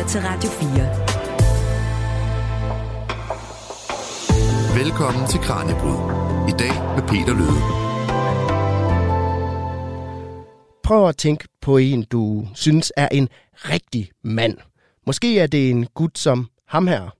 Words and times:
lytter 0.00 0.12
til 0.12 0.20
Radio 0.20 0.50
4. 0.50 0.70
Velkommen 4.84 5.28
til 5.28 5.40
Kranjebrud. 5.40 5.98
I 6.48 6.52
dag 6.58 6.72
med 6.96 7.02
Peter 7.08 7.34
Løde. 7.34 7.60
Prøv 10.82 11.08
at 11.08 11.16
tænke 11.16 11.48
på 11.62 11.76
en, 11.76 12.02
du 12.02 12.46
synes 12.54 12.92
er 12.96 13.08
en 13.08 13.28
rigtig 13.54 14.10
mand. 14.24 14.56
Måske 15.06 15.38
er 15.38 15.46
det 15.46 15.70
en 15.70 15.86
gut 15.86 16.18
som 16.18 16.48
ham 16.68 16.86
her. 16.86 17.14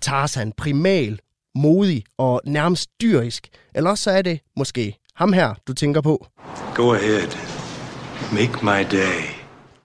Tarzan, 0.00 0.52
primal, 0.52 1.20
modig 1.54 2.04
og 2.18 2.40
nærmest 2.44 2.90
dyrisk. 3.00 3.48
Eller 3.74 3.90
også 3.90 4.04
så 4.04 4.10
er 4.10 4.22
det 4.22 4.40
måske 4.56 4.98
ham 5.14 5.32
her, 5.32 5.54
du 5.66 5.72
tænker 5.72 6.00
på. 6.00 6.26
Go 6.74 6.92
ahead. 6.92 7.47
Make 8.32 8.62
my 8.62 8.96
day. 8.96 9.20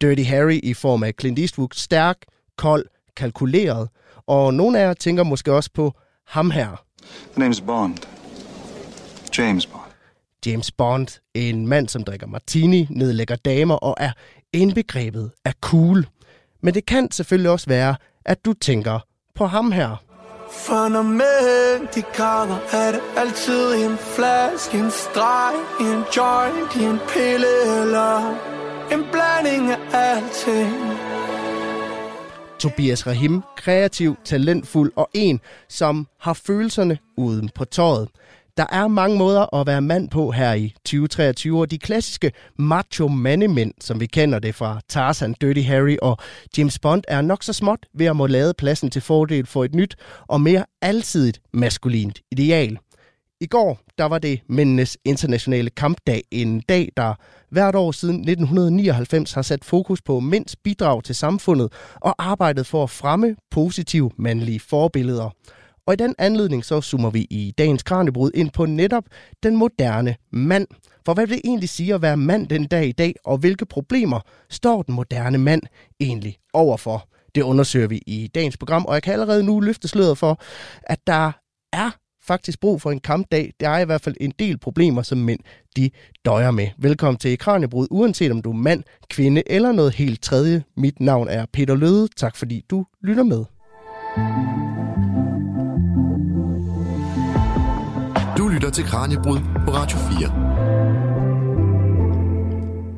Dirty 0.01 0.23
Harry 0.23 0.59
i 0.63 0.73
form 0.73 1.03
af 1.03 1.13
Clint 1.19 1.39
Eastwood. 1.39 1.67
Stærk, 1.73 2.17
kold, 2.57 2.85
kalkuleret. 3.17 3.89
Og 4.27 4.53
nogle 4.53 4.79
af 4.79 4.87
jer 4.87 4.93
tænker 4.93 5.23
måske 5.23 5.53
også 5.53 5.69
på 5.73 5.93
ham 6.27 6.51
her. 6.51 6.83
The 7.35 7.47
name's 7.47 7.65
Bond. 7.65 7.97
James 9.37 9.65
Bond. 9.65 9.81
James 10.45 10.71
Bond, 10.71 11.07
en 11.33 11.67
mand, 11.67 11.87
som 11.89 12.03
drikker 12.03 12.27
martini, 12.27 12.87
nedlægger 12.89 13.35
damer 13.35 13.75
og 13.75 13.95
er 13.99 14.11
indbegrebet 14.53 15.31
af 15.45 15.53
cool. 15.61 16.07
Men 16.61 16.73
det 16.73 16.85
kan 16.85 17.11
selvfølgelig 17.11 17.51
også 17.51 17.67
være, 17.67 17.95
at 18.25 18.45
du 18.45 18.53
tænker 18.53 18.99
på 19.35 19.45
ham 19.45 19.71
her. 19.71 20.03
For 20.53 20.88
når 20.88 21.02
mænd 21.02 21.88
de 21.95 22.02
kommer, 22.02 22.57
er 22.71 22.91
det 22.91 23.02
altid 23.17 23.73
en 23.73 23.98
flaske, 23.98 24.77
en 24.77 24.91
streg, 24.91 25.55
en 25.79 26.03
joint, 26.17 26.76
en 26.76 26.99
pille 27.07 27.81
eller 27.81 28.17
en 28.91 29.04
blanding 29.12 29.71
af 29.71 29.77
alting. 29.93 30.99
Tobias 32.59 33.07
Rahim, 33.07 33.41
kreativ, 33.57 34.15
talentfuld 34.26 34.91
og 34.96 35.09
en, 35.13 35.41
som 35.70 36.07
har 36.20 36.34
følelserne 36.34 36.98
uden 37.18 37.49
på 37.55 37.65
tøjet. 37.65 38.09
Der 38.57 38.65
er 38.71 38.87
mange 38.87 39.18
måder 39.18 39.55
at 39.55 39.68
være 39.68 39.82
mand 39.82 40.09
på 40.09 40.32
her 40.32 40.54
i 40.54 40.73
2023, 40.85 41.59
og 41.59 41.71
de 41.71 41.77
klassiske 41.77 42.32
macho 42.55 43.07
mandemænd, 43.07 43.73
som 43.82 43.99
vi 43.99 44.05
kender 44.05 44.40
det 44.40 44.55
fra 44.55 44.82
Tarzan, 44.90 45.35
Dirty 45.41 45.62
Harry 45.62 45.98
og 46.01 46.18
James 46.57 46.79
Bond, 46.79 47.04
er 47.07 47.21
nok 47.21 47.43
så 47.43 47.54
småt 47.54 47.85
ved 47.93 48.05
at 48.05 48.15
må 48.15 48.27
lade 48.27 48.54
pladsen 48.57 48.90
til 48.90 49.01
fordel 49.01 49.46
for 49.46 49.63
et 49.63 49.76
nyt 49.76 49.96
og 50.27 50.41
mere 50.41 50.65
alsidigt 50.81 51.41
maskulint 51.54 52.20
ideal. 52.31 52.77
I 53.41 53.46
går, 53.46 53.79
der 53.98 54.05
var 54.05 54.20
det 54.20 54.41
mændenes 54.49 54.98
internationale 55.05 55.70
kampdag, 55.70 56.24
en 56.31 56.59
dag, 56.59 56.90
der 56.98 57.13
hvert 57.49 57.76
år 57.76 57.91
siden 57.91 58.15
1999 58.15 59.34
har 59.34 59.41
sat 59.41 59.65
fokus 59.65 60.01
på 60.01 60.20
mænds 60.20 60.55
bidrag 60.55 61.04
til 61.04 61.15
samfundet 61.15 61.74
og 61.96 62.15
arbejdet 62.18 62.65
for 62.68 62.84
at 62.84 62.90
fremme 62.90 63.35
positive 63.51 64.12
mandlige 64.18 64.59
forbilleder. 64.59 65.29
Og 65.88 65.94
i 65.94 65.97
den 65.97 66.16
anledning 66.17 66.66
så 66.66 66.81
zoomer 66.81 67.09
vi 67.09 67.28
i 67.29 67.53
dagens 67.57 67.84
Kranjebrud 67.84 68.31
ind 68.34 68.50
på 68.51 68.66
netop 68.66 69.03
den 69.44 69.56
moderne 69.56 70.16
mand. 70.31 70.67
For 71.06 71.13
hvad 71.13 71.28
vil 71.28 71.35
det 71.35 71.41
egentlig 71.45 71.69
sige 71.69 71.94
at 71.94 72.01
være 72.01 72.17
mand 72.17 72.47
den 72.47 72.67
dag 72.67 72.88
i 72.88 72.91
dag, 72.91 73.16
og 73.25 73.38
hvilke 73.38 73.66
problemer 73.66 74.19
står 74.50 74.81
den 74.81 74.95
moderne 74.95 75.38
mand 75.38 75.62
egentlig 76.00 76.38
overfor? 76.53 77.07
Det 77.35 77.41
undersøger 77.41 77.88
vi 77.88 78.01
i 78.07 78.28
dagens 78.35 78.57
program, 78.57 78.85
og 78.85 78.94
jeg 78.94 79.03
kan 79.03 79.13
allerede 79.13 79.44
nu 79.44 79.59
løfte 79.59 79.88
sløret 79.88 80.17
for, 80.17 80.41
at 80.84 81.00
der 81.07 81.31
er 81.73 81.91
faktisk 82.23 82.59
brug 82.59 82.81
for 82.81 82.91
en 82.91 83.00
kampdag. 83.00 83.53
Der 83.59 83.69
er 83.69 83.79
i 83.79 83.85
hvert 83.85 84.01
fald 84.01 84.16
en 84.22 84.34
del 84.40 84.57
problemer, 84.57 85.01
som 85.01 85.18
mænd 85.18 85.40
de 85.75 85.90
døjer 86.25 86.51
med. 86.51 86.68
Velkommen 86.78 87.19
til 87.19 87.38
Kranjebrud, 87.38 87.88
uanset 87.91 88.31
om 88.31 88.41
du 88.41 88.50
er 88.50 88.56
mand, 88.56 88.84
kvinde 89.09 89.44
eller 89.45 89.72
noget 89.72 89.94
helt 89.94 90.22
tredje. 90.22 90.63
Mit 90.78 91.00
navn 91.00 91.28
er 91.28 91.45
Peter 91.53 91.75
Løde. 91.75 92.07
Tak 92.18 92.35
fordi 92.35 92.66
du 92.69 92.85
lytter 93.01 93.24
med. 93.24 93.46
Lytter 98.63 98.75
til 98.75 98.85
Kranjebrud 98.85 99.40
på 99.66 99.72
Radio 99.74 99.97
4. 99.97 100.03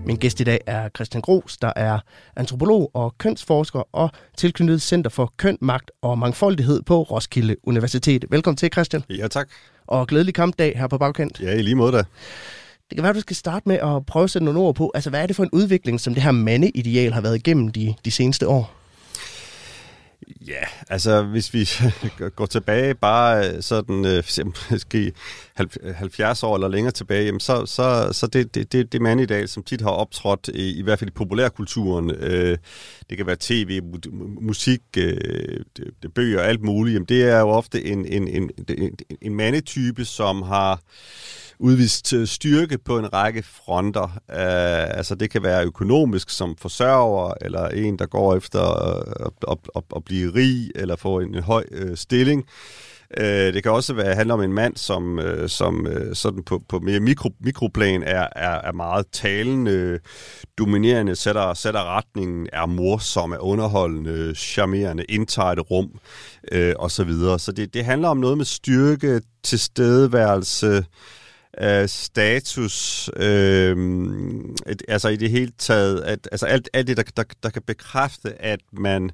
Min 0.05 0.17
gæst 0.17 0.39
i 0.39 0.43
dag 0.43 0.61
er 0.65 0.89
Christian 0.95 1.21
Gros, 1.21 1.57
der 1.57 1.73
er 1.75 1.99
antropolog 2.35 2.91
og 2.93 3.17
kønsforsker 3.17 3.95
og 3.95 4.11
tilknyttet 4.37 4.81
Center 4.81 5.09
for 5.09 5.33
Køn, 5.37 5.57
Magt 5.61 5.91
og 6.01 6.17
Mangfoldighed 6.17 6.81
på 6.81 7.01
Roskilde 7.01 7.55
Universitet. 7.63 8.25
Velkommen 8.29 8.57
til, 8.57 8.69
Christian. 8.73 9.03
Ja, 9.09 9.27
tak. 9.27 9.49
Og 9.87 10.07
glædelig 10.07 10.33
kampdag 10.33 10.77
her 10.77 10.87
på 10.87 10.97
Bagkant. 10.97 11.41
Ja, 11.41 11.53
i 11.53 11.61
lige 11.61 11.75
måde 11.75 11.91
da. 11.91 11.97
Det 11.97 12.05
kan 12.95 13.03
være, 13.03 13.09
at 13.09 13.15
du 13.15 13.21
skal 13.21 13.35
starte 13.35 13.69
med 13.69 13.75
at 13.75 14.05
prøve 14.05 14.23
at 14.23 14.29
sætte 14.29 14.45
nogle 14.45 14.59
ord 14.59 14.75
på. 14.75 14.91
Altså, 14.95 15.09
hvad 15.09 15.21
er 15.21 15.27
det 15.27 15.35
for 15.35 15.43
en 15.43 15.51
udvikling, 15.53 15.99
som 15.99 16.13
det 16.13 16.23
her 16.23 16.31
mandeideal 16.31 17.13
har 17.13 17.21
været 17.21 17.35
igennem 17.35 17.69
de, 17.69 17.95
de 18.05 18.11
seneste 18.11 18.47
år? 18.47 18.84
Ja, 20.47 20.63
altså 20.89 21.23
hvis 21.23 21.53
vi 21.53 21.69
går 22.35 22.45
tilbage 22.45 22.95
bare 22.95 23.49
øh, 23.49 23.61
sådan 23.61 24.05
øh, 24.05 24.23
måske 24.71 25.11
70 25.95 26.43
år 26.43 26.55
eller 26.55 26.67
længere 26.67 26.91
tilbage, 26.91 27.25
jamen, 27.25 27.39
så, 27.39 27.65
så, 27.65 28.09
så 28.11 28.27
det, 28.27 28.55
det, 28.55 28.71
det, 28.71 28.91
det 28.91 29.01
dag 29.25 29.49
som 29.49 29.63
tit 29.63 29.81
har 29.81 29.89
optrådt 29.89 30.49
i, 30.53 30.79
i 30.79 30.81
hvert 30.81 30.99
fald 30.99 31.09
i 31.09 31.13
populærkulturen, 31.13 32.11
øh, 32.11 32.57
det 33.09 33.17
kan 33.17 33.27
være 33.27 33.37
tv, 33.39 33.81
musik, 34.41 34.81
øh, 34.97 35.59
det, 35.77 36.13
bøger 36.13 36.39
og 36.39 36.47
alt 36.47 36.61
muligt, 36.61 36.93
jamen, 36.93 37.07
det 37.07 37.23
er 37.23 37.39
jo 37.39 37.49
ofte 37.49 37.85
en, 37.85 38.05
en, 38.05 38.27
en, 38.27 38.51
en, 38.69 38.95
en 39.21 39.35
mandetype, 39.35 40.05
som 40.05 40.41
har 40.41 40.81
udvist 41.59 42.13
øh, 42.13 42.27
styrke 42.27 42.77
på 42.77 42.99
en 42.99 43.13
række 43.13 43.43
fronter. 43.43 44.03
Uh, 44.03 44.97
altså 44.97 45.15
det 45.15 45.29
kan 45.29 45.43
være 45.43 45.65
økonomisk 45.65 46.29
som 46.29 46.55
forsørger, 46.57 47.33
eller 47.41 47.67
en, 47.67 47.99
der 47.99 48.05
går 48.05 48.35
efter 48.35 48.87
øh, 48.87 49.25
at, 49.25 49.51
at, 49.51 49.57
at, 49.75 49.83
at 49.95 50.03
blive 50.03 50.33
rig, 50.33 50.71
eller 50.75 50.95
få 50.95 51.19
en 51.19 51.35
høj 51.35 51.63
uh, 51.71 51.95
stilling. 51.95 52.45
Uh, 53.19 53.25
det 53.25 53.63
kan 53.63 53.71
også 53.71 53.93
være, 53.93 54.15
handle 54.15 54.33
om 54.33 54.41
en 54.41 54.53
mand, 54.53 54.77
som, 54.77 55.19
uh, 55.19 55.47
som 55.47 55.87
uh, 55.87 56.13
sådan 56.13 56.43
på, 56.43 56.61
på 56.69 56.79
mere 56.79 56.99
mikro, 56.99 57.29
mikroplan 57.39 58.03
er, 58.03 58.27
er, 58.35 58.61
er 58.61 58.71
meget 58.71 59.05
talende, 59.11 59.99
dominerende, 60.57 61.15
sætter, 61.15 61.53
sætter 61.53 61.97
retningen, 61.97 62.47
er 62.53 62.65
morsom, 62.65 63.31
er 63.31 63.37
underholdende, 63.37 64.35
charmerende, 64.35 65.03
indtager 65.09 65.49
et 65.49 65.71
rum 65.71 65.89
uh, 66.51 66.57
osv. 66.75 66.89
Så, 66.89 67.03
videre. 67.03 67.39
så 67.39 67.51
det, 67.51 67.73
det 67.73 67.85
handler 67.85 68.09
om 68.09 68.17
noget 68.17 68.37
med 68.37 68.45
styrke, 68.45 69.21
tilstedeværelse, 69.43 70.85
øh, 71.61 71.89
status, 71.89 73.09
øh, 73.15 73.77
et, 74.67 74.81
altså 74.87 75.09
i 75.09 75.15
det 75.15 75.29
hele 75.29 75.51
taget, 75.57 76.01
at, 76.01 76.27
altså 76.31 76.45
alt, 76.45 76.69
alt 76.73 76.87
det, 76.87 76.97
der, 76.97 77.03
der, 77.17 77.23
der 77.43 77.49
kan 77.49 77.61
bekræfte, 77.61 78.41
at 78.41 78.59
man, 78.71 79.11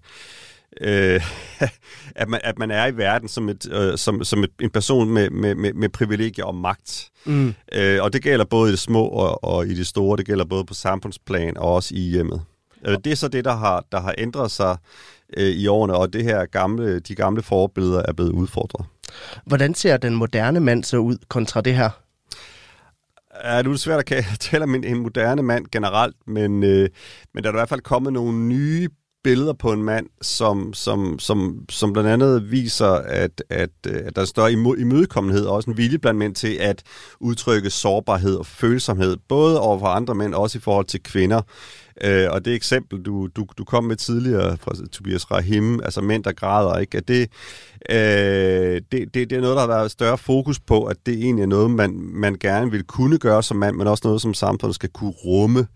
øh, 0.82 1.22
at, 2.16 2.30
man, 2.30 2.40
at 2.44 2.60
man 2.60 2.72
er 2.72 2.88
i 2.88 2.98
verden 2.98 3.28
som, 3.30 3.50
et, 3.50 3.72
øh, 3.72 3.98
som, 3.98 4.24
som 4.24 4.44
et, 4.44 4.52
en 4.62 4.70
person 4.70 5.10
med, 5.10 5.30
med, 5.30 5.56
med, 5.56 5.74
med 5.74 5.90
privilegier 5.90 6.46
og 6.46 6.56
magt. 6.56 7.10
Mm. 7.26 7.54
Øh, 7.74 8.04
og 8.04 8.14
det 8.14 8.24
gælder 8.24 8.46
både 8.46 8.70
i 8.70 8.72
det 8.72 8.80
små 8.80 9.06
og, 9.06 9.44
og 9.44 9.68
i 9.68 9.74
det 9.74 9.88
store, 9.88 10.18
det 10.18 10.26
gælder 10.26 10.46
både 10.46 10.66
på 10.66 10.74
samfundsplan 10.74 11.58
og 11.58 11.74
også 11.74 11.96
i 11.96 12.00
hjemmet. 12.00 12.42
Øh, 12.86 12.98
det 13.04 13.12
er 13.12 13.16
så 13.16 13.28
det, 13.28 13.46
der 13.46 13.56
har, 13.56 13.86
der 13.92 14.02
har 14.02 14.16
ændret 14.18 14.52
sig 14.52 14.78
øh, 15.38 15.50
i 15.50 15.68
årene, 15.68 15.94
og 15.94 16.14
det 16.14 16.24
her 16.24 16.46
gamle, 16.46 17.00
de 17.00 17.16
gamle 17.16 17.42
forbilleder 17.42 18.04
er 18.08 18.14
blevet 18.14 18.32
udfordret. 18.32 18.86
Hvordan 19.46 19.76
ser 19.76 19.98
den 19.98 20.16
moderne 20.16 20.60
mand 20.60 20.84
så 20.84 20.98
ud 20.98 21.18
kontra 21.28 21.62
det 21.62 21.76
her? 21.76 21.90
Ja, 23.44 23.62
nu 23.62 23.70
er 23.70 23.74
det 23.74 23.80
svært 23.80 24.12
at 24.12 24.26
tale 24.40 24.64
om 24.64 24.76
en, 24.76 24.84
en 24.84 25.00
moderne 25.00 25.42
mand 25.44 25.66
generelt, 25.72 26.16
men, 26.28 26.64
øh, 26.64 26.90
men 27.34 27.44
der 27.44 27.50
er 27.50 27.54
i 27.54 27.58
hvert 27.58 27.70
fald 27.70 27.82
kommet 27.82 28.14
nogle 28.14 28.38
nye 28.38 28.90
billeder 29.24 29.54
på 29.54 29.72
en 29.72 29.84
mand, 29.84 30.08
som, 30.22 30.74
som, 30.74 31.20
som, 31.20 31.66
som 31.70 31.94
blandt 31.94 32.10
andet 32.10 32.52
viser, 32.52 32.88
at, 32.88 33.44
at, 33.50 33.70
øh, 33.88 34.02
at 34.06 34.16
der 34.16 34.22
er 34.22 34.26
større 34.26 34.52
imødekommenhed 34.52 35.46
og 35.46 35.56
også 35.56 35.72
en 35.72 35.78
vilje 35.78 35.98
blandt 35.98 36.18
mænd 36.18 36.36
til 36.36 36.58
at 36.60 36.84
udtrykke 37.20 37.70
sårbarhed 37.70 38.36
og 38.36 38.46
følsomhed, 38.46 39.18
både 39.30 39.62
over 39.62 39.80
for 39.80 39.88
andre 39.88 40.16
mænd, 40.16 40.34
også 40.34 40.58
i 40.58 40.62
forhold 40.62 40.86
til 40.86 41.04
kvinder. 41.04 41.42
Øh, 42.04 42.28
og 42.32 42.46
det 42.46 42.54
eksempel, 42.54 43.02
du, 43.02 43.28
du, 43.28 43.46
du 43.58 43.64
kom 43.64 43.84
med 43.84 43.96
tidligere 43.96 44.58
fra 44.58 44.88
Tobias 44.92 45.32
Rahim, 45.32 45.80
altså 45.84 46.02
mænd, 46.02 46.24
der 46.24 46.32
græder, 46.32 46.78
ikke? 46.78 46.98
At 46.98 47.08
det, 47.08 47.30
øh, 47.90 48.82
det, 48.92 49.14
det, 49.14 49.14
det 49.14 49.32
er 49.32 49.42
noget, 49.42 49.56
der 49.56 49.62
har 49.62 49.68
været 49.68 49.92
større 49.92 50.18
fokus 50.18 50.60
på, 50.60 50.84
at 50.84 50.98
det 51.06 51.14
egentlig 51.14 51.44
er 51.44 51.48
noget, 51.48 51.72
man, 51.72 51.94
man 52.14 52.36
gerne 52.40 52.72
vil 52.72 52.84
kunne 52.84 53.18
gøre 53.18 53.44
som 53.44 53.58
mand, 53.58 53.76
men 53.76 53.88
også 53.88 54.02
noget, 54.06 54.22
som 54.22 54.34
samfundet 54.34 54.76
skal 54.76 54.90
kunne 54.90 55.14
rumme. 55.26 55.68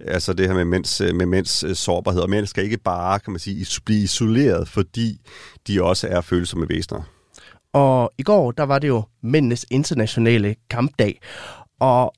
Altså 0.00 0.32
det 0.32 0.46
her 0.46 0.54
med 0.54 0.64
mænds, 0.64 1.00
med 1.00 1.26
mænds 1.26 1.64
øh, 1.64 1.74
sårbarhed. 1.74 2.20
Og 2.20 2.30
mænd 2.30 2.46
skal 2.46 2.64
ikke 2.64 2.78
bare, 2.78 3.18
kan 3.18 3.32
man 3.32 3.40
sige, 3.40 3.66
blive 3.84 4.02
isoleret, 4.02 4.68
fordi 4.68 5.20
de 5.66 5.82
også 5.82 6.08
er 6.08 6.20
følsomme 6.20 6.68
væsener. 6.68 7.02
Og 7.72 8.12
i 8.18 8.22
går, 8.22 8.50
der 8.50 8.62
var 8.62 8.78
det 8.78 8.88
jo 8.88 9.02
mændenes 9.22 9.66
internationale 9.70 10.56
kampdag. 10.70 11.20
Og 11.80 12.14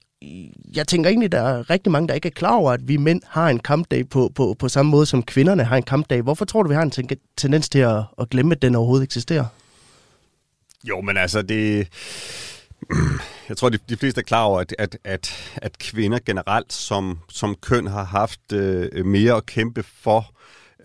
jeg 0.75 0.89
tænker 0.89 1.11
egentlig, 1.11 1.33
der 1.33 1.43
er 1.43 1.71
rigtig 1.71 1.93
mange, 1.93 2.09
der 2.09 2.15
ikke 2.15 2.29
er 2.29 2.33
klar 2.33 2.55
over, 2.55 2.73
at 2.73 2.89
vi 2.89 2.97
mænd 2.97 3.21
har 3.27 3.49
en 3.49 3.59
kampdag 3.59 4.09
på, 4.09 4.33
på, 4.35 4.57
på 4.59 4.69
samme 4.69 4.91
måde, 4.91 5.07
som 5.07 5.23
kvinderne 5.23 5.65
har 5.65 5.77
en 5.77 5.83
kampdag. 5.83 6.23
Hvorfor 6.23 6.45
tror 6.45 6.63
du, 6.63 6.69
vi 6.69 6.75
har 6.75 6.83
en 6.83 7.19
tendens 7.37 7.69
til 7.69 7.79
at, 7.79 8.03
at 8.21 8.31
glemme, 8.31 8.55
at 8.55 8.63
den 8.63 8.75
overhovedet 8.75 9.05
eksisterer? 9.05 9.45
Jo, 10.85 11.01
men 11.01 11.17
altså, 11.17 11.43
det 11.43 11.89
Jeg 13.49 13.57
tror, 13.57 13.69
de, 13.69 13.79
de 13.89 13.97
fleste 13.97 14.21
er 14.21 14.23
klar 14.23 14.43
over, 14.43 14.61
at, 14.61 14.75
at, 14.79 14.99
at, 15.05 15.53
at 15.57 15.79
kvinder 15.79 16.19
generelt 16.27 16.73
som, 16.73 17.19
som 17.29 17.55
køn 17.55 17.87
har 17.87 18.05
haft 18.05 18.53
øh, 18.53 19.07
mere 19.07 19.37
at 19.37 19.47
kæmpe 19.47 19.83
for 19.83 20.33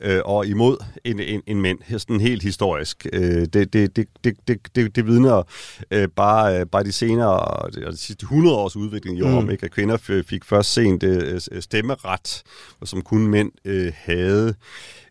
øh, 0.01 0.21
og 0.25 0.47
imod 0.47 0.77
en, 1.03 1.19
en, 1.19 1.41
en 1.47 1.61
mænd, 1.61 1.79
sådan 1.99 2.19
helt 2.19 2.43
historisk. 2.43 3.07
Øh, 3.13 3.21
det, 3.21 3.53
det, 3.53 3.73
det, 3.73 4.07
det, 4.23 4.37
det, 4.75 4.95
det, 4.95 5.05
vidner 5.05 5.43
øh, 5.91 6.07
bare, 6.07 6.59
øh, 6.59 6.65
bare 6.65 6.83
de 6.83 6.91
senere, 6.91 7.69
de 7.91 7.97
sidste 7.97 8.23
100 8.23 8.57
års 8.57 8.75
udvikling 8.75 9.17
i 9.17 9.21
år, 9.21 9.41
mm. 9.41 9.49
ikke? 9.49 9.65
at 9.65 9.71
kvinder 9.71 10.23
fik 10.27 10.45
først 10.45 10.73
sent 10.73 11.03
øh, 11.03 11.41
stemmeret, 11.59 12.43
som 12.83 13.01
kun 13.01 13.27
mænd 13.27 13.51
øh, 13.65 13.91
havde 13.95 14.55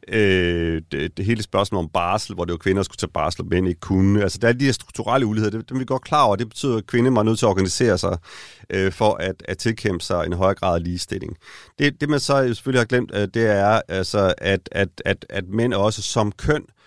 øh, 0.08 0.82
det, 0.92 1.16
det 1.16 1.24
hele 1.24 1.42
spørgsmål 1.42 1.78
om 1.78 1.88
barsel, 1.88 2.34
hvor 2.34 2.44
det 2.44 2.52
var 2.52 2.58
kvinder, 2.58 2.78
der 2.78 2.84
skulle 2.84 2.96
tage 2.96 3.10
barsel, 3.10 3.42
og 3.42 3.46
mænd 3.46 3.68
ikke 3.68 3.80
kunne. 3.80 4.22
Altså, 4.22 4.38
der 4.38 4.48
er 4.48 4.52
de 4.52 4.64
her 4.64 4.72
strukturelle 4.72 5.26
uligheder, 5.26 5.58
det, 5.58 5.68
dem 5.68 5.76
er 5.76 5.78
vi 5.78 5.84
godt 5.84 6.02
klar 6.02 6.22
over. 6.22 6.36
Det 6.36 6.48
betyder, 6.48 6.76
at 6.76 6.86
kvinder 6.86 7.10
var 7.10 7.22
nødt 7.22 7.38
til 7.38 7.46
at 7.46 7.50
organisere 7.50 7.98
sig 7.98 8.18
øh, 8.70 8.92
for 8.92 9.14
at, 9.14 9.42
at 9.44 9.58
tilkæmpe 9.58 10.04
sig 10.04 10.26
en 10.26 10.32
højere 10.32 10.54
grad 10.54 10.74
af 10.74 10.84
ligestilling. 10.84 11.36
Det, 11.78 12.00
det 12.00 12.08
man 12.08 12.20
så 12.20 12.46
selvfølgelig 12.46 12.80
har 12.80 12.86
glemt, 12.86 13.10
øh, 13.14 13.28
det 13.34 13.46
er, 13.46 13.80
altså, 13.88 14.34
at, 14.38 14.68
at, 14.72 14.88
at, 15.04 15.26
at 15.28 15.48
mænd 15.48 15.74
også 15.74 16.02
som 16.02 16.32
køn 16.32 16.62
øh, 16.62 16.79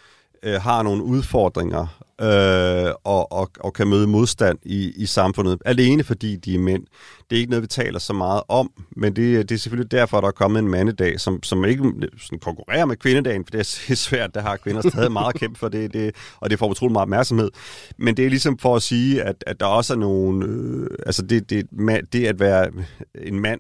Øh, 0.44 0.62
har 0.62 0.84
nogle 0.84 1.04
udfordringer 1.04 2.04
øh, 2.22 2.92
og, 3.04 3.32
og, 3.32 3.52
og 3.60 3.74
kan 3.74 3.88
møde 3.88 4.08
modstand 4.08 4.60
i, 4.64 4.94
i 4.96 5.06
samfundet, 5.06 5.62
alene 5.66 6.04
fordi 6.04 6.36
de 6.36 6.56
er 6.56 6.60
mænd. 6.60 6.84
Det 7.30 7.36
er 7.36 7.40
ikke 7.40 7.50
noget, 7.50 7.62
vi 7.62 7.68
taler 7.68 8.00
så 8.00 8.14
meget 8.14 8.42
om, 8.48 8.72
men 8.96 9.16
det, 9.16 9.50
det 9.50 9.56
er 9.56 9.60
selvfølgelig 9.60 9.92
derfor, 9.92 10.18
at 10.18 10.22
der 10.22 10.28
er 10.28 10.32
kommet 10.32 10.60
en 10.60 10.68
mandedag, 10.68 11.20
som, 11.20 11.44
som 11.44 11.66
ikke 11.66 11.94
sådan 12.18 12.40
konkurrerer 12.40 12.86
med 12.86 12.96
kvindedagen, 12.96 13.46
for 13.46 13.52
det 13.52 13.60
er 13.90 13.96
svært, 14.10 14.36
der 14.36 14.42
har 14.42 14.58
kvinder 14.58 14.90
stadig 14.90 15.12
meget 15.12 15.36
kæmpe 15.36 15.60
for 15.60 15.70
det, 15.70 15.94
det, 15.94 16.16
og 16.40 16.50
det 16.50 16.60
får 16.60 16.70
utrolig 16.70 16.92
meget 16.94 17.06
opmærksomhed. 17.06 17.50
Men 17.98 18.18
det 18.18 18.26
er 18.26 18.30
ligesom 18.30 18.58
for 18.58 18.76
at 18.76 18.82
sige, 18.82 19.24
at, 19.24 19.44
at 19.48 19.60
der 19.60 19.66
også 19.66 19.94
er 19.94 19.98
nogle... 19.98 20.46
Øh, 20.48 20.88
altså 21.06 21.22
det, 21.22 21.50
det, 21.50 21.68
det 22.14 22.26
at 22.26 22.40
være 22.40 22.72
en 23.16 23.40
mand 23.40 23.60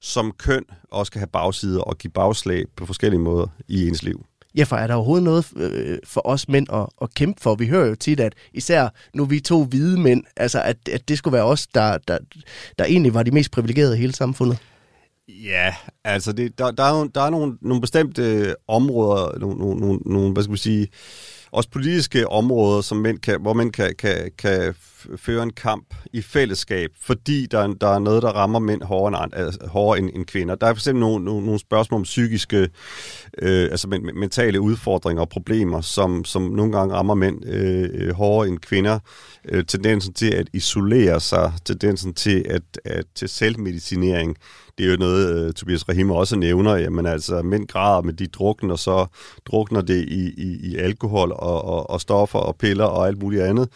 som 0.00 0.32
køn 0.38 0.64
også 0.90 1.12
kan 1.12 1.18
have 1.18 1.28
bagsider 1.28 1.80
og 1.80 1.98
give 1.98 2.10
bagslag 2.10 2.64
på 2.76 2.86
forskellige 2.86 3.20
måder 3.20 3.46
i 3.68 3.88
ens 3.88 4.02
liv. 4.02 4.26
Ja, 4.56 4.64
for 4.64 4.76
er 4.76 4.86
der 4.86 4.94
overhovedet 4.94 5.24
noget 5.24 5.46
øh, 5.56 5.98
for 6.04 6.26
os 6.26 6.48
mænd 6.48 6.66
at, 6.72 6.86
at 7.02 7.14
kæmpe 7.14 7.40
for? 7.40 7.54
Vi 7.54 7.66
hører 7.66 7.86
jo 7.86 7.94
tit, 7.94 8.20
at 8.20 8.34
især 8.52 8.88
nu 9.14 9.24
vi 9.24 9.40
to 9.40 9.64
hvide 9.64 10.00
mænd, 10.00 10.24
altså 10.36 10.62
at, 10.62 10.76
at 10.92 11.08
det 11.08 11.18
skulle 11.18 11.32
være 11.32 11.44
os, 11.44 11.66
der, 11.66 11.98
der, 12.08 12.18
der 12.78 12.84
egentlig 12.84 13.14
var 13.14 13.22
de 13.22 13.30
mest 13.30 13.50
privilegerede 13.50 13.96
i 13.96 14.00
hele 14.00 14.14
samfundet. 14.14 14.58
Ja, 15.28 15.74
altså 16.04 16.32
det, 16.32 16.58
der, 16.58 16.70
der 16.70 16.82
er, 16.82 16.98
jo, 16.98 17.06
der 17.14 17.20
er 17.20 17.30
nogle, 17.30 17.58
nogle 17.62 17.80
bestemte 17.80 18.22
øh, 18.22 18.54
områder, 18.68 19.38
nogle, 19.38 19.80
nogle, 19.80 19.98
nogle, 20.06 20.32
hvad 20.32 20.42
skal 20.42 20.50
man 20.50 20.58
sige, 20.58 20.88
også 21.52 21.70
politiske 21.70 22.28
områder, 22.28 22.80
som 22.80 22.98
mænd 22.98 23.18
kan, 23.18 23.40
hvor 23.40 23.52
man 23.52 23.70
kan, 23.70 23.94
kan, 23.98 24.30
kan 24.38 24.74
føre 25.16 25.42
en 25.42 25.52
kamp 25.52 25.94
i 26.12 26.22
fællesskab, 26.22 26.90
fordi 27.00 27.46
der, 27.46 27.66
der 27.66 27.88
er 27.88 27.98
noget, 27.98 28.22
der 28.22 28.28
rammer 28.28 28.58
mænd 28.58 28.82
hårdere 28.82 29.24
end, 29.24 29.34
altså, 29.34 29.66
hårdere 29.66 29.98
end, 29.98 30.10
end 30.14 30.26
kvinder. 30.26 30.54
Der 30.54 30.66
er 30.66 30.74
for 30.74 30.78
eksempel 30.78 31.00
nogle, 31.00 31.24
nogle, 31.24 31.44
nogle 31.44 31.60
spørgsmål 31.60 31.98
om 31.98 32.02
psykiske, 32.02 32.68
øh, 33.38 33.68
altså 33.70 33.88
men, 33.88 34.10
mentale 34.14 34.60
udfordringer 34.60 35.20
og 35.20 35.28
problemer, 35.28 35.80
som, 35.80 36.24
som 36.24 36.42
nogle 36.42 36.72
gange 36.72 36.94
rammer 36.94 37.14
mænd 37.14 37.46
øh, 37.46 38.14
hårdere 38.14 38.48
end 38.48 38.58
kvinder. 38.58 38.98
Øh, 39.48 39.64
tendensen 39.64 40.14
til 40.14 40.34
at 40.34 40.48
isolere 40.52 41.20
sig, 41.20 41.52
tendensen 41.64 42.14
til, 42.14 42.44
at, 42.48 42.62
at, 42.84 43.04
til 43.14 43.28
selvmedicinering, 43.28 44.36
det 44.78 44.86
er 44.86 44.90
jo 44.90 44.96
noget, 44.96 45.46
uh, 45.46 45.52
Tobias 45.52 45.88
Rahim 45.88 46.10
også 46.10 46.36
nævner, 46.36 46.76
jamen 46.76 47.06
altså, 47.06 47.42
mænd 47.42 47.66
græder 47.68 48.02
med 48.02 48.12
de 48.12 48.26
drukner, 48.26 48.72
og 48.72 48.78
så 48.78 49.06
drukner 49.46 49.80
det 49.80 50.04
i, 50.08 50.28
i, 50.28 50.70
i 50.70 50.76
alkohol 50.76 51.32
og, 51.32 51.64
og, 51.64 51.90
og 51.90 52.00
stoffer 52.00 52.38
og 52.38 52.56
piller 52.56 52.84
og 52.84 53.06
alt 53.06 53.22
muligt 53.22 53.42
andet. 53.42 53.68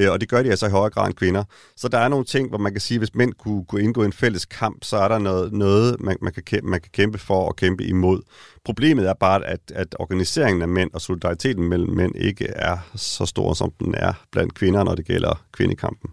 Uh, 0.00 0.12
og 0.12 0.20
det 0.20 0.28
gør 0.28 0.42
de 0.42 0.50
altså 0.50 0.66
i 0.66 0.70
højere 0.70 0.90
grad 0.90 1.06
end 1.06 1.14
kvinder. 1.14 1.44
Så 1.76 1.88
der 1.88 1.98
er 1.98 2.08
nogle 2.08 2.24
ting, 2.24 2.48
hvor 2.48 2.58
man 2.58 2.72
kan 2.72 2.80
sige, 2.80 2.96
at 2.96 3.00
hvis 3.00 3.14
mænd 3.14 3.32
kunne, 3.32 3.64
kunne 3.64 3.82
indgå 3.82 4.02
en 4.02 4.12
fælles 4.12 4.44
kamp, 4.44 4.84
så 4.84 4.96
er 4.96 5.08
der 5.08 5.18
noget, 5.18 5.52
noget 5.52 6.00
man, 6.00 6.16
man, 6.22 6.32
kan 6.32 6.42
kæmpe, 6.42 6.70
man 6.70 6.80
kan 6.80 6.90
kæmpe 6.92 7.18
for 7.18 7.48
og 7.48 7.56
kæmpe 7.56 7.84
imod. 7.84 8.20
Problemet 8.64 9.08
er 9.08 9.14
bare, 9.14 9.46
at, 9.46 9.60
at 9.74 9.96
organiseringen 9.98 10.62
af 10.62 10.68
mænd 10.68 10.90
og 10.94 11.00
solidariteten 11.00 11.68
mellem 11.68 11.90
mænd 11.90 12.16
ikke 12.16 12.46
er 12.46 12.78
så 12.96 13.26
stor, 13.26 13.54
som 13.54 13.72
den 13.80 13.94
er 13.94 14.12
blandt 14.32 14.54
kvinder, 14.54 14.84
når 14.84 14.94
det 14.94 15.06
gælder 15.06 15.44
kvindekampen. 15.52 16.10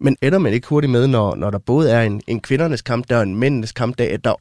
Men 0.00 0.16
ender 0.22 0.38
man 0.38 0.52
ikke 0.52 0.68
hurtigt 0.68 0.90
med, 0.90 1.06
når, 1.06 1.34
når 1.34 1.50
der 1.50 1.58
både 1.58 1.90
er 1.90 2.02
en, 2.02 2.22
en 2.26 2.40
kvindernes 2.40 2.82
kampdag 2.82 3.16
og 3.16 3.22
en 3.22 3.36
mændenes 3.36 3.72
kampdag, 3.72 4.10
at 4.10 4.24
der 4.24 4.34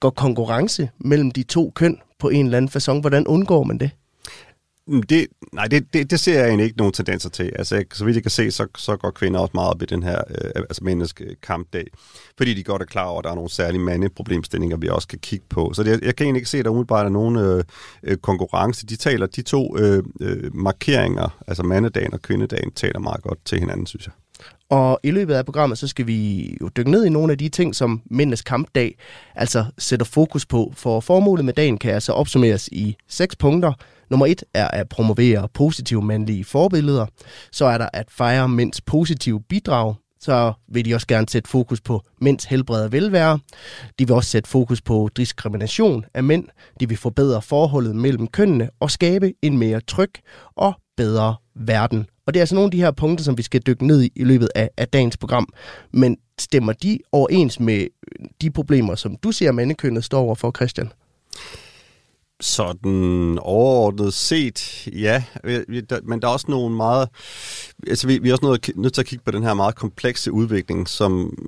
går 0.00 0.10
konkurrence 0.10 0.90
mellem 0.98 1.30
de 1.30 1.42
to 1.42 1.72
køn 1.74 1.98
på 2.18 2.28
en 2.28 2.44
eller 2.44 2.56
anden 2.56 2.70
façon? 2.76 3.00
Hvordan 3.00 3.26
undgår 3.26 3.64
man 3.64 3.78
det? 3.78 3.90
Mm, 4.88 5.02
det, 5.02 5.26
nej, 5.52 5.66
det, 5.66 5.94
det, 5.94 6.10
det 6.10 6.20
ser 6.20 6.38
jeg 6.38 6.48
egentlig 6.48 6.64
ikke 6.64 6.78
nogen 6.78 6.92
tendenser 6.92 7.30
til. 7.30 7.52
Altså, 7.56 7.84
så 7.92 8.04
vidt 8.04 8.14
jeg 8.14 8.22
kan 8.22 8.30
se, 8.30 8.50
så, 8.50 8.66
så 8.76 8.96
går 8.96 9.10
kvinder 9.10 9.40
også 9.40 9.50
meget 9.54 9.70
op 9.70 9.82
i 9.82 9.86
den 9.86 10.02
her 10.02 10.22
øh, 10.30 10.50
altså 10.54 10.84
mændenes 10.84 11.14
øh, 11.20 11.36
kampdag, 11.42 11.86
fordi 12.36 12.54
de 12.54 12.62
godt 12.62 12.82
er 12.82 12.86
klar 12.86 13.04
over, 13.04 13.18
at 13.18 13.24
der 13.24 13.30
er 13.30 13.34
nogle 13.34 13.50
særlige 13.50 13.82
mandeproblemstillinger, 13.82 14.76
vi 14.76 14.88
også 14.88 15.08
kan 15.08 15.18
kigge 15.18 15.46
på. 15.48 15.72
Så 15.74 15.82
det, 15.82 16.00
jeg 16.02 16.16
kan 16.16 16.24
egentlig 16.24 16.40
ikke 16.40 16.50
se, 16.50 16.58
at 16.58 16.64
der 16.64 16.70
umiddelbart 16.70 17.06
er 17.06 17.10
nogen 17.10 17.36
øh, 17.36 17.64
øh, 18.02 18.16
konkurrence. 18.16 18.86
De 18.86 18.96
taler, 18.96 19.26
de 19.26 19.42
to 19.42 19.78
øh, 19.78 20.02
øh, 20.20 20.56
markeringer, 20.56 21.38
altså 21.46 21.62
mandedagen 21.62 22.14
og 22.14 22.22
kvindedagen, 22.22 22.70
taler 22.70 22.98
meget 22.98 23.22
godt 23.22 23.38
til 23.44 23.58
hinanden, 23.58 23.86
synes 23.86 24.06
jeg. 24.06 24.12
Og 24.70 25.00
i 25.02 25.10
løbet 25.10 25.34
af 25.34 25.44
programmet, 25.44 25.78
så 25.78 25.88
skal 25.88 26.06
vi 26.06 26.50
jo 26.60 26.68
dykke 26.76 26.90
ned 26.90 27.04
i 27.04 27.08
nogle 27.08 27.32
af 27.32 27.38
de 27.38 27.48
ting, 27.48 27.74
som 27.74 28.02
Mændenes 28.10 28.42
Kampdag 28.42 28.98
altså 29.34 29.64
sætter 29.78 30.06
fokus 30.06 30.46
på. 30.46 30.72
For 30.76 31.00
formålet 31.00 31.44
med 31.44 31.52
dagen 31.52 31.78
kan 31.78 31.94
altså 31.94 32.12
opsummeres 32.12 32.68
i 32.68 32.96
seks 33.08 33.36
punkter. 33.36 33.72
Nummer 34.10 34.26
et 34.26 34.44
er 34.54 34.68
at 34.68 34.88
promovere 34.88 35.48
positive 35.54 36.02
mandlige 36.02 36.44
forbilleder. 36.44 37.06
Så 37.52 37.64
er 37.64 37.78
der 37.78 37.88
at 37.92 38.06
fejre 38.10 38.48
mænds 38.48 38.80
positive 38.80 39.40
bidrag. 39.40 39.94
Så 40.20 40.52
vil 40.68 40.84
de 40.84 40.94
også 40.94 41.06
gerne 41.06 41.28
sætte 41.28 41.50
fokus 41.50 41.80
på 41.80 42.02
mænds 42.20 42.44
helbred 42.44 42.84
og 42.84 42.92
velvære. 42.92 43.38
De 43.98 44.06
vil 44.06 44.12
også 44.12 44.30
sætte 44.30 44.48
fokus 44.48 44.82
på 44.82 45.10
diskrimination 45.16 46.04
af 46.14 46.24
mænd. 46.24 46.48
De 46.80 46.88
vil 46.88 46.98
forbedre 46.98 47.42
forholdet 47.42 47.96
mellem 47.96 48.26
kønnene 48.26 48.70
og 48.80 48.90
skabe 48.90 49.32
en 49.42 49.58
mere 49.58 49.80
tryg 49.80 50.12
og 50.56 50.74
bedre 50.96 51.34
verden 51.54 52.06
og 52.26 52.34
det 52.34 52.40
er 52.40 52.42
altså 52.42 52.54
nogle 52.54 52.66
af 52.66 52.70
de 52.70 52.80
her 52.80 52.90
punkter, 52.90 53.24
som 53.24 53.38
vi 53.38 53.42
skal 53.42 53.62
dykke 53.66 53.86
ned 53.86 54.02
i 54.02 54.12
i 54.14 54.24
løbet 54.24 54.48
af, 54.54 54.70
af 54.76 54.88
dagens 54.88 55.16
program. 55.16 55.48
Men 55.92 56.16
stemmer 56.38 56.72
de 56.72 56.98
overens 57.12 57.60
med 57.60 57.86
de 58.42 58.50
problemer, 58.50 58.94
som 58.94 59.16
du 59.16 59.32
ser, 59.32 59.52
mandekønnet 59.52 60.04
står 60.04 60.20
over 60.20 60.34
for, 60.34 60.52
Christian? 60.56 60.92
Sådan 62.40 63.38
overordnet 63.42 64.14
set, 64.14 64.88
ja. 64.92 65.24
Men 66.04 66.22
der 66.22 66.28
er 66.28 66.32
også 66.32 66.46
nogle 66.48 66.76
meget... 66.76 67.08
Altså, 67.86 68.06
vi, 68.06 68.18
vi 68.18 68.28
er 68.28 68.32
også 68.32 68.46
nødt, 68.46 68.76
nødt 68.76 68.94
til 68.94 69.00
at 69.00 69.06
kigge 69.06 69.24
på 69.24 69.30
den 69.30 69.42
her 69.42 69.54
meget 69.54 69.74
komplekse 69.74 70.32
udvikling, 70.32 70.88
som 70.88 71.38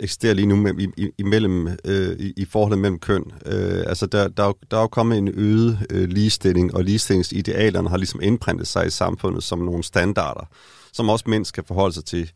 eksisterer 0.00 0.34
lige 0.34 0.46
nu 0.46 0.66
i, 0.78 0.88
i, 0.96 1.10
imellem, 1.18 1.68
øh, 1.84 2.16
i, 2.18 2.32
i 2.36 2.44
forholdet 2.44 2.78
mellem 2.78 2.98
køn. 2.98 3.24
Øh, 3.46 3.84
altså, 3.86 4.06
der, 4.06 4.28
der, 4.28 4.52
der 4.70 4.76
er 4.76 4.80
jo 4.80 4.86
kommet 4.86 5.18
en 5.18 5.28
øget 5.28 5.86
øh, 5.90 6.08
ligestilling, 6.08 6.74
og 6.74 6.84
ligestillingsidealerne 6.84 7.88
har 7.88 7.96
ligesom 7.96 8.20
indprintet 8.22 8.66
sig 8.66 8.86
i 8.86 8.90
samfundet 8.90 9.42
som 9.42 9.58
nogle 9.58 9.84
standarder, 9.84 10.48
som 10.92 11.08
også 11.08 11.24
mænd 11.28 11.44
skal 11.44 11.64
forholde 11.66 11.94
sig 11.94 12.04
til. 12.04 12.30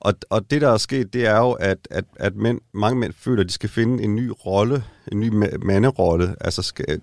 Og, 0.00 0.14
og 0.30 0.50
det, 0.50 0.60
der 0.60 0.68
er 0.68 0.76
sket, 0.76 1.12
det 1.12 1.26
er 1.26 1.38
jo, 1.38 1.52
at, 1.52 1.78
at, 1.90 2.04
at 2.16 2.36
mænd, 2.36 2.60
mange 2.74 3.00
mænd 3.00 3.12
føler, 3.18 3.42
at 3.42 3.48
de 3.48 3.52
skal 3.52 3.68
finde 3.68 4.04
en 4.04 4.14
ny 4.14 4.32
rolle, 4.46 4.84
en 5.12 5.20
ny 5.20 5.28
manderolle. 5.62 6.36
Altså, 6.40 6.62
skal, 6.62 7.00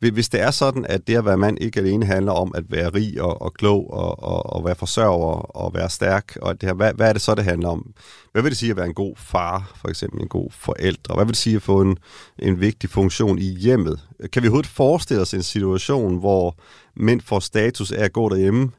hvis 0.00 0.28
det 0.28 0.40
er 0.40 0.50
sådan, 0.50 0.86
at 0.88 1.06
det 1.06 1.16
at 1.16 1.24
være 1.24 1.36
mand 1.36 1.58
ikke 1.60 1.80
alene 1.80 2.06
handler 2.06 2.32
om 2.32 2.52
at 2.54 2.64
være 2.68 2.88
rig 2.88 3.22
og, 3.22 3.42
og 3.42 3.54
klog 3.54 3.92
og, 3.92 4.22
og, 4.22 4.52
og 4.52 4.64
være 4.64 4.74
forsørger 4.74 5.56
og 5.56 5.74
være 5.74 5.90
stærk, 5.90 6.36
og 6.42 6.60
det 6.60 6.68
her, 6.68 6.74
hvad, 6.74 6.92
hvad 6.94 7.08
er 7.08 7.12
det 7.12 7.22
så, 7.22 7.34
det 7.34 7.44
handler 7.44 7.68
om? 7.68 7.94
Hvad 8.32 8.42
vil 8.42 8.50
det 8.50 8.58
sige 8.58 8.70
at 8.70 8.76
være 8.76 8.86
en 8.86 8.94
god 8.94 9.16
far, 9.16 9.72
for 9.76 9.88
eksempel 9.88 10.20
en 10.20 10.28
god 10.28 10.50
forældre? 10.50 11.14
Hvad 11.14 11.24
vil 11.24 11.32
det 11.32 11.42
sige 11.42 11.56
at 11.56 11.62
få 11.62 11.80
en, 11.80 11.98
en 12.38 12.60
vigtig 12.60 12.90
funktion 12.90 13.38
i 13.38 13.56
hjemmet? 13.58 14.00
Kan 14.32 14.42
vi 14.42 14.48
overhovedet 14.48 14.70
forestille 14.70 15.22
os 15.22 15.34
en 15.34 15.42
situation, 15.42 16.18
hvor 16.18 16.56
mænd 16.96 17.20
får 17.20 17.40
status 17.40 17.92
af 17.92 18.04
at 18.04 18.12
gå 18.12 18.28
derhjemme, 18.28 18.70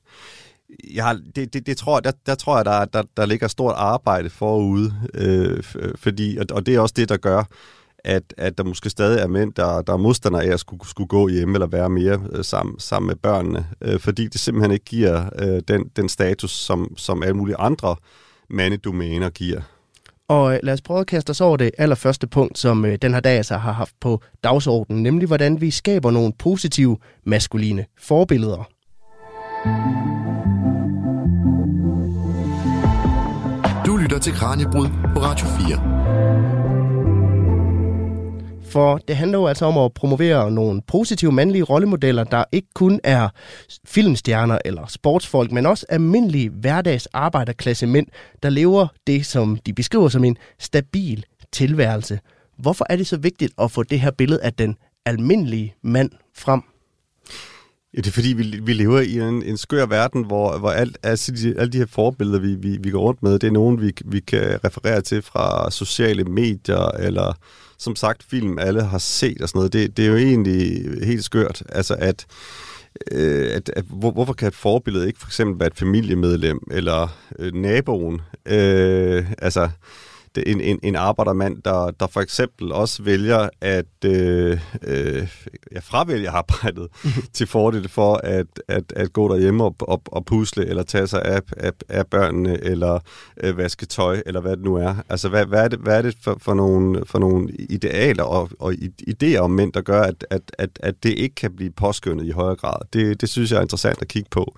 jeg 0.93 1.05
har, 1.05 1.19
det, 1.35 1.53
det, 1.53 1.65
det 1.65 1.77
tror, 1.77 1.99
der, 1.99 2.11
der 2.25 2.35
tror 2.35 2.55
jeg, 2.57 2.65
der, 2.65 2.85
der, 2.85 3.03
der 3.17 3.25
ligger 3.25 3.47
stort 3.47 3.73
arbejde 3.77 4.29
forude, 4.29 4.93
øh, 5.13 5.63
fordi, 5.95 6.37
og, 6.37 6.45
og 6.51 6.65
det 6.65 6.75
er 6.75 6.79
også 6.79 6.93
det, 6.97 7.09
der 7.09 7.17
gør, 7.17 7.43
at, 8.07 8.33
at 8.37 8.57
der 8.57 8.63
måske 8.63 8.89
stadig 8.89 9.19
er 9.19 9.27
mænd, 9.27 9.53
der, 9.53 9.81
der 9.81 9.93
er 9.93 9.97
modstandere 9.97 10.43
af 10.43 10.53
at 10.53 10.59
skulle, 10.59 10.89
skulle 10.89 11.07
gå 11.07 11.27
hjem 11.27 11.53
eller 11.53 11.67
være 11.67 11.89
mere 11.89 12.21
øh, 12.31 12.43
sammen, 12.43 12.79
sammen 12.79 13.07
med 13.07 13.15
børnene, 13.15 13.67
øh, 13.81 13.99
fordi 13.99 14.27
det 14.27 14.41
simpelthen 14.41 14.71
ikke 14.71 14.85
giver 14.85 15.29
øh, 15.39 15.61
den, 15.67 15.83
den 15.95 16.09
status, 16.09 16.51
som, 16.51 16.93
som 16.97 17.23
alle 17.23 17.33
mulige 17.33 17.57
andre 17.59 17.95
mandedomæner 18.49 19.29
giver. 19.29 19.61
Og 20.27 20.53
øh, 20.53 20.59
lad 20.63 20.73
os 20.73 20.81
prøve 20.81 20.99
at 20.99 21.07
kaste 21.07 21.29
os 21.29 21.41
over 21.41 21.57
det 21.57 21.71
allerførste 21.77 22.27
punkt, 22.27 22.57
som 22.57 22.85
øh, 22.85 22.97
den 23.01 23.13
her 23.13 23.19
dag 23.19 23.37
altså 23.37 23.57
har 23.57 23.71
haft 23.71 23.93
på 24.01 24.21
dagsordenen, 24.43 25.03
nemlig 25.03 25.27
hvordan 25.27 25.61
vi 25.61 25.71
skaber 25.71 26.11
nogle 26.11 26.33
positive 26.39 26.97
maskuline 27.25 27.85
forbilleder. 27.99 28.69
Du 33.85 33.97
lytter 33.97 34.19
til 34.19 34.33
Kranjebrud 34.33 34.87
på 35.13 35.19
Radio 35.19 35.47
4. 35.67 36.66
For 38.77 38.97
det 38.97 39.15
handler 39.15 39.37
jo 39.37 39.47
altså 39.47 39.65
om 39.65 39.77
at 39.77 39.93
promovere 39.93 40.51
nogle 40.51 40.81
positive 40.87 41.31
mandlige 41.31 41.63
rollemodeller, 41.63 42.23
der 42.23 42.43
ikke 42.51 42.67
kun 42.75 42.99
er 43.03 43.29
filmstjerner 43.85 44.57
eller 44.65 44.85
sportsfolk, 44.87 45.51
men 45.51 45.65
også 45.65 45.85
almindelige 45.89 46.49
hverdags 46.49 47.07
mænd, 47.81 48.07
der 48.43 48.49
lever 48.49 48.87
det, 49.07 49.25
som 49.25 49.57
de 49.65 49.73
beskriver 49.73 50.09
som 50.09 50.23
en 50.23 50.37
stabil 50.59 51.25
tilværelse. 51.51 52.19
Hvorfor 52.57 52.85
er 52.89 52.95
det 52.95 53.07
så 53.07 53.17
vigtigt 53.17 53.53
at 53.61 53.71
få 53.71 53.83
det 53.83 53.99
her 53.99 54.11
billede 54.11 54.41
af 54.41 54.53
den 54.53 54.75
almindelige 55.05 55.75
mand 55.83 56.11
frem? 56.35 56.61
Ja, 57.93 58.01
det 58.01 58.07
er 58.07 58.11
fordi, 58.11 58.33
vi, 58.33 58.59
vi 58.63 58.73
lever 58.73 58.99
i 58.99 59.19
en, 59.19 59.43
en 59.43 59.57
skør 59.57 59.85
verden, 59.85 60.25
hvor, 60.25 60.57
hvor 60.57 60.69
alt, 60.69 60.97
altså 61.03 61.31
de, 61.31 61.53
alle 61.57 61.71
de 61.71 61.77
her 61.77 61.85
forbilleder, 61.85 62.39
vi, 62.39 62.55
vi, 62.55 62.77
vi 62.81 62.89
går 62.89 62.99
rundt 62.99 63.23
med, 63.23 63.39
det 63.39 63.47
er 63.47 63.51
nogen, 63.51 63.81
vi, 63.81 63.93
vi 64.05 64.19
kan 64.19 64.59
referere 64.65 65.01
til 65.01 65.21
fra 65.21 65.71
sociale 65.71 66.23
medier, 66.23 66.91
eller 66.99 67.33
som 67.77 67.95
sagt 67.95 68.23
film, 68.23 68.59
alle 68.59 68.83
har 68.83 68.97
set 68.97 69.41
og 69.41 69.49
sådan 69.49 69.59
noget. 69.59 69.73
Det, 69.73 69.97
det 69.97 70.05
er 70.05 70.09
jo 70.09 70.17
egentlig 70.17 70.83
helt 71.05 71.23
skørt, 71.23 71.63
altså 71.69 71.95
at, 71.99 72.25
øh, 73.11 73.55
at, 73.55 73.69
at 73.75 73.85
hvor, 73.89 74.11
hvorfor 74.11 74.33
kan 74.33 74.47
et 74.47 74.55
forbillede 74.55 75.07
ikke 75.07 75.19
for 75.19 75.27
eksempel 75.27 75.59
være 75.59 75.67
et 75.67 75.77
familiemedlem, 75.77 76.59
eller 76.71 77.17
øh, 77.39 77.53
naboen? 77.53 78.21
Øh, 78.45 79.31
altså 79.37 79.69
en, 80.45 80.61
en, 80.61 80.79
en 80.83 80.95
arbejdermand, 80.95 81.61
der, 81.65 81.91
der 81.91 82.07
for 82.07 82.21
eksempel 82.21 82.71
også 82.71 83.03
vælger 83.03 83.49
at 83.61 83.85
øh, 84.05 84.59
øh, 84.83 85.27
ja, 85.71 85.79
fravælge 85.79 86.29
arbejdet 86.29 86.87
til 87.33 87.47
fordel 87.47 87.89
for 87.89 88.15
at, 88.15 88.47
at, 88.67 88.93
at 88.95 89.13
gå 89.13 89.33
derhjemme 89.33 89.63
og, 89.63 89.75
og, 89.79 90.01
og 90.05 90.25
pusle, 90.25 90.65
eller 90.65 90.83
tage 90.83 91.07
sig 91.07 91.25
af, 91.25 91.41
af, 91.57 91.71
af 91.89 92.07
børnene, 92.07 92.63
eller 92.63 92.99
øh, 93.43 93.57
vaske 93.57 93.85
tøj, 93.85 94.21
eller 94.25 94.41
hvad 94.41 94.57
det 94.57 94.65
nu 94.65 94.75
er. 94.75 94.95
Altså, 95.09 95.29
hvad, 95.29 95.45
hvad 95.45 95.63
er 95.63 95.67
det, 95.67 95.79
hvad 95.79 95.97
er 95.97 96.01
det 96.01 96.17
for, 96.21 96.37
for, 96.41 96.53
nogle, 96.53 97.05
for 97.05 97.19
nogle 97.19 97.49
idealer 97.51 98.23
og, 98.23 98.49
og 98.59 98.73
idéer 99.09 99.37
om 99.37 99.51
mænd, 99.51 99.73
der 99.73 99.81
gør, 99.81 100.01
at, 100.01 100.25
at, 100.29 100.41
at, 100.57 100.69
at 100.79 101.03
det 101.03 101.09
ikke 101.09 101.35
kan 101.35 101.55
blive 101.55 101.71
påskyndet 101.71 102.25
i 102.25 102.31
højere 102.31 102.55
grad? 102.55 102.79
Det, 102.93 103.21
det 103.21 103.29
synes 103.29 103.51
jeg 103.51 103.57
er 103.57 103.61
interessant 103.61 104.01
at 104.01 104.07
kigge 104.07 104.29
på. 104.31 104.57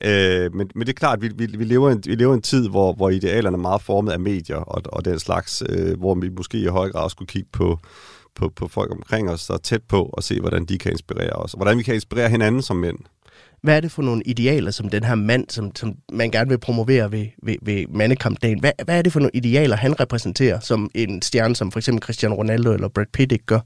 Øh, 0.00 0.54
men, 0.54 0.70
men 0.74 0.86
det 0.86 0.88
er 0.88 0.98
klart, 0.98 1.18
at 1.18 1.22
vi, 1.22 1.46
vi, 1.46 1.56
vi, 1.58 1.64
lever 1.64 1.90
en, 1.90 2.02
vi 2.06 2.14
lever 2.14 2.34
en 2.34 2.42
tid, 2.42 2.68
hvor, 2.68 2.92
hvor 2.92 3.10
idealerne 3.10 3.56
er 3.56 3.60
meget 3.60 3.82
formet 3.82 4.12
af 4.12 4.20
medier 4.20 4.56
og, 4.56 4.82
og 4.86 5.04
den 5.04 5.18
slags, 5.18 5.62
øh, 5.68 5.98
hvor 5.98 6.14
vi 6.14 6.28
måske 6.28 6.58
i 6.58 6.66
høj 6.66 6.90
grad 6.90 7.10
skulle 7.10 7.28
kigge 7.28 7.48
på, 7.52 7.78
på, 8.34 8.52
på 8.56 8.68
folk 8.68 8.92
omkring 8.92 9.30
os, 9.30 9.46
der 9.46 9.54
er 9.54 9.58
tæt 9.58 9.82
på, 9.82 10.10
og 10.12 10.22
se, 10.22 10.40
hvordan 10.40 10.64
de 10.64 10.78
kan 10.78 10.92
inspirere 10.92 11.32
os, 11.32 11.54
og 11.54 11.58
hvordan 11.58 11.78
vi 11.78 11.82
kan 11.82 11.94
inspirere 11.94 12.28
hinanden 12.28 12.62
som 12.62 12.76
mænd. 12.76 12.98
Hvad 13.62 13.76
er 13.76 13.80
det 13.80 13.92
for 13.92 14.02
nogle 14.02 14.22
idealer, 14.26 14.70
som 14.70 14.88
den 14.88 15.04
her 15.04 15.14
mand, 15.14 15.44
som, 15.48 15.76
som 15.76 15.94
man 16.12 16.30
gerne 16.30 16.48
vil 16.48 16.58
promovere 16.58 17.12
ved, 17.12 17.26
ved, 17.42 17.56
ved 17.62 17.84
mandekampdagen, 17.88 18.60
hvad, 18.60 18.72
hvad 18.84 18.98
er 18.98 19.02
det 19.02 19.12
for 19.12 19.20
nogle 19.20 19.30
idealer, 19.34 19.76
han 19.76 20.00
repræsenterer, 20.00 20.60
som 20.60 20.90
en 20.94 21.22
stjerne 21.22 21.56
som 21.56 21.72
for 21.72 21.78
eksempel 21.78 22.02
Cristiano 22.02 22.34
Ronaldo 22.34 22.72
eller 22.72 22.88
Brad 22.88 23.06
Pitt 23.12 23.32
ikke 23.32 23.46
gør? 23.46 23.60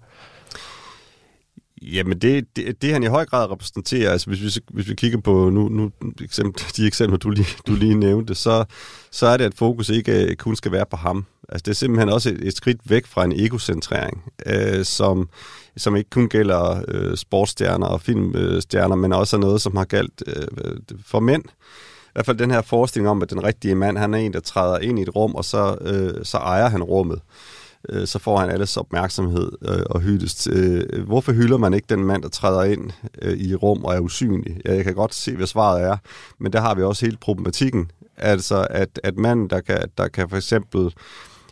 Jamen, 1.82 2.18
det, 2.18 2.56
det, 2.56 2.82
det 2.82 2.92
han 2.92 3.02
i 3.02 3.06
høj 3.06 3.25
grad 3.25 3.50
repræsenterer, 3.50 4.12
altså 4.12 4.26
hvis 4.26 4.42
vi, 4.42 4.62
hvis 4.70 4.88
vi 4.88 4.94
kigger 4.94 5.20
på 5.20 5.50
nu, 5.50 5.68
nu 5.68 5.90
eksempel, 6.23 6.64
de 6.76 6.87
eksempler, 6.87 7.18
du 7.18 7.30
lige, 7.30 7.47
du 7.66 7.75
lige 7.75 7.94
nævnte, 7.94 8.35
så, 8.35 8.64
så 9.11 9.26
er 9.26 9.37
det, 9.37 9.44
at 9.44 9.54
fokus 9.54 9.88
ikke 9.88 10.25
øh, 10.25 10.37
kun 10.37 10.56
skal 10.56 10.73
være 10.73 10.87
på 10.90 10.97
ham. 10.97 11.25
Altså, 11.49 11.62
det 11.64 11.70
er 11.70 11.75
simpelthen 11.75 12.08
også 12.08 12.30
et, 12.30 12.49
et 12.49 12.56
skridt 12.56 12.80
væk 12.85 13.06
fra 13.06 13.25
en 13.25 13.32
egocentrering, 13.37 14.23
øh, 14.47 14.85
som, 14.85 15.28
som 15.76 15.97
ikke 15.97 16.11
kun 16.11 16.28
gælder 16.28 16.82
øh, 16.88 17.16
sportsstjerner 17.16 17.87
og 17.87 18.00
filmstjerner, 18.00 18.97
men 18.97 19.12
også 19.12 19.37
er 19.37 19.40
noget, 19.40 19.61
som 19.61 19.76
har 19.76 19.85
galt 19.85 20.23
øh, 20.26 20.76
for 21.06 21.20
mænd. 21.20 21.44
I 21.44 22.11
hvert 22.12 22.26
fald 22.26 22.38
den 22.38 22.50
her 22.50 22.62
forestilling 22.62 23.08
om, 23.08 23.23
at 23.23 23.30
den 23.30 23.44
rigtige 23.44 23.75
mand, 23.75 23.99
han 23.99 24.14
er 24.14 24.18
en, 24.18 24.32
der 24.32 24.40
træder 24.40 24.78
ind 24.78 24.99
i 24.99 25.02
et 25.02 25.16
rum, 25.16 25.35
og 25.35 25.44
så, 25.44 25.76
øh, 25.80 26.25
så 26.25 26.37
ejer 26.37 26.68
han 26.68 26.82
rummet 26.82 27.16
øh, 27.16 27.58
Øh, 27.88 28.06
så 28.06 28.18
får 28.18 28.38
han 28.38 28.50
alles 28.50 28.76
opmærksomhed 28.76 29.52
øh, 29.62 29.82
og 29.90 30.00
hyldes. 30.00 30.49
Øh, 30.52 31.04
hvorfor 31.06 31.32
hylder 31.32 31.56
man 31.56 31.75
ikke 31.75 31.87
den 31.88 32.04
mand, 32.04 32.23
der 32.23 32.28
træder 32.28 32.64
ind 32.64 32.90
øh, 33.23 33.37
i 33.37 33.54
rum 33.54 33.85
og 33.85 33.94
er 33.94 34.00
usynlig? 34.00 34.61
Ja, 34.64 34.75
jeg 34.75 34.85
kan 34.85 34.94
godt 34.94 35.14
se, 35.14 35.37
hvad 35.37 35.47
svaret 35.47 35.82
er, 35.82 35.97
men 36.38 36.52
der 36.52 36.61
har 36.61 36.75
vi 36.75 36.82
også 36.82 37.06
hele 37.06 37.16
problematikken. 37.16 37.90
Altså, 38.16 38.66
at, 38.70 39.00
at 39.02 39.16
manden, 39.16 39.50
der 39.50 39.61
kan, 39.61 39.88
der 39.99 40.08
kan 40.08 40.28
for 40.28 40.37
eksempel, 40.37 40.94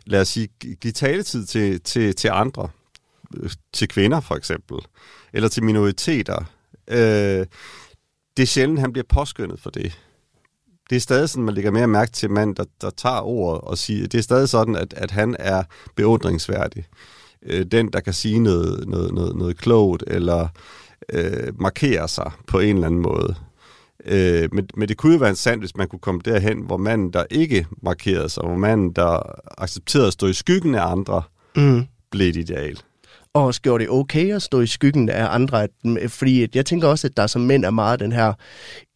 lad 0.07 0.21
os 0.21 0.29
sige, 0.29 0.49
give 0.81 0.93
taletid 0.93 1.47
til, 1.47 1.81
til, 1.81 2.15
til 2.15 2.29
andre, 2.33 2.69
øh, 3.37 3.51
til 3.73 3.89
kvinder 3.89 4.21
for 4.21 4.35
eksempel, 4.35 4.79
eller 5.33 5.49
til 5.49 5.65
minoriteter, 5.65 6.45
øh, 6.89 7.47
det 8.37 8.43
er 8.43 8.47
sjældent, 8.47 8.81
han 8.81 8.93
bliver 8.93 9.07
påskyndet 9.09 9.61
for 9.61 9.71
det 9.71 9.99
det 10.91 10.97
er 10.97 11.01
stadig 11.01 11.29
sådan, 11.29 11.45
man 11.45 11.55
lægger 11.55 11.71
mere 11.71 11.87
mærke 11.87 12.13
til 12.13 12.31
mand, 12.31 12.57
der, 12.57 12.65
der 12.81 12.91
tager 12.91 13.21
ordet 13.21 13.61
og 13.61 13.79
siger, 13.79 14.07
det 14.07 14.19
er 14.19 14.23
stadig 14.23 14.49
sådan, 14.49 14.77
at, 14.77 14.95
at 14.97 15.11
han 15.11 15.37
er 15.39 15.63
beundringsværdig. 15.97 16.85
Øh, 17.43 17.67
den, 17.67 17.93
der 17.93 18.01
kan 18.01 18.13
sige 18.13 18.39
noget, 18.39 18.89
noget, 18.89 19.15
noget, 19.15 19.37
noget 19.37 19.57
klogt, 19.57 20.05
eller 20.07 20.49
øh, 21.13 21.61
markere 21.61 22.09
sig 22.09 22.31
på 22.47 22.59
en 22.59 22.75
eller 22.75 22.87
anden 22.87 23.01
måde. 23.01 23.35
Øh, 24.05 24.49
men, 24.53 24.69
men 24.75 24.89
det 24.89 24.97
kunne 24.97 25.13
jo 25.13 25.19
være 25.19 25.31
en 25.31 25.37
sand, 25.37 25.61
hvis 25.61 25.77
man 25.77 25.89
kunne 25.89 25.99
komme 25.99 26.21
derhen, 26.25 26.61
hvor 26.61 26.77
manden, 26.77 27.13
der 27.13 27.25
ikke 27.31 27.67
markerede 27.83 28.29
sig, 28.29 28.45
hvor 28.45 28.57
manden, 28.57 28.93
der 28.93 29.41
accepterede 29.59 30.07
at 30.07 30.13
stå 30.13 30.27
i 30.27 30.33
skyggen 30.33 30.75
af 30.75 30.87
andre, 30.87 31.23
mm. 31.57 31.85
blev 32.11 32.29
et 32.29 32.37
ideal 32.37 32.81
og 33.37 33.45
også 33.45 33.63
gjorde 33.63 33.85
det 33.85 33.91
okay 33.91 34.35
at 34.35 34.43
stå 34.43 34.61
i 34.61 34.67
skyggen 34.67 35.09
af 35.09 35.27
andre. 35.35 35.63
At, 35.63 35.71
fordi 36.09 36.49
jeg 36.55 36.67
tænker 36.67 36.89
også, 36.89 37.07
at 37.07 37.17
der 37.17 37.27
som 37.27 37.43
mænd 37.43 37.65
er 37.65 37.71
meget 37.71 38.01
den 38.01 38.13
her 38.13 38.33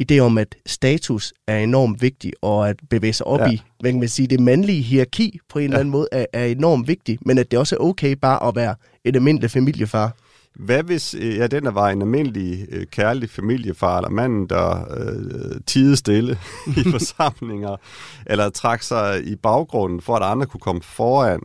idé 0.02 0.18
om, 0.18 0.38
at 0.38 0.54
status 0.66 1.32
er 1.46 1.58
enormt 1.58 2.02
vigtig, 2.02 2.32
og 2.42 2.68
at 2.68 2.76
bevæge 2.90 3.12
sig 3.12 3.26
op 3.26 3.40
ja. 3.40 3.50
i, 3.50 3.60
hvad 3.80 3.90
kan 3.90 4.00
man 4.00 4.08
sige, 4.08 4.28
det 4.28 4.40
mandlige 4.40 4.82
hierarki 4.82 5.38
på 5.48 5.58
en 5.58 5.62
ja. 5.62 5.66
eller 5.66 5.78
anden 5.78 5.92
måde 5.92 6.08
er, 6.12 6.26
er 6.32 6.44
enormt 6.44 6.88
vigtigt, 6.88 7.26
men 7.26 7.38
at 7.38 7.50
det 7.50 7.58
også 7.58 7.76
er 7.76 7.80
okay 7.80 8.12
bare 8.12 8.48
at 8.48 8.56
være 8.56 8.74
et 9.04 9.16
almindeligt 9.16 9.52
familiefar. 9.52 10.16
Hvad 10.54 10.82
hvis 10.82 11.14
øh, 11.14 11.36
ja, 11.36 11.46
den 11.46 11.64
der 11.64 11.70
var 11.70 11.88
en 11.88 12.02
almindelig 12.02 12.66
øh, 12.70 12.86
kærlig 12.86 13.30
familiefar, 13.30 13.96
eller 13.96 14.10
manden, 14.10 14.46
der 14.46 14.94
øh, 14.96 15.60
tide 15.66 15.96
stille 15.96 16.38
i 16.66 16.82
forsamlinger, 16.92 17.76
eller 18.26 18.50
trak 18.50 18.82
sig 18.82 19.26
i 19.26 19.36
baggrunden, 19.36 20.00
for 20.00 20.16
at 20.16 20.22
andre 20.22 20.46
kunne 20.46 20.60
komme 20.60 20.82
foran, 20.82 21.40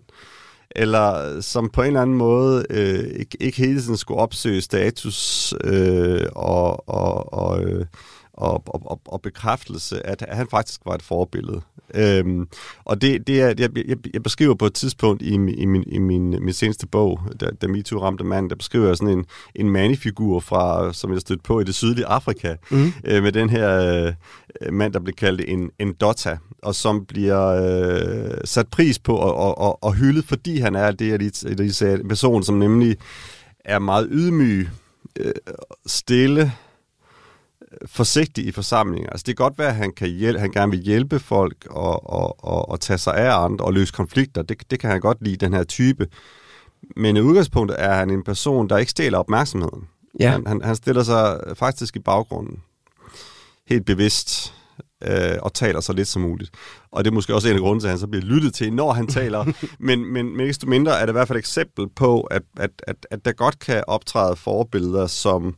eller 0.76 1.42
som 1.42 1.70
på 1.70 1.82
en 1.82 1.88
eller 1.88 2.02
anden 2.02 2.18
måde 2.18 2.66
øh, 2.70 3.20
ikke, 3.20 3.38
ikke 3.40 3.58
hele 3.58 3.82
tiden 3.82 3.98
skulle 3.98 4.20
opsøge 4.20 4.62
status 4.62 5.54
øh, 5.64 6.28
og, 6.36 6.90
og, 6.90 7.34
og, 7.34 7.64
øh, 7.64 7.86
og, 8.34 8.64
og, 8.66 9.02
og 9.06 9.22
bekræftelse, 9.22 10.08
at 10.08 10.26
han 10.30 10.48
faktisk 10.48 10.82
var 10.86 10.96
et 10.96 11.02
forbillede. 11.02 11.62
Øhm, 11.94 12.48
og 12.86 13.02
det, 13.02 13.28
det 13.28 13.42
er, 13.42 13.48
jeg, 13.48 13.78
jeg, 13.88 13.98
jeg 14.14 14.24
beskriver 14.24 14.56
på 14.56 14.66
et 14.66 14.74
tidspunkt 14.74 15.22
i, 15.22 15.34
i, 15.34 15.66
min, 15.66 15.84
i 15.88 15.98
min, 15.98 16.30
min 16.30 16.54
seneste 16.54 16.88
bog, 16.88 17.20
da, 17.40 17.46
da 17.62 17.68
MeToo 17.68 18.02
ramte 18.02 18.24
mand, 18.24 18.50
der 18.50 18.56
beskriver 18.56 18.88
jeg 18.88 18.98
sådan 18.98 19.18
en, 19.18 19.26
en 19.56 19.70
manifigur 19.70 20.40
fra, 20.40 20.94
som 20.94 21.14
jeg 21.14 21.22
stødte 21.22 21.44
på 21.44 21.60
i 21.60 21.64
det 21.64 21.76
sydlige 21.76 22.06
Afrika, 22.06 22.56
mm. 22.72 22.94
øh, 23.04 23.24
med 23.24 23.32
den 23.32 23.50
her 23.50 24.04
øh, 24.62 24.74
mand, 24.74 24.94
der 24.94 25.00
bliver 25.00 25.16
kaldt 25.16 25.42
en, 25.48 25.70
en 25.80 25.94
Dota, 25.94 26.38
og 26.62 26.76
som 26.76 27.06
bliver 27.06 27.46
øh, 27.48 28.38
sat 28.44 28.68
pris 28.68 29.00
på 29.00 29.16
og, 29.16 29.36
og, 29.36 29.58
og, 29.58 29.84
og 29.84 29.94
hyldet, 29.94 30.26
fordi 30.26 30.60
han 30.60 30.76
er 30.76 30.92
det, 30.92 31.10
jeg 31.10 31.20
lige, 31.20 31.56
lige 31.56 31.74
sagde, 31.74 32.00
en 32.00 32.08
person, 32.08 32.44
som 32.44 32.56
nemlig 32.56 32.98
er 33.66 33.80
meget 33.80 34.08
ydmyg, 34.12 34.70
øh, 35.20 35.34
stille, 35.86 36.52
forsigtig 37.86 38.46
i 38.46 38.52
forsamlinger. 38.52 39.10
Altså 39.10 39.24
det 39.28 39.38
kan 39.38 39.44
godt 39.44 39.58
være, 39.58 39.68
at 39.68 39.76
han, 39.76 39.92
kan 39.92 40.10
hjælpe, 40.10 40.40
han 40.40 40.52
gerne 40.52 40.72
vil 40.72 40.82
hjælpe 40.82 41.20
folk 41.20 41.68
og, 41.70 42.10
og, 42.10 42.46
og, 42.46 42.70
og 42.70 42.80
tage 42.80 42.98
sig 42.98 43.16
af 43.16 43.44
andre 43.44 43.66
og 43.66 43.74
løse 43.74 43.94
konflikter. 43.94 44.42
Det, 44.42 44.72
det 44.72 44.80
kan 44.80 44.90
han 44.90 45.02
godt 45.02 45.18
lide, 45.22 45.36
den 45.36 45.54
her 45.54 45.64
type. 45.64 46.08
Men 46.96 47.18
i 47.18 47.20
udgangspunktet 47.20 47.76
er 47.80 47.94
han 47.94 48.10
en 48.10 48.24
person, 48.24 48.70
der 48.70 48.78
ikke 48.78 48.92
stjæler 48.92 49.18
opmærksomheden. 49.18 49.88
Ja. 50.20 50.32
Han, 50.32 50.48
han, 50.48 50.62
han 50.64 50.76
stiller 50.76 51.04
sig 51.04 51.40
faktisk 51.56 51.96
i 51.96 52.00
baggrunden. 52.00 52.60
Helt 53.68 53.86
bevidst 53.86 54.54
øh, 55.04 55.38
og 55.42 55.54
taler 55.54 55.80
så 55.80 55.94
lidt 55.94 56.08
som 56.08 56.22
muligt. 56.22 56.52
Og 56.92 57.04
det 57.04 57.12
er 57.12 57.14
måske 57.14 57.36
også 57.36 57.50
en 57.50 57.56
af 57.56 57.62
grunden 57.62 57.80
til, 57.80 57.88
at 57.88 57.92
han 57.92 58.00
så 58.00 58.08
bliver 58.08 58.26
lyttet 58.26 58.54
til, 58.54 58.74
når 58.74 58.94
han 58.94 59.08
taler. 59.08 59.46
men, 59.80 60.06
men, 60.06 60.38
men 60.38 60.48
ikke 60.48 60.70
mindre 60.70 61.00
er 61.00 61.06
det 61.06 61.12
i 61.12 61.18
hvert 61.18 61.28
fald 61.28 61.38
et 61.38 61.42
eksempel 61.42 61.88
på, 61.96 62.22
at, 62.22 62.42
at, 62.58 62.72
at, 62.88 63.08
at 63.12 63.26
der 63.26 63.32
godt 63.32 63.60
kan 63.60 63.84
optræde 63.88 64.36
forbilleder, 64.36 65.08
som 65.08 65.56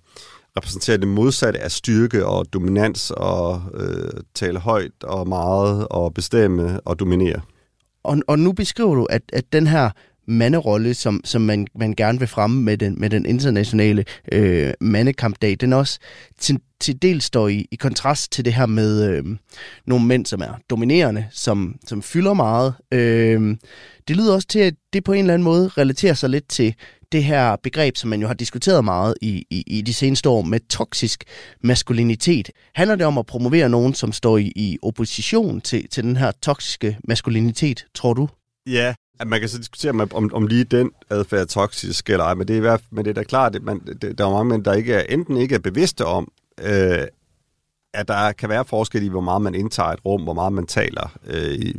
repræsenterer 0.57 0.97
det 0.97 1.07
modsatte 1.07 1.59
af 1.59 1.71
styrke 1.71 2.25
og 2.25 2.53
dominans 2.53 3.11
og 3.11 3.61
øh, 3.73 4.11
tale 4.35 4.59
højt 4.59 5.03
og 5.03 5.27
meget 5.27 5.87
og 5.87 6.13
bestemme 6.13 6.79
og 6.79 6.99
dominere. 6.99 7.41
Og, 8.03 8.17
og 8.27 8.39
nu 8.39 8.51
beskriver 8.51 8.95
du, 8.95 9.07
at, 9.09 9.21
at 9.33 9.53
den 9.53 9.67
her 9.67 9.89
manderolle, 10.27 10.93
som, 10.93 11.21
som 11.23 11.41
man, 11.41 11.67
man 11.75 11.93
gerne 11.93 12.19
vil 12.19 12.27
fremme 12.27 12.61
med 12.61 12.77
den, 12.77 12.99
med 12.99 13.09
den 13.09 13.25
internationale 13.25 14.05
øh, 14.31 14.73
mandekampdag, 14.81 15.57
den 15.59 15.73
også 15.73 15.99
til, 16.39 16.59
til 16.79 17.01
del 17.01 17.21
står 17.21 17.47
i, 17.47 17.67
i 17.71 17.75
kontrast 17.75 18.31
til 18.31 18.45
det 18.45 18.53
her 18.53 18.65
med 18.65 19.09
øh, 19.09 19.25
nogle 19.85 20.05
mænd, 20.05 20.25
som 20.25 20.41
er 20.41 20.59
dominerende, 20.69 21.27
som, 21.31 21.75
som 21.85 22.01
fylder 22.01 22.33
meget. 22.33 22.73
Øh, 22.91 23.57
det 24.07 24.15
lyder 24.15 24.33
også 24.33 24.47
til, 24.47 24.59
at 24.59 24.73
det 24.93 25.03
på 25.03 25.13
en 25.13 25.19
eller 25.19 25.33
anden 25.33 25.43
måde 25.43 25.67
relaterer 25.67 26.13
sig 26.13 26.29
lidt 26.29 26.49
til 26.49 26.75
det 27.11 27.23
her 27.23 27.55
begreb, 27.55 27.97
som 27.97 28.09
man 28.09 28.21
jo 28.21 28.27
har 28.27 28.33
diskuteret 28.33 28.85
meget 28.85 29.15
i, 29.21 29.45
i, 29.49 29.63
i 29.67 29.81
de 29.81 29.93
seneste 29.93 30.29
år 30.29 30.41
med 30.41 30.59
toksisk 30.69 31.23
maskulinitet. 31.61 32.49
Handler 32.75 32.95
det 32.95 33.05
om 33.05 33.17
at 33.17 33.25
promovere 33.25 33.69
nogen, 33.69 33.93
som 33.93 34.11
står 34.11 34.37
i, 34.37 34.51
i 34.55 34.77
opposition 34.81 35.61
til, 35.61 35.89
til 35.89 36.03
den 36.03 36.17
her 36.17 36.31
toksiske 36.41 36.97
maskulinitet, 37.03 37.85
tror 37.93 38.13
du? 38.13 38.29
Ja, 38.65 38.93
at 39.19 39.27
man 39.27 39.39
kan 39.39 39.49
så 39.49 39.57
diskutere, 39.57 40.07
om, 40.13 40.33
om 40.33 40.47
lige 40.47 40.63
den 40.63 40.91
adfærd 41.09 41.41
er 41.41 41.45
toksisk 41.45 42.09
eller 42.09 42.25
ej, 42.25 42.33
men 42.33 42.47
det 42.47 42.53
er, 42.53 42.57
i 42.57 42.61
hvert, 42.61 42.81
men 42.91 43.05
det 43.05 43.09
er 43.09 43.15
da 43.15 43.23
klart, 43.23 43.55
at 43.55 43.63
man, 43.63 43.79
det, 44.01 44.17
der 44.17 44.25
er 44.25 44.31
mange 44.31 44.49
mænd, 44.49 44.63
der 44.63 44.73
ikke 44.73 44.93
er, 44.93 45.13
enten 45.13 45.37
ikke 45.37 45.55
er 45.55 45.59
bevidste 45.59 46.05
om, 46.05 46.31
øh, 46.61 47.07
at 47.93 48.07
der 48.07 48.31
kan 48.31 48.49
være 48.49 48.65
forskel 48.65 49.03
i, 49.03 49.07
hvor 49.07 49.21
meget 49.21 49.41
man 49.41 49.55
indtager 49.55 49.89
et 49.89 50.05
rum, 50.05 50.23
hvor 50.23 50.33
meget 50.33 50.53
man 50.53 50.65
taler 50.67 51.17
øh, 51.27 51.51
i, 51.51 51.75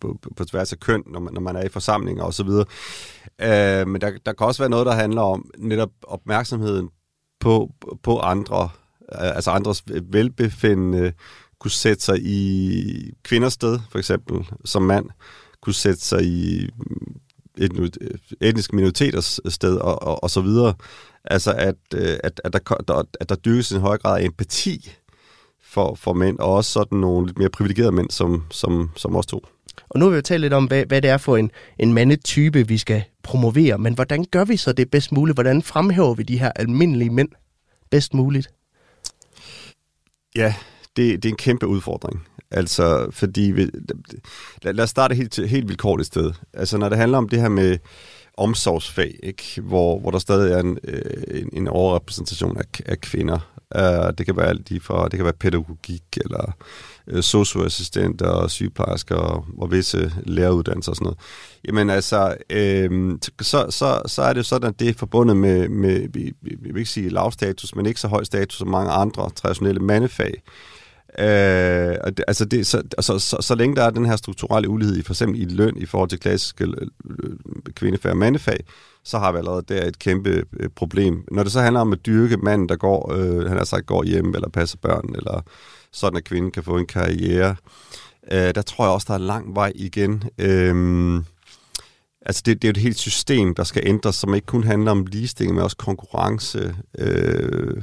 på, 0.00 0.18
på 0.36 0.44
tværs 0.44 0.72
af 0.72 0.80
køn, 0.80 1.02
når 1.06 1.20
man, 1.20 1.34
når 1.34 1.40
man 1.40 1.56
er 1.56 1.62
i 1.62 1.68
forsamlinger 1.68 2.24
osv. 2.24 2.48
Øh, 2.48 3.88
men 3.88 4.00
der, 4.00 4.10
der 4.26 4.32
kan 4.32 4.46
også 4.46 4.62
være 4.62 4.70
noget, 4.70 4.86
der 4.86 4.92
handler 4.92 5.22
om 5.22 5.50
netop 5.58 5.90
opmærksomheden 6.02 6.88
på, 7.40 7.70
på 8.02 8.18
andre, 8.18 8.68
øh, 9.12 9.36
altså 9.36 9.50
andres 9.50 9.82
velbefindende, 10.02 11.12
kunne 11.58 11.70
sætte 11.70 12.04
sig 12.04 12.18
i 12.22 13.14
kvinders 13.22 13.52
sted, 13.52 13.78
for 13.90 13.98
eksempel, 13.98 14.46
som 14.64 14.82
mand, 14.82 15.06
kunne 15.66 15.74
sætte 15.74 16.00
sig 16.00 16.22
i 16.24 16.68
et, 17.58 17.98
etniske 18.40 18.76
minoriteters 18.76 19.40
sted 19.48 19.76
og, 19.76 20.02
og, 20.02 20.22
og 20.22 20.30
så 20.30 20.40
videre. 20.40 20.74
Altså 21.24 21.52
at, 21.52 21.74
øh, 21.94 22.16
at, 22.24 22.40
at, 22.44 22.52
der, 22.88 23.02
at 23.20 23.28
der 23.28 23.34
dyrkes 23.34 23.72
en 23.72 23.80
høj 23.80 23.98
grad 23.98 24.20
af 24.20 24.24
empati 24.24 24.90
for, 25.62 25.94
for 25.94 26.12
mænd, 26.12 26.38
og 26.38 26.54
også 26.54 26.72
sådan 26.72 26.98
nogle 26.98 27.26
lidt 27.26 27.38
mere 27.38 27.48
privilegerede 27.48 27.92
mænd 27.92 28.10
som, 28.10 28.44
som, 28.50 28.90
som 28.96 29.16
os 29.16 29.26
to. 29.26 29.46
Og 29.88 29.98
nu 29.98 30.04
har 30.04 30.10
vi 30.10 30.16
jo 30.16 30.22
talt 30.22 30.40
lidt 30.40 30.52
om, 30.52 30.64
hvad, 30.64 30.84
hvad 30.86 31.02
det 31.02 31.10
er 31.10 31.16
for 31.16 31.36
en, 31.36 31.50
en 31.78 31.92
mandetype, 31.92 32.68
vi 32.68 32.78
skal 32.78 33.02
promovere, 33.22 33.78
men 33.78 33.94
hvordan 33.94 34.24
gør 34.24 34.44
vi 34.44 34.56
så 34.56 34.72
det 34.72 34.90
bedst 34.90 35.12
muligt? 35.12 35.36
Hvordan 35.36 35.62
fremhæver 35.62 36.14
vi 36.14 36.22
de 36.22 36.38
her 36.38 36.52
almindelige 36.56 37.10
mænd 37.10 37.28
bedst 37.90 38.14
muligt? 38.14 38.48
Ja, 40.36 40.54
det, 40.96 41.22
det 41.22 41.28
er 41.28 41.32
en 41.32 41.36
kæmpe 41.36 41.66
udfordring. 41.66 42.26
Altså, 42.50 43.08
fordi... 43.10 43.50
Vi, 43.50 43.70
lad, 44.62 44.74
lad 44.74 44.84
os 44.84 44.90
starte 44.90 45.14
helt, 45.14 45.48
helt 45.48 45.68
vilkårligt 45.68 46.06
sted. 46.06 46.32
Altså, 46.52 46.78
når 46.78 46.88
det 46.88 46.98
handler 46.98 47.18
om 47.18 47.28
det 47.28 47.40
her 47.40 47.48
med 47.48 47.78
omsorgsfag, 48.36 49.20
ikke? 49.22 49.60
Hvor, 49.60 50.00
hvor 50.00 50.10
der 50.10 50.18
stadig 50.18 50.52
er 50.52 50.60
en, 50.60 50.78
øh, 50.84 51.40
en, 51.40 51.48
en 51.52 51.68
overrepræsentation 51.68 52.56
af, 52.56 52.64
af 52.86 53.00
kvinder. 53.00 53.52
Uh, 53.74 54.10
det 54.18 54.26
kan 54.26 54.36
være 54.36 54.46
alt 54.46 54.70
lige 54.70 54.80
fra, 54.80 55.04
det 55.04 55.12
kan 55.12 55.24
være 55.24 55.32
pædagogik, 55.32 56.02
eller 56.16 56.52
uh, 57.12 57.20
socioassistenter, 57.20 58.26
og 58.26 58.50
sygeplejersker, 58.50 59.14
og, 59.14 59.44
og 59.58 59.70
visse 59.70 60.12
læreruddannelser 60.24 60.92
og 60.92 60.96
sådan 60.96 61.04
noget. 61.04 61.18
Jamen 61.68 61.90
altså, 61.90 62.36
øh, 62.50 63.18
så, 63.40 63.66
så, 63.70 64.02
så 64.06 64.22
er 64.22 64.32
det 64.32 64.46
sådan, 64.46 64.68
at 64.68 64.80
det 64.80 64.88
er 64.88 64.94
forbundet 64.94 65.36
med, 65.36 65.68
med 65.68 66.08
vi, 66.12 66.32
vi, 66.42 66.56
vil 66.60 66.76
ikke 66.76 66.90
sige 66.90 67.08
lav 67.08 67.32
status, 67.32 67.74
men 67.74 67.86
ikke 67.86 68.00
så 68.00 68.08
høj 68.08 68.24
status 68.24 68.58
som 68.58 68.68
mange 68.68 68.90
andre 68.90 69.30
traditionelle 69.30 69.80
mandefag. 69.80 70.34
Øh, 70.34 70.75
Øh, 71.18 71.96
altså 72.28 72.44
det, 72.44 72.66
så, 72.66 72.82
så, 73.00 73.18
så, 73.18 73.36
så 73.40 73.54
længe 73.54 73.76
der 73.76 73.84
er 73.84 73.90
den 73.90 74.06
her 74.06 74.16
strukturelle 74.16 74.68
ulighed, 74.68 74.96
i 74.96 75.02
for 75.02 75.12
eksempel 75.12 75.40
i 75.40 75.44
løn 75.44 75.76
i 75.76 75.86
forhold 75.86 76.08
til 76.08 76.20
klassiske 76.20 76.64
øh, 76.64 76.86
øh, 77.10 77.36
kvindefag 77.74 78.10
og 78.10 78.16
mandefag, 78.16 78.58
så 79.04 79.18
har 79.18 79.32
vi 79.32 79.38
allerede 79.38 79.64
der 79.68 79.84
et 79.84 79.98
kæmpe 79.98 80.44
øh, 80.60 80.68
problem. 80.76 81.24
Når 81.30 81.42
det 81.42 81.52
så 81.52 81.60
handler 81.60 81.80
om 81.80 81.92
at 81.92 82.06
dyrke 82.06 82.36
manden, 82.36 82.68
der 82.68 82.76
går, 82.76 83.12
øh, 83.12 83.48
han 83.48 83.56
har 83.56 83.64
sagt, 83.64 83.86
går 83.86 84.04
hjem 84.04 84.34
eller 84.34 84.48
passer 84.48 84.78
børn, 84.82 85.14
eller 85.14 85.40
sådan 85.92 86.16
at 86.16 86.24
kvinden 86.24 86.50
kan 86.50 86.62
få 86.62 86.78
en 86.78 86.86
karriere, 86.86 87.56
øh, 88.32 88.54
der 88.54 88.62
tror 88.62 88.84
jeg 88.84 88.92
også, 88.92 89.06
der 89.08 89.14
er 89.14 89.18
lang 89.18 89.54
vej 89.54 89.72
igen. 89.74 90.22
Øh, 90.38 91.22
altså 92.26 92.42
det, 92.46 92.62
det 92.62 92.68
er 92.68 92.70
jo 92.70 92.76
et 92.76 92.76
helt 92.76 92.98
system, 92.98 93.54
der 93.54 93.64
skal 93.64 93.82
ændres, 93.86 94.16
som 94.16 94.34
ikke 94.34 94.46
kun 94.46 94.64
handler 94.64 94.90
om 94.90 95.06
ligestilling, 95.06 95.54
men 95.54 95.64
også 95.64 95.76
konkurrence. 95.76 96.74
Øh, 96.98 97.82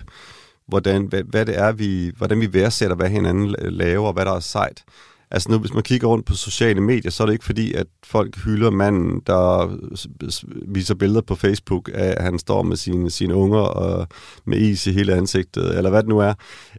hvordan, 0.67 1.05
hvad, 1.05 1.23
hvad 1.23 1.45
det 1.45 1.59
er, 1.59 1.71
vi, 1.71 2.11
hvordan 2.17 2.41
vi 2.41 2.53
værdsætter, 2.53 2.95
hvad 2.95 3.09
hinanden 3.09 3.55
laver, 3.59 4.07
og 4.07 4.13
hvad 4.13 4.25
der 4.25 4.31
er 4.31 4.39
sejt. 4.39 4.83
Altså 5.33 5.51
nu, 5.51 5.57
hvis 5.57 5.73
man 5.73 5.83
kigger 5.83 6.07
rundt 6.07 6.25
på 6.25 6.33
sociale 6.33 6.81
medier, 6.81 7.11
så 7.11 7.23
er 7.23 7.25
det 7.25 7.33
ikke 7.33 7.45
fordi, 7.45 7.73
at 7.73 7.87
folk 8.03 8.37
hylder 8.37 8.69
manden, 8.69 9.21
der 9.27 9.77
viser 10.67 10.95
billeder 10.95 11.21
på 11.21 11.35
Facebook 11.35 11.89
af, 11.93 12.13
at 12.17 12.23
han 12.23 12.39
står 12.39 12.63
med 12.63 12.77
sine, 12.77 13.11
sine 13.11 13.35
unger 13.35 13.59
og 13.59 14.07
med 14.45 14.57
is 14.57 14.87
i 14.87 14.91
hele 14.91 15.13
ansigtet, 15.13 15.77
eller 15.77 15.89
hvad 15.89 16.01
det 16.01 16.09
nu 16.09 16.19
er. 16.19 16.33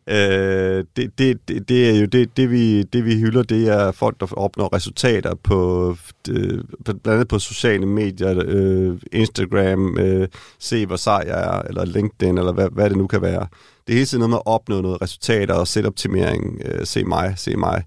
Øh, 0.08 0.84
det, 0.96 1.18
det, 1.18 1.48
det, 1.48 1.68
det 1.68 1.90
er 1.90 2.00
jo 2.00 2.06
det, 2.06 2.36
det, 2.36 2.50
vi, 2.50 2.82
det, 2.82 3.04
vi 3.04 3.14
hylder, 3.14 3.42
det 3.42 3.68
er 3.68 3.92
folk, 3.92 4.20
der 4.20 4.26
opnår 4.38 4.74
resultater 4.74 5.34
på 5.34 5.90
øh, 6.30 6.64
blandt 6.84 7.06
andet 7.06 7.28
på 7.28 7.38
sociale 7.38 7.86
medier, 7.86 8.42
øh, 8.46 8.98
Instagram, 9.12 9.98
øh, 9.98 10.28
se 10.58 10.86
hvor 10.86 10.96
sej 10.96 11.24
jeg 11.26 11.40
er, 11.40 11.62
eller 11.62 11.84
LinkedIn, 11.84 12.38
eller 12.38 12.52
hvad, 12.52 12.68
hvad 12.72 12.90
det 12.90 12.98
nu 12.98 13.06
kan 13.06 13.22
være. 13.22 13.46
Det 13.86 13.92
er 13.92 13.96
hele 13.96 14.06
tiden 14.06 14.20
noget 14.20 14.30
med 14.30 14.38
at 14.38 14.46
opnå 14.46 14.80
noget 14.80 15.02
resultater 15.02 15.54
og 15.54 15.68
sætte 15.68 15.86
optimering. 15.86 16.60
Øh, 16.64 16.86
se 16.86 17.04
mig, 17.04 17.34
se 17.36 17.56
mig. 17.56 17.82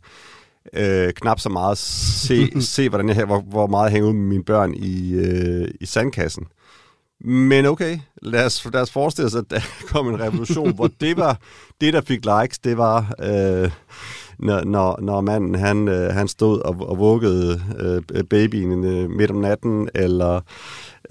Øh, 0.73 1.13
knap 1.13 1.39
så 1.39 1.49
meget 1.49 1.77
se, 1.77 2.49
se 2.75 2.89
hvordan 2.89 3.09
jeg, 3.09 3.25
hvor, 3.25 3.41
hvor 3.41 3.67
meget 3.67 3.85
jeg 3.85 3.91
hænger 3.91 4.09
ud 4.09 4.13
med 4.13 4.25
mine 4.25 4.43
børn 4.43 4.73
i, 4.73 5.13
øh, 5.13 5.67
i 5.81 5.85
sandkassen. 5.85 6.47
Men 7.21 7.65
okay, 7.65 7.99
lad 8.21 8.45
os, 8.45 8.67
lad 8.73 8.81
os 8.81 8.91
forestille 8.91 9.25
os, 9.27 9.35
at 9.35 9.45
der 9.49 9.59
kom 9.91 10.07
en 10.07 10.19
revolution, 10.19 10.75
hvor 10.75 10.89
det 11.01 11.17
var 11.17 11.39
det, 11.81 11.93
der 11.93 12.01
fik 12.01 12.25
likes, 12.25 12.59
det 12.59 12.77
var, 12.77 13.13
øh, 13.23 13.71
når, 14.39 14.63
når, 14.63 15.01
når 15.01 15.21
manden 15.21 15.55
han, 15.55 15.87
øh, 15.87 16.13
han 16.13 16.27
stod 16.27 16.59
og, 16.59 16.75
og 16.89 16.97
vuggede 16.97 17.61
øh, 17.79 18.23
babyen 18.23 18.83
øh, 18.83 19.09
midt 19.09 19.31
om 19.31 19.37
natten, 19.37 19.89
eller 19.95 20.41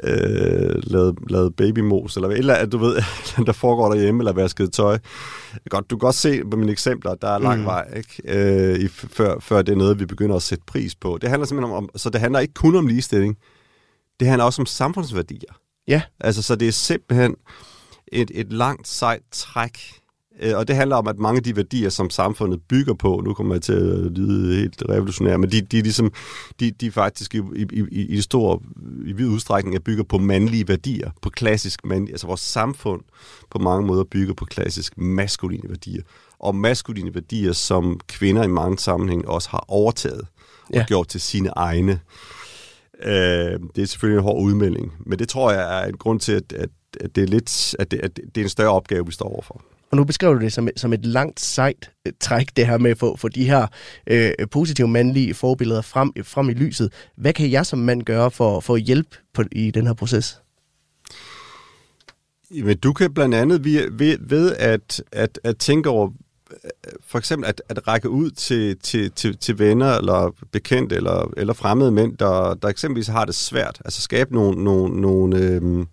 øh, 0.03 0.75
lavet, 0.83 1.19
lavet 1.31 1.57
babymos, 1.57 2.17
eller 2.17 2.29
eller 2.29 2.67
du 2.67 2.79
ved, 2.79 2.97
der 3.47 3.53
foregår 3.53 3.93
derhjemme, 3.93 4.21
eller 4.21 4.33
vasket 4.33 4.73
tøj. 4.73 4.99
Godt, 5.71 5.91
du 5.91 5.97
kan 5.97 6.07
godt 6.07 6.15
se 6.15 6.45
på 6.51 6.57
mine 6.57 6.73
eksempler, 6.73 7.15
der 7.15 7.29
er 7.29 7.39
lang 7.39 7.61
mm. 7.61 7.67
vej, 7.67 7.93
ikke? 7.97 8.23
Øh, 8.25 8.79
i, 8.81 8.89
før, 8.89 9.39
før 9.41 9.63
det 9.63 9.73
er 9.73 9.77
noget, 9.77 10.01
vi 10.01 10.07
begynder 10.07 10.37
at 10.37 10.43
sætte 10.43 10.65
pris 10.67 10.95
på. 10.95 11.19
Det 11.21 11.29
handler 11.29 11.47
simpelthen 11.47 11.77
om, 11.77 11.89
så 11.97 12.11
det 12.11 12.21
handler 12.21 12.41
ikke 12.41 12.55
kun 12.55 12.77
om 12.77 12.87
ligestilling, 12.87 13.37
det 14.21 14.29
handler 14.29 14.45
også 14.45 14.63
om 14.63 14.67
samfundsværdier. 14.67 15.61
Ja. 15.89 16.03
Altså, 16.21 16.43
så 16.43 16.57
det 16.57 16.69
er 16.69 16.73
simpelthen 16.73 17.35
et, 18.13 18.31
et 18.35 18.53
langt, 18.53 18.89
sejt 18.89 19.23
træk 19.33 19.79
og 20.55 20.69
det 20.69 20.77
handler 20.77 20.97
om, 20.97 21.09
at 21.09 21.19
mange 21.19 21.37
af 21.37 21.43
de 21.43 21.57
værdier, 21.57 21.89
som 21.89 22.11
samfundet 22.11 22.61
bygger 22.69 22.95
på, 22.95 23.23
nu 23.25 23.35
kommer 23.35 23.55
jeg 23.55 23.63
til 23.63 23.73
at 23.73 24.19
lyde 24.19 24.57
helt 24.57 24.83
revolutionær, 24.89 25.37
men 25.37 25.51
de, 25.51 25.61
de, 25.61 25.83
ligesom, 25.83 26.13
de, 26.61 26.71
de 26.71 26.93
faktisk 26.93 27.35
i, 27.35 27.39
i, 27.57 27.67
i, 27.93 28.07
i 28.07 28.21
stor, 28.21 28.63
i 29.07 29.13
vid 29.13 29.27
udstrækning 29.27 29.77
er 29.77 29.81
bygger 29.81 30.05
på 30.05 30.19
mandlige 30.19 30.69
værdier, 30.69 31.11
på 31.23 31.31
klassisk 31.31 31.87
mandlige, 31.87 32.15
altså 32.15 32.27
vores 32.27 32.41
samfund 32.41 33.01
på 33.51 33.59
mange 33.59 33.87
måder 33.87 34.05
bygger 34.05 34.35
på 34.35 34.45
klassisk 34.45 34.99
maskuline 34.99 35.69
værdier. 35.69 36.03
Og 36.39 36.55
maskuline 36.55 37.15
værdier, 37.15 37.53
som 37.53 38.01
kvinder 38.09 38.43
i 38.43 38.49
mange 38.49 38.79
sammenhæng 38.79 39.29
også 39.29 39.49
har 39.51 39.65
overtaget 39.69 40.27
og 40.69 40.75
ja. 40.75 40.85
gjort 40.89 41.09
til 41.09 41.21
sine 41.21 41.49
egne. 41.49 42.01
Øh, 43.03 43.61
det 43.77 43.83
er 43.83 43.87
selvfølgelig 43.87 44.19
en 44.19 44.25
hård 44.25 44.43
udmelding, 44.43 44.93
men 45.07 45.19
det 45.19 45.29
tror 45.29 45.53
jeg 45.53 45.83
er 45.83 45.87
en 45.89 45.97
grund 45.97 46.21
til, 46.21 46.33
at, 46.33 46.53
at, 46.53 46.71
at 47.01 47.17
det 47.17 47.23
er 47.23 47.29
lidt, 47.29 47.75
at 47.79 47.91
det, 47.91 48.01
at 48.01 48.17
det 48.17 48.41
er 48.41 48.43
en 48.43 48.49
større 48.49 48.71
opgave, 48.71 49.07
vi 49.07 49.13
står 49.13 49.29
overfor. 49.29 49.63
Og 49.97 49.99
nu 49.99 50.05
beskriver 50.05 50.35
du 50.35 50.41
det 50.41 50.53
som, 50.53 50.69
som 50.77 50.93
et 50.93 51.07
langt 51.07 51.41
sejt 51.41 51.91
øh, 52.07 52.13
træk, 52.21 52.57
det 52.57 52.67
her 52.67 52.79
med 52.79 52.91
at 52.91 52.99
få, 52.99 53.17
få 53.17 53.29
de 53.29 53.45
her 53.45 53.67
øh, 54.07 54.33
positive 54.51 54.89
mandlige 54.89 55.35
forbilleder 55.35 55.83
frem, 55.83 56.13
frem 56.23 56.49
i 56.49 56.53
lyset. 56.53 56.93
Hvad 57.17 57.33
kan 57.33 57.51
jeg 57.51 57.67
som 57.67 57.79
mand 57.79 58.03
gøre 58.03 58.31
for, 58.31 58.61
for 58.61 58.75
at 58.75 58.81
hjælpe 58.81 59.17
på, 59.35 59.43
i 59.53 59.71
den 59.71 59.87
her 59.87 59.95
proces? 59.95 60.41
Jamen, 62.55 62.77
du 62.77 62.93
kan 62.93 63.15
blandt 63.15 63.35
andet 63.35 63.65
ved, 63.65 63.91
ved, 63.91 64.17
ved 64.21 64.57
at, 64.57 65.03
at, 65.13 65.41
at 65.45 65.59
tænke 65.59 65.89
over, 65.89 66.11
for 67.07 67.19
eksempel 67.19 67.49
at, 67.49 67.63
at 67.69 67.89
række 67.89 68.11
ud 68.11 68.31
til, 68.31 68.79
til, 68.79 69.11
til, 69.11 69.37
til 69.39 69.59
venner 69.59 69.95
eller 69.95 70.35
bekendte 70.53 70.97
eller, 70.97 71.33
eller 71.37 71.53
fremmede 71.53 71.91
mænd, 71.91 72.17
der, 72.17 72.55
der 72.55 72.69
eksempelvis 72.69 73.07
har 73.07 73.25
det 73.25 73.35
svært. 73.35 73.83
Altså 73.85 74.03
skabe 74.03 74.35
nogle, 74.35 74.65
nogle, 74.65 75.01
nogle, 75.01 75.39
øh, 75.39 75.87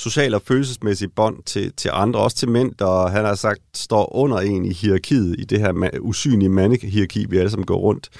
sociale 0.00 0.36
og 0.36 0.42
følelsesmæssige 0.42 1.08
bånd 1.08 1.42
til, 1.46 1.72
til 1.72 1.90
andre, 1.94 2.20
også 2.20 2.36
til 2.36 2.48
mænd, 2.48 2.72
der 2.78 3.08
han 3.08 3.24
har 3.24 3.34
sagt 3.34 3.60
står 3.74 4.16
under 4.16 4.38
en 4.38 4.64
i 4.64 4.72
hierarkiet, 4.72 5.36
i 5.38 5.44
det 5.44 5.60
her 5.60 5.90
usynlige 6.00 6.48
mandehierarki, 6.48 7.26
vi 7.28 7.38
alle 7.38 7.50
sammen 7.50 7.66
går 7.66 7.76
rundt 7.76 8.10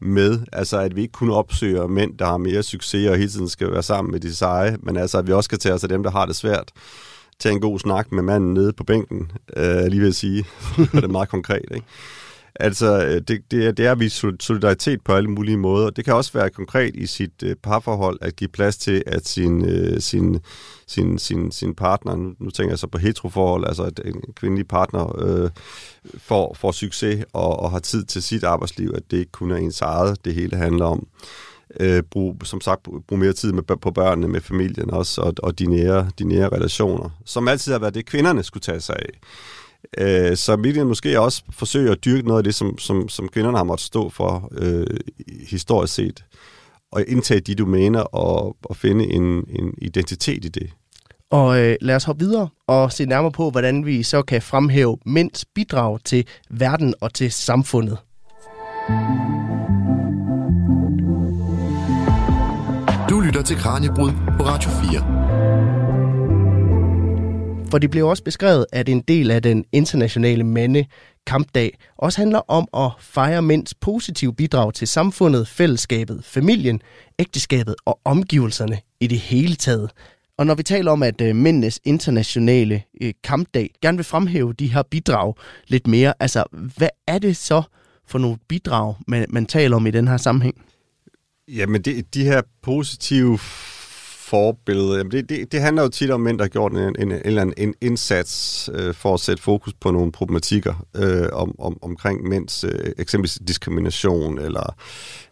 med. 0.00 0.40
Altså, 0.52 0.78
at 0.78 0.96
vi 0.96 1.00
ikke 1.02 1.12
kun 1.12 1.30
opsøger 1.30 1.86
mænd, 1.86 2.18
der 2.18 2.26
har 2.26 2.36
mere 2.36 2.62
succes 2.62 3.08
og 3.08 3.16
hele 3.16 3.30
tiden 3.30 3.48
skal 3.48 3.72
være 3.72 3.82
sammen 3.82 4.12
med 4.12 4.20
de 4.20 4.34
seje, 4.34 4.76
men 4.82 4.96
altså, 4.96 5.18
at 5.18 5.26
vi 5.26 5.32
også 5.32 5.46
skal 5.48 5.58
tage 5.58 5.74
os 5.74 5.82
af 5.82 5.88
dem, 5.88 6.02
der 6.02 6.10
har 6.10 6.26
det 6.26 6.36
svært. 6.36 6.70
Tage 7.38 7.52
en 7.52 7.60
god 7.60 7.78
snak 7.78 8.12
med 8.12 8.22
manden 8.22 8.54
nede 8.54 8.72
på 8.72 8.84
bænken, 8.84 9.32
øh, 9.56 9.86
lige 9.86 10.00
ved 10.00 10.08
at 10.08 10.14
sige. 10.14 10.44
det 10.92 11.04
er 11.04 11.08
meget 11.08 11.28
konkret, 11.28 11.64
ikke? 11.74 11.86
Altså, 12.62 13.04
øh, 13.06 13.20
det, 13.28 13.50
det, 13.50 13.66
er, 13.66 13.72
det 13.72 13.86
er 13.86 13.92
at 13.92 14.00
vise 14.00 14.32
solidaritet 14.40 15.00
på 15.04 15.12
alle 15.12 15.30
mulige 15.30 15.56
måder. 15.56 15.90
Det 15.90 16.04
kan 16.04 16.14
også 16.14 16.32
være 16.32 16.50
konkret 16.50 16.96
i 16.96 17.06
sit 17.06 17.42
øh, 17.42 17.56
parforhold 17.56 18.18
at 18.20 18.36
give 18.36 18.48
plads 18.48 18.76
til, 18.76 19.02
at 19.06 19.28
sin, 19.28 19.64
øh, 19.64 20.00
sin, 20.00 20.38
sin, 20.86 21.18
sin, 21.18 21.52
sin 21.52 21.74
partner, 21.74 22.16
nu, 22.16 22.34
nu 22.38 22.50
tænker 22.50 22.72
jeg 22.72 22.78
så 22.78 22.86
på 22.86 22.98
heteroforhold, 22.98 23.66
altså 23.66 23.82
at 23.82 24.00
en 24.04 24.22
kvindelig 24.34 24.68
partner 24.68 25.22
øh, 25.22 25.50
får, 26.18 26.56
får 26.60 26.72
succes 26.72 27.24
og, 27.32 27.60
og 27.60 27.70
har 27.70 27.78
tid 27.78 28.04
til 28.04 28.22
sit 28.22 28.44
arbejdsliv, 28.44 28.92
at 28.94 29.02
det 29.10 29.16
ikke 29.16 29.32
kun 29.32 29.50
er 29.50 29.56
ens 29.56 29.80
eget, 29.80 30.24
det 30.24 30.34
hele 30.34 30.56
handler 30.56 30.84
om. 30.84 31.06
Øh, 31.80 32.02
brug, 32.02 32.36
som 32.44 32.60
sagt, 32.60 32.82
brug 33.08 33.18
mere 33.18 33.32
tid 33.32 33.52
med, 33.52 33.62
på 33.62 33.90
børnene, 33.90 34.28
med 34.28 34.40
familien 34.40 34.90
også, 34.90 35.20
og, 35.20 35.34
og 35.42 35.58
de, 35.58 35.66
nære, 35.66 36.10
de 36.18 36.24
nære 36.24 36.48
relationer, 36.48 37.10
som 37.24 37.48
altid 37.48 37.72
har 37.72 37.78
været 37.78 37.94
det, 37.94 38.06
kvinderne 38.06 38.42
skulle 38.42 38.62
tage 38.62 38.80
sig 38.80 38.96
af. 38.98 39.18
Øh, 39.98 40.36
så 40.36 40.56
Midian 40.56 40.86
måske 40.86 41.20
også 41.20 41.42
forsøger 41.50 41.92
at 41.92 42.04
dyrke 42.04 42.28
noget 42.28 42.38
af 42.40 42.44
det, 42.44 42.54
som, 42.54 42.78
som, 42.78 43.08
som 43.08 43.28
kvinderne 43.28 43.56
har 43.56 43.64
måttet 43.64 43.86
stå 43.86 44.08
for 44.08 44.52
øh, 44.58 44.86
historisk 45.50 45.94
set. 45.94 46.24
at 46.96 47.04
indtage 47.08 47.40
de 47.40 47.54
domæner 47.54 48.00
og, 48.00 48.56
og 48.62 48.76
finde 48.76 49.04
en, 49.12 49.22
en 49.48 49.74
identitet 49.78 50.44
i 50.44 50.48
det. 50.48 50.70
Og 51.30 51.60
øh, 51.60 51.76
lad 51.80 51.96
os 51.96 52.04
hoppe 52.04 52.24
videre 52.24 52.48
og 52.66 52.92
se 52.92 53.04
nærmere 53.04 53.32
på, 53.32 53.50
hvordan 53.50 53.86
vi 53.86 54.02
så 54.02 54.22
kan 54.22 54.42
fremhæve 54.42 54.98
mænds 55.06 55.44
bidrag 55.54 55.98
til 56.04 56.26
verden 56.50 56.94
og 57.00 57.14
til 57.14 57.32
samfundet. 57.32 57.98
Du 63.10 63.20
lytter 63.20 63.42
til 63.42 63.56
Kranjebrud 63.56 64.10
på 64.38 64.44
Radio 64.44 64.70
4. 64.70 65.81
For 67.72 67.78
det 67.78 67.90
blev 67.90 68.06
også 68.06 68.24
beskrevet, 68.24 68.66
at 68.72 68.88
en 68.88 69.00
del 69.00 69.30
af 69.30 69.42
den 69.42 69.64
internationale 69.72 70.44
mande 70.44 70.84
kampdag 71.26 71.78
også 71.98 72.20
handler 72.20 72.38
om 72.50 72.68
at 72.76 72.90
fejre 73.00 73.42
mænds 73.42 73.74
positive 73.74 74.34
bidrag 74.34 74.74
til 74.74 74.88
samfundet, 74.88 75.48
fællesskabet, 75.48 76.24
familien, 76.24 76.82
ægteskabet 77.18 77.74
og 77.84 78.00
omgivelserne 78.04 78.78
i 79.00 79.06
det 79.06 79.18
hele 79.18 79.54
taget. 79.54 79.90
Og 80.38 80.46
når 80.46 80.54
vi 80.54 80.62
taler 80.62 80.90
om, 80.92 81.02
at 81.02 81.20
øh, 81.20 81.36
mændenes 81.36 81.80
internationale 81.84 82.82
øh, 83.00 83.12
kampdag 83.24 83.70
gerne 83.82 83.98
vil 83.98 84.04
fremhæve 84.04 84.52
de 84.52 84.72
her 84.72 84.82
bidrag 84.82 85.34
lidt 85.68 85.86
mere, 85.86 86.14
altså 86.20 86.44
hvad 86.76 86.88
er 87.06 87.18
det 87.18 87.36
så 87.36 87.62
for 88.06 88.18
nogle 88.18 88.38
bidrag, 88.48 88.94
man, 89.06 89.26
man 89.30 89.46
taler 89.46 89.76
om 89.76 89.86
i 89.86 89.90
den 89.90 90.08
her 90.08 90.16
sammenhæng? 90.16 90.64
Jamen, 91.48 91.82
det, 91.82 92.14
de 92.14 92.24
her 92.24 92.42
positive 92.62 93.38
forbillede, 94.32 94.96
jamen 94.96 95.10
det, 95.10 95.28
det, 95.28 95.52
det 95.52 95.60
handler 95.60 95.82
jo 95.82 95.88
tit 95.88 96.10
om 96.10 96.20
mænd, 96.20 96.38
der 96.38 96.44
har 96.44 96.48
gjort 96.48 96.72
en, 96.72 96.78
en, 96.78 96.94
en 96.98 97.12
eller 97.24 97.42
anden 97.42 97.54
en 97.56 97.74
indsats 97.80 98.70
øh, 98.74 98.94
for 98.94 99.14
at 99.14 99.20
sætte 99.20 99.42
fokus 99.42 99.74
på 99.74 99.90
nogle 99.90 100.12
problematikker 100.12 100.86
øh, 100.96 101.28
om, 101.32 101.54
om, 101.58 101.78
omkring 101.82 102.28
mænds 102.28 102.64
øh, 102.64 102.92
eksempelvis 102.98 103.38
diskrimination, 103.48 104.38
eller 104.38 104.76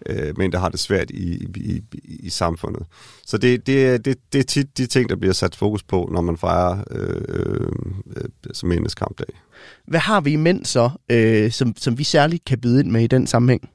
øh, 0.07 0.39
mænd, 0.39 0.53
der 0.53 0.59
har 0.59 0.69
det 0.69 0.81
svært 0.81 1.11
i, 1.11 1.47
i, 1.57 1.83
i, 1.93 2.17
i 2.21 2.31
samfundet. 2.31 2.87
Så 3.27 3.39
det, 3.39 3.67
det, 3.67 4.05
det, 4.05 4.19
det 4.33 4.39
er 4.39 4.45
tit 4.45 4.79
de 4.79 4.87
ting, 4.87 5.09
der 5.09 5.17
bliver 5.17 5.35
sat 5.35 5.57
fokus 5.57 5.83
på, 5.83 6.09
når 6.13 6.21
man 6.21 6.37
fejrer 6.37 6.85
øh, 6.91 7.73
øh, 8.17 8.29
som 8.53 8.69
mændenes 8.69 8.95
kampdag. 8.95 9.41
Hvad 9.87 10.01
har 10.01 10.21
vi 10.21 10.33
i 10.33 10.37
mænd 10.37 10.65
så, 10.65 10.91
øh, 11.11 11.51
som, 11.51 11.75
som 11.77 11.99
vi 11.99 12.05
særligt 12.05 12.45
kan 12.45 12.61
byde 12.61 12.81
ind 12.81 12.91
med 12.91 13.03
i 13.03 13.07
den 13.07 13.27
sammenhæng? 13.27 13.71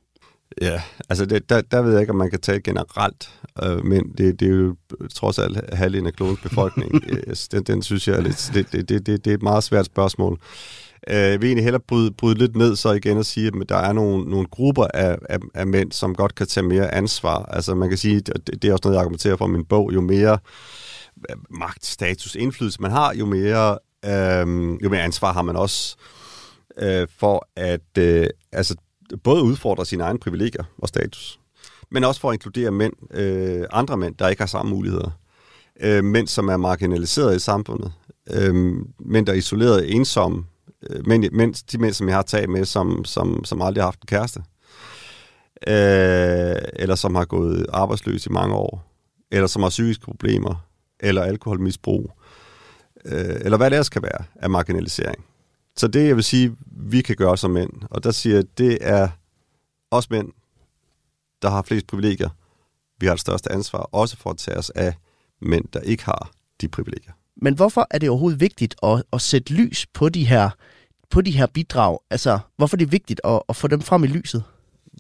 Ja, 0.62 0.82
altså 1.10 1.26
det, 1.26 1.50
der, 1.50 1.62
der 1.62 1.82
ved 1.82 1.92
jeg 1.92 2.02
ikke, 2.02 2.12
om 2.12 2.18
man 2.18 2.30
kan 2.30 2.42
tale 2.42 2.62
generelt, 2.62 3.30
øh, 3.64 3.86
men 3.86 4.14
det, 4.18 4.40
det 4.40 4.48
er 4.48 4.52
jo 4.52 4.76
trods 5.14 5.40
alt 5.40 5.76
halvdelen 5.76 6.08
af 6.08 6.14
klodens 6.14 6.40
befolkning. 6.40 6.92
den, 7.52 7.64
den 7.64 7.82
synes 7.82 8.08
jeg 8.08 8.16
er 8.16 8.22
lidt, 8.22 8.52
det, 8.54 8.72
det, 8.72 8.90
det, 8.90 9.26
det, 9.26 9.32
er 9.32 9.36
et 9.36 9.44
meget 9.44 9.64
svært 9.64 9.86
spørgsmål. 9.86 10.40
Øh, 11.10 11.16
jeg 11.16 11.42
vil 11.42 11.48
egentlig 11.48 11.64
hellere 11.64 11.84
bryde, 11.88 12.12
bryde 12.12 12.38
lidt 12.38 12.56
ned 12.56 12.76
så 12.76 12.92
igen 12.92 13.18
og 13.18 13.26
sige, 13.26 13.48
at 13.48 13.70
der 13.70 13.78
er 13.78 13.94
nogle, 13.94 14.30
nogle 14.30 14.48
grupper 14.48 14.88
af, 14.94 15.18
af, 15.30 15.40
af 15.54 15.68
mænd, 15.68 15.92
som 15.92 16.16
godt 16.16 16.36
kan 16.36 16.48
tage 16.48 16.68
mere 16.68 16.94
ansvar. 16.94 17.46
Altså 17.46 17.76
man 17.76 17.90
kan 17.90 17.98
sige, 17.98 18.20
det, 18.20 18.62
det 18.62 18.68
er 18.68 18.72
også 18.72 18.82
noget, 18.84 18.96
jeg 18.96 19.02
argumenterer 19.02 19.36
for 19.36 19.48
i 19.48 19.52
min 19.52 19.66
bog, 19.66 19.94
jo 19.94 20.02
mere 20.02 20.38
øh, 21.30 21.36
magt, 21.50 21.86
status, 21.86 22.36
indflydelse 22.36 22.82
man 22.82 22.92
har, 22.92 23.14
jo 23.14 23.26
mere, 23.26 23.80
øh, 24.06 24.84
jo 24.84 24.90
mere 24.90 25.02
ansvar 25.02 25.34
har 25.34 25.42
man 25.42 25.56
også 25.56 25.96
øh, 26.78 27.08
for 27.20 27.48
at 27.56 27.98
øh, 27.98 28.28
altså, 28.52 28.76
både 29.24 29.44
udfordre 29.44 29.86
sine 29.86 30.04
egne 30.04 30.20
privilegier 30.20 30.64
og 30.78 30.88
status, 30.88 31.40
men 31.92 32.04
også 32.04 32.22
for 32.22 32.30
at 32.30 32.34
inkludere 32.34 32.72
mænd, 32.72 32.94
øh, 33.14 33.66
andre 33.72 33.98
mænd, 33.98 34.16
der 34.16 34.28
ikke 34.28 34.42
har 34.42 34.48
samme 34.48 34.70
muligheder. 34.70 35.12
Øh, 35.82 36.04
mænd, 36.04 36.28
som 36.28 36.48
er 36.48 36.58
marginaliseret 36.58 37.36
i 37.36 37.40
samfundet. 37.40 37.92
Øh, 38.32 38.56
mænd, 39.00 39.26
der 39.26 39.34
er 39.34 39.38
isoleret, 39.38 39.96
ensomme. 39.96 40.46
Øh, 40.90 41.08
mænd, 41.08 41.32
mænd, 41.32 41.54
de 41.72 41.78
mænd, 41.78 41.94
som 41.94 42.08
jeg 42.08 42.16
har 42.16 42.24
taget 42.24 42.50
med, 42.50 42.66
som, 42.66 43.06
som, 43.06 43.44
som 43.46 43.62
aldrig 43.62 43.82
har 43.82 43.88
haft 43.88 44.02
en 44.02 44.08
kæreste. 44.08 44.40
Øh, 45.68 46.56
eller 46.74 46.96
som 46.96 47.16
har 47.16 47.26
gået 47.26 47.66
arbejdsløs 47.70 48.26
i 48.26 48.30
mange 48.30 48.56
år. 48.56 48.84
Eller 49.32 49.48
som 49.48 49.62
har 49.62 49.70
psykiske 49.70 50.06
problemer. 50.06 50.66
Eller 51.00 51.22
alkoholmisbrug. 51.22 52.12
Øh, 53.06 53.36
eller 53.42 53.58
hvad 53.58 53.70
det 53.70 53.76
ellers 53.76 53.90
kan 53.90 54.04
være 54.04 54.24
af 54.36 54.50
marginalisering. 54.50 55.26
Så 55.78 55.88
det, 55.88 56.08
jeg 56.08 56.16
vil 56.16 56.24
sige, 56.24 56.56
vi 56.68 57.02
kan 57.02 57.16
gøre 57.16 57.38
som 57.38 57.52
mænd, 57.52 57.70
og 57.90 58.04
der 58.04 58.12
siger 58.12 58.36
jeg, 58.36 58.46
det 58.58 58.78
er 58.82 59.08
os 59.92 60.10
mænd, 60.10 60.28
der 61.42 61.50
har 61.50 61.62
flest 61.62 61.88
privilegier. 61.88 62.30
Vi 63.00 63.06
har 63.06 63.14
det 63.14 63.22
største 63.22 63.52
ansvar, 63.52 63.80
også 63.80 64.18
for 64.18 64.30
at 64.30 64.38
tage 64.38 64.58
os 64.58 64.70
af 64.70 64.94
mænd, 65.42 65.66
der 65.74 65.80
ikke 65.80 66.06
har 66.06 66.32
de 66.62 66.68
privilegier. 66.68 67.12
Men 67.42 67.56
hvorfor 67.56 67.88
er 67.92 68.00
det 68.00 68.10
overhovedet 68.10 68.40
vigtigt 68.40 68.76
at, 68.84 69.04
at 69.14 69.22
sætte 69.22 69.54
lys 69.54 69.86
på 69.94 70.10
de 70.10 70.26
her 70.26 70.50
på 71.10 71.22
de 71.22 71.32
her 71.32 71.46
bidrag? 71.46 72.00
Altså, 72.10 72.40
hvorfor 72.58 72.78
er 72.78 72.80
det 72.80 72.92
vigtigt 72.92 73.22
at, 73.24 73.42
at 73.50 73.56
få 73.56 73.68
dem 73.68 73.82
frem 73.82 74.04
i 74.04 74.08
lyset? 74.08 74.44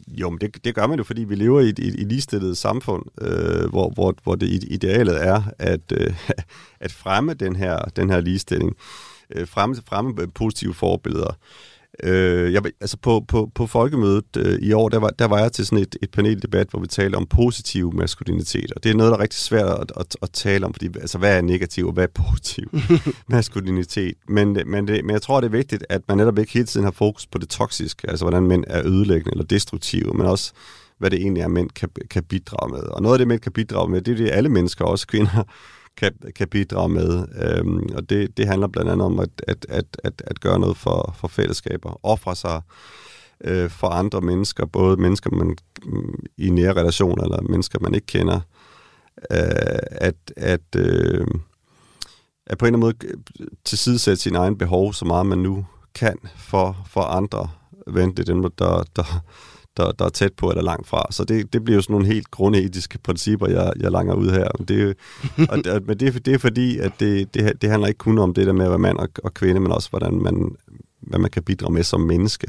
Jo, 0.07 0.29
men 0.29 0.39
det, 0.41 0.65
det 0.65 0.75
gør 0.75 0.87
man 0.87 0.97
jo, 0.97 1.03
fordi 1.03 1.23
vi 1.23 1.35
lever 1.35 1.61
i 1.61 1.69
et, 1.69 1.79
et, 1.79 2.01
et 2.01 2.07
ligestillet 2.07 2.57
samfund, 2.57 3.03
øh, 3.21 3.69
hvor, 3.69 3.89
hvor, 3.89 4.15
hvor 4.23 4.35
det 4.35 4.63
idealet 4.63 5.25
er 5.27 5.41
at, 5.59 5.91
øh, 5.91 6.29
at 6.85 6.91
fremme 6.91 7.33
den 7.33 7.55
her, 7.55 7.79
den 7.79 8.09
her 8.09 8.21
ligestilling 8.21 8.69
øh, 8.71 9.14
fremme, 9.45 9.75
fremme 9.87 10.27
positive 10.27 10.73
forbilleder. 10.73 11.37
Øh, 12.03 12.53
jeg, 12.53 12.61
altså 12.81 12.97
på, 12.97 13.25
på, 13.27 13.51
på 13.55 13.67
folkemødet 13.67 14.37
øh, 14.37 14.59
i 14.61 14.73
år, 14.73 14.89
der 14.89 14.99
var, 14.99 15.09
der 15.09 15.25
var 15.25 15.39
jeg 15.39 15.51
til 15.51 15.65
sådan 15.65 15.81
et, 15.81 15.95
et 16.01 16.11
paneldebat, 16.11 16.67
hvor 16.69 16.79
vi 16.79 16.87
talte 16.87 17.15
om 17.15 17.25
positiv 17.25 17.93
maskulinitet, 17.93 18.71
og 18.71 18.83
det 18.83 18.91
er 18.91 18.95
noget, 18.95 19.11
der 19.11 19.17
er 19.17 19.21
rigtig 19.21 19.39
svært 19.39 19.79
at, 19.79 19.91
at, 19.97 20.17
at 20.21 20.31
tale 20.31 20.65
om, 20.65 20.73
fordi 20.73 20.85
altså, 20.85 21.17
hvad 21.17 21.37
er 21.37 21.41
negativ, 21.41 21.87
og 21.87 21.93
hvad 21.93 22.03
er 22.03 22.23
positiv 22.29 22.69
maskulinitet? 23.27 24.13
Men, 24.27 24.57
men, 24.65 24.87
det, 24.87 25.05
men 25.05 25.13
jeg 25.13 25.21
tror, 25.21 25.41
det 25.41 25.47
er 25.47 25.51
vigtigt, 25.51 25.85
at 25.89 26.01
man 26.07 26.17
netop 26.17 26.39
ikke 26.39 26.53
hele 26.53 26.65
tiden 26.65 26.83
har 26.83 26.91
fokus 26.91 27.27
på 27.27 27.37
det 27.37 27.49
toksiske, 27.49 28.09
altså 28.09 28.25
hvordan 28.25 28.47
mænd 28.47 28.63
er 28.67 28.81
ødelæggende 28.85 29.31
eller 29.31 29.45
destruktive, 29.45 30.13
men 30.13 30.25
også 30.25 30.53
hvad 30.97 31.09
det 31.09 31.19
egentlig 31.19 31.41
er, 31.41 31.47
mænd 31.47 31.69
kan, 31.69 31.89
kan 32.09 32.23
bidrage 32.23 32.71
med. 32.71 32.83
Og 32.83 33.01
noget 33.01 33.15
af 33.15 33.19
det, 33.19 33.27
mænd 33.27 33.39
kan 33.39 33.51
bidrage 33.51 33.91
med, 33.91 34.01
det 34.01 34.11
er 34.11 34.17
det, 34.17 34.31
alle 34.31 34.49
mennesker, 34.49 34.85
også 34.85 35.07
kvinder, 35.07 35.43
kan, 35.97 36.13
kan 36.35 36.47
bidrage 36.47 36.89
med. 36.89 37.27
Øhm, 37.41 37.89
og 37.95 38.09
det, 38.09 38.37
det 38.37 38.47
handler 38.47 38.67
blandt 38.67 38.91
andet 38.91 39.05
om 39.05 39.19
at, 39.19 39.29
at, 39.47 39.65
at, 39.69 39.85
at, 40.03 40.21
at 40.27 40.39
gøre 40.39 40.59
noget 40.59 40.77
for, 40.77 41.15
for 41.17 41.27
fællesskaber, 41.27 41.99
ofre 42.03 42.35
sig 42.35 42.61
øh, 43.43 43.69
for 43.69 43.87
andre 43.87 44.21
mennesker, 44.21 44.65
både 44.65 44.97
mennesker 44.97 45.29
man, 45.31 45.57
i 46.37 46.49
nære 46.49 46.73
relationer 46.73 47.23
eller 47.23 47.41
mennesker, 47.41 47.79
man 47.79 47.95
ikke 47.95 48.07
kender. 48.07 48.39
Øh, 49.31 49.79
at, 49.91 50.15
at, 50.37 50.75
øh, 50.77 51.27
at 52.47 52.57
på 52.57 52.65
en 52.65 52.75
eller 52.75 52.77
anden 52.77 52.79
måde 52.79 52.95
tilsidesætte 53.65 54.21
sine 54.21 54.37
egne 54.37 54.57
behov 54.57 54.93
så 54.93 55.05
meget 55.05 55.25
man 55.25 55.37
nu 55.37 55.65
kan 55.95 56.17
for, 56.35 56.77
for 56.89 57.01
andre, 57.01 57.49
vente 57.87 58.17
det 58.23 58.27
dem, 58.27 58.41
der, 58.41 58.83
der, 58.95 59.23
der, 59.77 59.91
der 59.91 60.05
er 60.05 60.09
tæt 60.09 60.33
på 60.33 60.49
eller 60.49 60.63
langt 60.63 60.87
fra. 60.87 61.07
Så 61.11 61.23
det, 61.23 61.53
det 61.53 61.63
bliver 61.63 61.75
jo 61.75 61.81
sådan 61.81 61.93
nogle 61.93 62.07
helt 62.07 62.31
grundetiske 62.31 62.97
principper, 62.97 63.47
jeg, 63.47 63.73
jeg 63.79 63.91
langer 63.91 64.13
ud 64.13 64.29
her. 64.29 64.47
Men 64.57 64.67
det, 64.67 64.97
og, 65.51 65.81
men 65.87 65.99
det, 65.99 66.25
det 66.25 66.33
er 66.33 66.37
fordi, 66.39 66.77
at 66.79 66.91
det, 66.99 67.33
det, 67.33 67.61
det 67.61 67.69
handler 67.69 67.87
ikke 67.87 67.97
kun 67.97 68.19
om 68.19 68.33
det 68.33 68.47
der 68.47 68.53
med 68.53 68.65
at 68.65 68.71
være 68.71 68.79
mand 68.79 68.97
og, 68.97 69.07
og 69.23 69.33
kvinde, 69.33 69.59
men 69.59 69.71
også 69.71 69.89
hvordan 69.89 70.13
man, 70.13 70.55
hvad 71.01 71.19
man 71.19 71.31
kan 71.31 71.43
bidrage 71.43 71.73
med 71.73 71.83
som 71.83 72.01
menneske. 72.01 72.47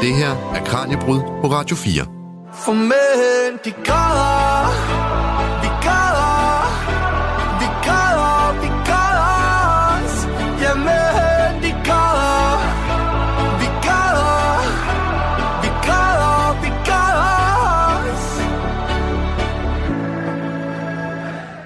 Det 0.00 0.14
her 0.14 0.30
er 0.30 0.64
Kranjebrud 0.64 1.20
på 1.20 1.46
Radio 1.46 1.76
4. 1.76 2.04
For 2.64 2.72
mænd, 2.72 3.58
de 3.64 3.72
græder, 3.84 5.13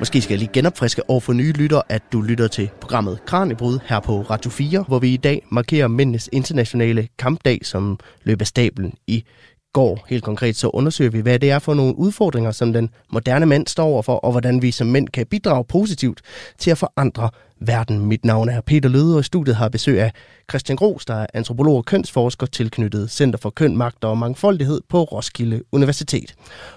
Måske 0.09 0.21
skal 0.21 0.33
jeg 0.33 0.39
lige 0.39 0.53
genopfriske 0.53 1.11
over 1.11 1.21
for 1.21 1.33
nye 1.33 1.53
lytter, 1.53 1.83
at 1.89 2.03
du 2.13 2.21
lytter 2.21 2.49
til 2.49 2.71
programmet 2.81 3.19
Kranjebrud 3.27 3.79
her 3.87 4.01
på 4.01 4.21
Radio 4.21 4.51
4, 4.51 4.85
hvor 4.89 4.99
vi 4.99 5.09
i 5.09 5.17
dag 5.17 5.47
markerer 5.51 5.89
mændenes 5.89 6.29
internationale 6.33 7.09
kampdag, 7.19 7.61
som 7.63 7.99
løb 8.23 8.41
af 8.41 8.47
stablen 8.47 8.95
i 9.07 9.25
går. 9.73 10.05
Helt 10.09 10.25
konkret 10.25 10.57
så 10.57 10.69
undersøger 10.69 11.11
vi, 11.11 11.21
hvad 11.21 11.39
det 11.39 11.51
er 11.51 11.59
for 11.59 11.75
nogle 11.75 11.99
udfordringer, 11.99 12.51
som 12.51 12.73
den 12.73 12.91
moderne 13.13 13.47
mand 13.47 13.67
står 13.67 13.87
overfor, 13.87 14.15
og 14.15 14.31
hvordan 14.31 14.63
vi 14.63 14.71
som 14.71 14.87
mænd 14.87 15.09
kan 15.09 15.27
bidrage 15.27 15.65
positivt 15.65 16.21
til 16.59 16.71
at 16.71 16.79
forandre 16.79 17.31
verden. 17.61 18.07
Mit 18.07 18.25
navn 18.25 18.49
er 18.49 18.61
Peter 18.61 18.89
Løde, 18.89 19.15
og 19.15 19.21
i 19.21 19.23
studiet 19.23 19.57
har 19.57 19.69
besøg 19.69 20.01
af 20.01 20.13
Christian 20.51 20.77
Gros, 20.77 21.05
der 21.05 21.15
er 21.15 21.27
antropolog 21.35 21.77
og 21.77 21.85
kønsforsker 21.85 22.47
tilknyttet 22.47 23.11
Center 23.11 23.39
for 23.39 23.51
Køn, 23.51 23.77
Magt 23.77 24.05
og 24.05 24.19
Mangfoldighed 24.19 24.81
på 24.89 25.03
Roskilde 25.03 25.63
Universitet. 25.73 26.35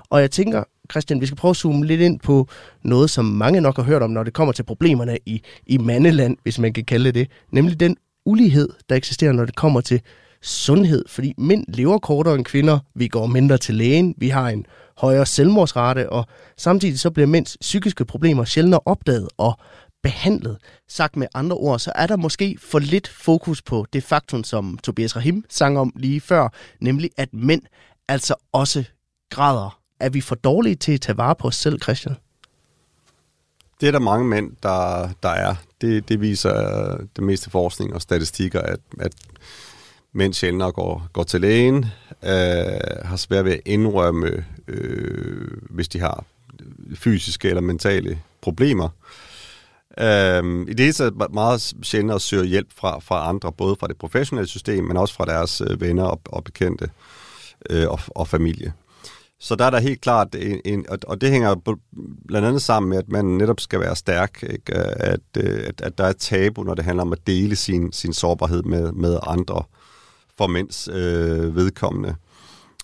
Og 0.10 0.22
jeg 0.22 0.32
tænker, 0.32 0.64
Christian, 0.92 1.22
vi 1.22 1.26
skal 1.26 1.38
prøve 1.38 1.50
at 1.50 1.56
zoome 1.56 1.86
lidt 1.86 2.02
ind 2.02 2.20
på 2.20 2.48
noget, 2.84 3.10
som 3.10 3.26
mange 3.26 3.62
nok 3.62 3.76
har 3.76 3.84
hørt 3.84 4.02
om, 4.02 4.10
når 4.10 4.24
det 4.24 4.34
kommer 4.34 4.52
til 4.52 4.64
problemerne 4.64 5.18
i, 5.26 5.42
i 5.66 5.78
mandeland, 5.78 6.38
hvis 6.44 6.60
man 6.60 6.74
kan 6.74 6.86
kalde 6.86 7.12
det 7.12 7.16
det, 7.16 7.32
nemlig 7.52 7.80
den 7.80 7.98
ulighed, 8.26 8.70
der 8.90 8.96
eksisterer, 8.96 9.32
når 9.32 9.46
det 9.46 9.56
kommer 9.56 9.82
til 9.82 10.02
sundhed, 10.42 11.06
fordi 11.08 11.34
mænd 11.38 11.66
lever 11.68 11.98
kortere 11.98 12.36
end 12.36 12.46
kvinder, 12.46 12.80
vi 12.96 13.08
går 13.08 13.26
mindre 13.26 13.58
til 13.58 13.76
lægen, 13.76 14.16
vi 14.18 14.30
har 14.30 14.50
en 14.50 14.66
højere 14.98 15.26
selvmordsrate, 15.26 16.10
og 16.10 16.26
samtidig 16.58 17.00
så 17.00 17.12
bliver 17.12 17.28
mænds 17.28 17.58
psykiske 17.62 18.06
problemer 18.06 18.46
sjældnere 18.46 18.80
opdaget 18.86 19.30
og 19.38 19.60
behandlet. 20.04 20.58
Sagt 20.90 21.16
med 21.16 21.28
andre 21.34 21.56
ord, 21.56 21.80
så 21.80 21.92
er 21.96 22.08
der 22.08 22.18
måske 22.18 22.58
for 22.62 22.80
lidt 22.80 23.08
fokus 23.08 23.62
på 23.62 23.86
det 23.94 24.04
faktum, 24.04 24.44
som 24.44 24.80
Tobias 24.84 25.16
Rahim 25.16 25.46
sang 25.50 25.80
om 25.80 25.94
lige 25.96 26.22
før, 26.22 26.50
nemlig 26.80 27.10
at 27.18 27.30
mænd 27.34 27.62
altså 28.08 28.36
også 28.54 28.84
græder 29.30 29.81
er 30.02 30.10
vi 30.10 30.22
for 30.22 30.36
dårlige 30.36 30.76
til 30.76 30.92
at 30.92 31.02
tage 31.02 31.18
vare 31.18 31.36
på 31.36 31.48
os 31.48 31.56
selv, 31.56 31.82
Christian? 31.82 32.16
Det 33.82 33.88
er 33.88 33.92
der 33.92 34.00
mange 34.00 34.26
mænd, 34.26 34.52
der, 34.64 35.10
der 35.24 35.30
er. 35.30 35.56
Det, 35.82 36.10
det 36.10 36.22
viser 36.22 36.92
øh, 36.92 37.00
det 37.16 37.24
meste 37.24 37.50
forskning 37.50 37.94
og 37.94 38.02
statistikker, 38.02 38.62
at, 38.62 38.80
at 39.00 39.14
mænd 40.14 40.34
sjældnere 40.34 40.72
går, 40.72 41.08
går 41.14 41.24
til 41.24 41.42
lægen, 41.42 41.86
øh, 42.24 43.06
har 43.06 43.16
svært 43.16 43.46
ved 43.46 43.52
at 43.52 43.62
indrømme, 43.66 44.46
øh, 44.68 45.48
hvis 45.70 45.88
de 45.88 46.00
har 46.00 46.26
fysiske 46.96 47.50
eller 47.50 47.62
mentale 47.62 48.20
problemer. 48.42 48.90
Øh, 49.98 50.68
I 50.68 50.74
det 50.74 51.00
er 51.00 51.34
meget 51.34 51.74
sjældnere 51.84 52.20
søger 52.20 52.42
søge 52.42 52.50
hjælp 52.50 52.68
fra, 52.76 53.00
fra 53.00 53.30
andre, 53.30 53.52
både 53.52 53.76
fra 53.80 53.88
det 53.88 53.98
professionelle 53.98 54.48
system, 54.48 54.84
men 54.84 54.98
også 54.98 55.14
fra 55.14 55.26
deres 55.26 55.62
øh, 55.62 55.82
venner 55.82 56.04
og, 56.04 56.22
og 56.26 56.44
bekendte 56.44 56.90
øh, 57.70 57.90
og, 57.90 58.00
og 58.08 58.28
familie. 58.28 58.74
Så 59.44 59.56
der 59.56 59.66
er 59.66 59.70
der 59.70 59.80
helt 59.80 60.02
klart, 60.02 60.36
en, 60.36 60.62
en, 60.66 60.86
og 61.08 61.22
det 61.22 61.32
hænger 61.32 61.56
blandt 62.28 62.48
andet 62.48 62.62
sammen 62.62 62.90
med, 62.90 62.98
at 62.98 63.10
man 63.10 63.26
netop 63.26 63.60
skal 63.60 63.80
være 63.80 63.96
stærk, 63.96 64.44
ikke? 64.44 64.74
At, 64.74 65.20
øh, 65.38 65.64
at, 65.68 65.82
at 65.82 65.98
der 65.98 66.04
er 66.04 66.14
tabu, 66.14 66.64
når 66.64 66.74
det 66.74 66.86
handler 66.86 67.04
om 67.04 67.14
at 67.14 67.28
dele 67.28 67.56
sin, 67.56 67.92
sin 67.92 68.14
sårbarhed 68.14 68.64
med, 68.64 68.92
med 68.92 69.20
andre 69.28 69.64
for 70.38 70.48
mænds 70.48 70.90
øh, 70.92 71.56
vedkommende. 71.56 72.16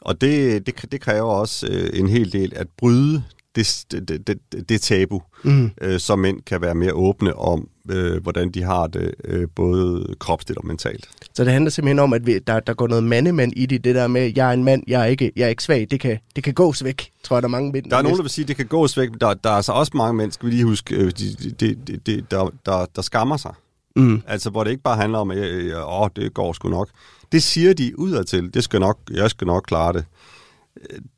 Og 0.02 0.22
det, 0.22 0.66
det, 0.66 0.92
det 0.92 1.02
kræver 1.02 1.32
også 1.32 1.68
øh, 1.68 1.90
en 1.94 2.08
hel 2.08 2.32
del 2.32 2.54
at 2.56 2.68
bryde 2.78 3.24
det, 3.58 3.86
det, 4.08 4.28
det, 4.28 4.70
det 4.70 4.82
tabu, 4.82 5.22
mm. 5.44 5.72
øh, 5.82 6.00
så 6.00 6.16
mænd 6.16 6.42
kan 6.42 6.62
være 6.62 6.76
mere 6.76 6.94
åbne 6.94 7.36
om, 7.36 7.68
øh, 7.90 8.24
hvordan 8.24 8.50
de 8.50 8.64
har 8.64 8.88
det, 8.88 9.16
øh, 9.24 9.48
både 9.56 10.16
kropsligt 10.20 10.58
og 10.58 10.68
mentalt. 10.68 11.10
Så 11.34 11.44
det 11.44 11.54
handler 11.54 11.72
simpelthen 11.72 12.00
om, 12.00 12.14
at 12.14 12.26
vi, 12.26 12.40
der, 12.40 12.60
der 12.60 12.74
går 12.74 12.88
noget 12.88 13.04
mandemand 13.04 13.54
i 13.56 13.66
det, 13.66 13.84
det 13.84 13.96
der 13.96 14.08
med, 14.08 14.32
jeg 14.36 14.50
er 14.50 14.54
en 14.54 14.64
mand, 14.64 14.84
jeg 14.88 15.02
er 15.02 15.06
ikke, 15.06 15.32
jeg 15.36 15.46
er 15.46 15.50
ikke 15.50 15.64
svag, 15.64 15.88
det 15.92 16.00
kan, 16.00 16.18
det 16.36 16.44
kan 16.44 16.54
gås 16.54 16.84
væk, 16.84 17.12
tror 17.24 17.36
jeg, 17.36 17.42
der 17.42 17.48
er 17.48 17.52
mange 17.52 17.72
mænd. 17.72 17.90
Der 17.90 17.98
er 17.98 18.02
nogen, 18.02 18.18
der 18.18 18.24
vil 18.24 18.32
sige, 18.32 18.46
det 18.46 18.56
kan 18.56 18.66
gås 18.66 18.98
væk, 18.98 19.10
der, 19.22 19.34
der 19.34 19.50
er 19.50 19.54
altså 19.54 19.72
også 19.72 19.92
mange 19.96 20.14
mænd, 20.14 20.32
skal 20.32 20.46
vi 20.46 20.52
lige 20.52 20.66
huske, 20.66 20.96
øh, 20.96 21.12
de, 21.12 21.52
de, 21.60 21.76
de, 21.76 21.98
de, 21.98 22.22
der, 22.32 22.52
der, 22.66 22.86
der 22.96 23.02
skammer 23.02 23.38
sig. 23.38 23.54
Mm. 23.96 24.22
Altså, 24.28 24.50
hvor 24.50 24.64
det 24.64 24.72
ikke 24.72 24.84
bare 24.84 24.98
handler 24.98 25.20
om, 25.20 25.32
at 25.32 25.38
åh, 25.86 26.10
det 26.16 26.34
går 26.34 26.54
sgu 26.54 26.70
nok. 26.70 26.90
Det 27.32 27.44
siger 27.44 27.74
de 27.74 28.00
udadtil, 28.00 28.54
det 28.54 28.64
skal 28.64 28.80
nok, 28.80 28.98
jeg 29.12 29.30
skal 29.30 29.48
nok 29.48 29.64
klare 29.68 29.94
det. 29.94 30.06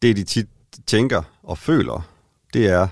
Det, 0.02 0.18
de 0.18 0.24
tit 0.24 0.48
tænker 0.88 1.22
og 1.44 1.58
føler, 1.58 2.08
det 2.54 2.68
er, 2.68 2.88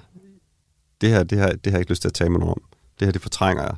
det 1.02 1.10
her, 1.10 1.24
det 1.24 1.38
her, 1.38 1.48
det 1.48 1.66
har 1.66 1.72
jeg 1.72 1.80
ikke 1.80 1.92
lyst 1.92 2.02
til 2.02 2.10
at 2.10 2.14
tage 2.14 2.30
med 2.30 2.40
nogen 2.40 2.54
om. 2.54 2.62
Det 3.00 3.08
her, 3.08 3.12
det 3.12 3.22
fortrænger 3.22 3.64
jeg. 3.64 3.76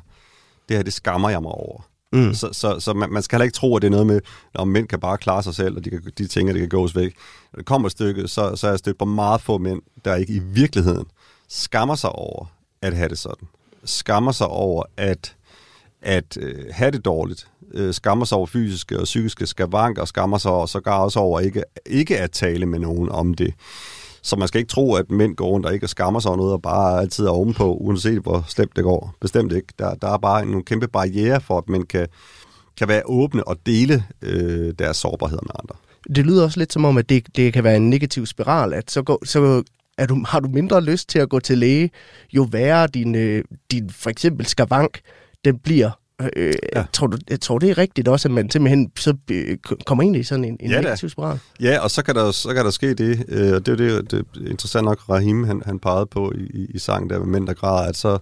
Det 0.68 0.76
her, 0.76 0.82
det 0.82 0.92
skammer 0.92 1.30
jeg 1.30 1.42
mig 1.42 1.52
over. 1.52 1.90
Mm. 2.12 2.34
Så, 2.34 2.48
så, 2.52 2.80
så 2.80 2.92
man, 2.92 3.10
man 3.10 3.22
skal 3.22 3.36
heller 3.36 3.44
ikke 3.44 3.54
tro, 3.54 3.76
at 3.76 3.82
det 3.82 3.88
er 3.88 3.90
noget 3.90 4.06
med, 4.06 4.20
at 4.54 4.68
mænd 4.68 4.88
kan 4.88 5.00
bare 5.00 5.18
klare 5.18 5.42
sig 5.42 5.54
selv, 5.54 5.76
og 5.76 5.84
de, 5.84 5.90
kan, 5.90 6.02
de 6.18 6.26
tænker, 6.26 6.52
at 6.52 6.54
det 6.54 6.60
kan 6.60 6.78
gås 6.78 6.96
væk. 6.96 7.14
Når 7.52 7.56
det 7.56 7.66
kommer 7.66 7.86
et 7.86 7.92
stykke, 7.92 8.28
så, 8.28 8.56
så 8.56 8.66
er 8.66 8.70
jeg 8.70 8.78
stødt 8.78 8.98
på 8.98 9.04
meget 9.04 9.40
få 9.40 9.58
mænd, 9.58 9.82
der 10.04 10.14
ikke 10.14 10.32
i 10.32 10.38
virkeligheden 10.38 11.06
skammer 11.48 11.94
sig 11.94 12.10
over 12.10 12.46
at 12.82 12.96
have 12.96 13.08
det 13.08 13.18
sådan. 13.18 13.48
Skammer 13.84 14.32
sig 14.32 14.46
over 14.46 14.82
at, 14.96 15.36
at 16.02 16.36
øh, 16.40 16.64
have 16.70 16.90
det 16.90 17.04
dårligt. 17.04 17.48
Øh, 17.74 17.94
skammer 17.94 18.24
sig 18.24 18.38
over 18.38 18.46
fysiske 18.46 18.98
og 18.98 19.04
psykiske 19.04 19.46
skavanker, 19.46 20.04
skammer 20.04 20.38
sig 20.38 20.50
over, 20.50 20.66
så 20.66 20.80
også 20.84 21.18
over 21.18 21.40
ikke, 21.40 21.64
ikke 21.86 22.18
at 22.18 22.30
tale 22.30 22.66
med 22.66 22.78
nogen 22.78 23.08
om 23.08 23.34
det. 23.34 23.54
Så 24.22 24.36
man 24.36 24.48
skal 24.48 24.58
ikke 24.58 24.70
tro, 24.70 24.94
at 24.94 25.10
mænd 25.10 25.36
går 25.36 25.48
rundt 25.48 25.66
og 25.66 25.74
ikke 25.74 25.88
skammer 25.88 26.20
sig 26.20 26.28
over 26.28 26.36
noget, 26.36 26.52
og 26.52 26.62
bare 26.62 27.00
altid 27.00 27.26
er 27.26 27.30
ovenpå, 27.30 27.74
uanset 27.74 28.22
hvor 28.22 28.44
slemt 28.48 28.76
det 28.76 28.84
går. 28.84 29.14
Bestemt 29.20 29.52
ikke. 29.52 29.68
Der, 29.78 29.94
der 29.94 30.08
er 30.08 30.18
bare 30.18 30.46
nogle 30.46 30.64
kæmpe 30.64 30.88
barriere 30.88 31.40
for, 31.40 31.58
at 31.58 31.68
mænd 31.68 31.86
kan, 31.86 32.06
kan 32.78 32.88
være 32.88 33.02
åbne 33.04 33.48
og 33.48 33.56
dele 33.66 34.04
øh, 34.22 34.74
deres 34.78 34.96
sårbarheder 34.96 35.42
med 35.42 35.52
andre. 35.58 35.74
Det 36.14 36.26
lyder 36.26 36.44
også 36.44 36.58
lidt 36.58 36.72
som 36.72 36.84
om, 36.84 36.98
at 36.98 37.08
det, 37.08 37.36
det 37.36 37.52
kan 37.52 37.64
være 37.64 37.76
en 37.76 37.90
negativ 37.90 38.26
spiral, 38.26 38.72
at 38.72 38.90
så, 38.90 39.02
går, 39.02 39.24
så 39.24 39.62
er 39.98 40.06
du, 40.06 40.24
har 40.28 40.40
du 40.40 40.48
mindre 40.48 40.84
lyst 40.84 41.08
til 41.08 41.18
at 41.18 41.28
gå 41.28 41.40
til 41.40 41.58
læge, 41.58 41.90
jo 42.32 42.42
værre 42.50 42.86
din, 42.86 43.14
øh, 43.14 43.44
din 43.70 43.90
for 43.90 44.10
eksempel 44.10 44.46
skavank, 44.46 45.00
den 45.44 45.58
bliver, 45.58 45.90
Øh, 46.36 46.54
ja. 46.76 46.84
tror 46.92 47.06
du, 47.06 47.18
jeg 47.30 47.40
tror, 47.40 47.58
det 47.58 47.70
er 47.70 47.78
rigtigt 47.78 48.08
også, 48.08 48.28
at 48.28 48.32
man 48.32 48.50
simpelthen 48.50 48.92
så 48.96 49.14
øh, 49.30 49.56
kommer 49.86 50.04
ind 50.04 50.16
i 50.16 50.22
sådan 50.22 50.44
en, 50.44 50.56
en 50.60 50.70
ja, 50.70 50.80
negativ 50.80 51.08
spiral. 51.08 51.38
Ja, 51.60 51.78
og 51.78 51.90
så 51.90 52.02
kan 52.02 52.14
der, 52.14 52.30
så 52.30 52.54
kan 52.54 52.64
der 52.64 52.70
ske 52.70 52.94
det, 52.94 53.24
øh, 53.28 53.54
og 53.54 53.66
det 53.66 53.72
er 53.72 53.76
det, 53.76 54.10
det 54.10 54.18
er 54.18 54.50
interessant 54.50 54.84
nok, 54.84 55.08
Rahim 55.08 55.44
han, 55.44 55.62
han 55.66 55.78
pegede 55.78 56.06
på 56.06 56.32
i, 56.34 56.42
i, 56.42 56.66
i 56.74 56.78
sangen 56.78 57.10
der 57.10 57.18
med 57.18 57.26
mænd, 57.26 57.46
der 57.46 57.54
græder, 57.54 57.88
at 57.88 57.96
så, 57.96 58.18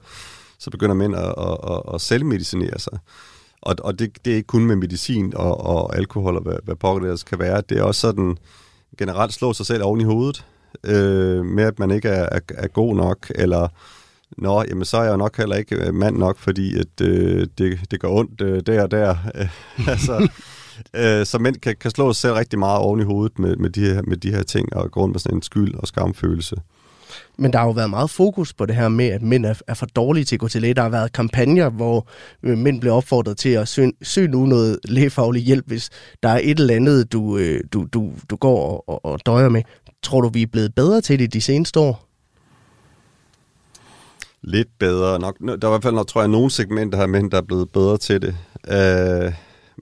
så 0.59 0.71
begynder 0.71 0.95
mænd 0.95 1.17
at, 1.17 1.35
at, 1.39 1.59
at, 1.71 1.95
at 1.95 2.01
selvmedicinere 2.01 2.79
sig. 2.79 2.99
Og, 3.63 3.77
og 3.79 3.99
det, 3.99 4.25
det 4.25 4.33
er 4.33 4.37
ikke 4.37 4.47
kun 4.47 4.67
med 4.67 4.77
medicin 4.77 5.33
og, 5.37 5.61
og 5.61 5.97
alkohol 5.97 6.37
og 6.37 6.43
hvad, 6.43 6.57
hvad 6.65 6.77
pokker 6.77 7.11
det 7.11 7.25
kan 7.25 7.39
være. 7.39 7.63
Det 7.69 7.79
er 7.79 7.83
også 7.83 8.01
sådan 8.01 8.37
generelt 8.99 9.33
slå 9.33 9.53
sig 9.53 9.67
selv 9.67 9.85
oven 9.85 10.01
i 10.01 10.05
hovedet, 10.05 10.45
øh, 10.85 11.45
med 11.45 11.65
at 11.65 11.79
man 11.79 11.91
ikke 11.91 12.09
er, 12.09 12.29
er, 12.33 12.41
er 12.55 12.69
god 12.69 12.97
nok, 12.97 13.33
eller 13.35 13.69
Nå, 14.37 14.65
jamen 14.69 14.85
så 14.85 14.97
er 14.97 15.03
jeg 15.03 15.13
jo 15.13 15.17
nok 15.17 15.37
heller 15.37 15.57
ikke 15.57 15.87
øh, 15.87 15.95
mand 15.95 16.17
nok, 16.17 16.39
fordi 16.39 16.79
at, 16.79 17.01
øh, 17.07 17.47
det, 17.59 17.81
det 17.91 18.01
går 18.01 18.19
ondt 18.19 18.41
øh, 18.41 18.63
der 18.67 18.83
og 18.83 18.91
der. 18.91 19.17
altså, 19.93 20.29
øh, 20.95 21.27
så 21.27 21.39
mænd 21.39 21.57
kan, 21.57 21.77
kan 21.81 21.91
slå 21.91 22.13
sig 22.13 22.21
selv 22.21 22.35
rigtig 22.35 22.59
meget 22.59 22.79
oven 22.79 23.01
i 23.01 23.05
hovedet 23.05 23.39
med, 23.39 23.57
med, 23.57 23.71
de 23.71 23.81
her, 23.81 24.03
med 24.03 24.17
de 24.17 24.31
her 24.31 24.43
ting, 24.43 24.77
og 24.77 24.91
gå 24.91 25.01
rundt 25.01 25.13
med 25.13 25.21
sådan 25.21 25.39
en 25.39 25.43
skyld 25.43 25.75
og 25.75 25.89
skamfølelse. 25.89 26.57
Men 27.37 27.53
der 27.53 27.59
har 27.59 27.67
jo 27.67 27.73
været 27.73 27.91
meget 27.91 28.11
fokus 28.11 28.53
på 28.53 28.67
det 28.67 28.77
her 28.77 28.89
med, 28.89 29.07
at 29.07 29.23
mænd 29.23 29.47
er, 29.47 29.55
er 29.67 29.75
for 29.75 29.87
dårlige 29.87 30.25
til 30.25 30.37
at 30.37 30.41
gå 30.41 30.49
til 30.49 30.63
læge. 30.63 30.75
Der 30.75 30.83
har 30.83 30.89
været 30.89 31.13
kampagner, 31.13 31.69
hvor 31.69 32.09
øh, 32.43 32.59
mænd 32.59 32.81
bliver 32.81 32.95
opfordret 32.95 33.37
til 33.37 33.49
at 33.49 33.69
søge, 33.69 33.93
søge 34.03 34.29
nu 34.29 34.47
noget 34.47 34.79
lægefaglig 34.85 35.43
hjælp, 35.43 35.67
hvis 35.67 35.91
der 36.23 36.29
er 36.29 36.41
et 36.43 36.61
eller 36.61 36.75
andet, 36.75 37.13
du, 37.13 37.39
øh, 37.39 37.61
du, 37.73 37.87
du, 37.93 38.13
du 38.31 38.37
går 38.37 38.71
og, 38.71 38.89
og, 38.89 39.13
og 39.13 39.21
døjer 39.27 39.49
med. 39.49 39.63
Tror 40.03 40.21
du, 40.21 40.29
vi 40.29 40.43
er 40.43 40.47
blevet 40.47 40.75
bedre 40.75 41.01
til 41.01 41.19
det 41.19 41.33
de 41.33 41.41
seneste 41.41 41.81
år? 41.81 42.08
Lidt 44.43 44.69
bedre. 44.79 45.19
Nok, 45.19 45.39
der 45.39 45.53
er 45.53 45.67
i 45.67 45.71
hvert 45.71 45.83
fald, 45.83 46.07
tror 46.07 46.21
jeg, 46.21 46.29
nogle 46.29 46.51
segmenter 46.51 46.99
her 46.99 47.07
mænd, 47.07 47.31
der 47.31 47.37
er 47.37 47.43
blevet 47.43 47.71
bedre 47.71 47.99
til 47.99 48.23
det. 48.23 48.37
Øh, 48.69 49.33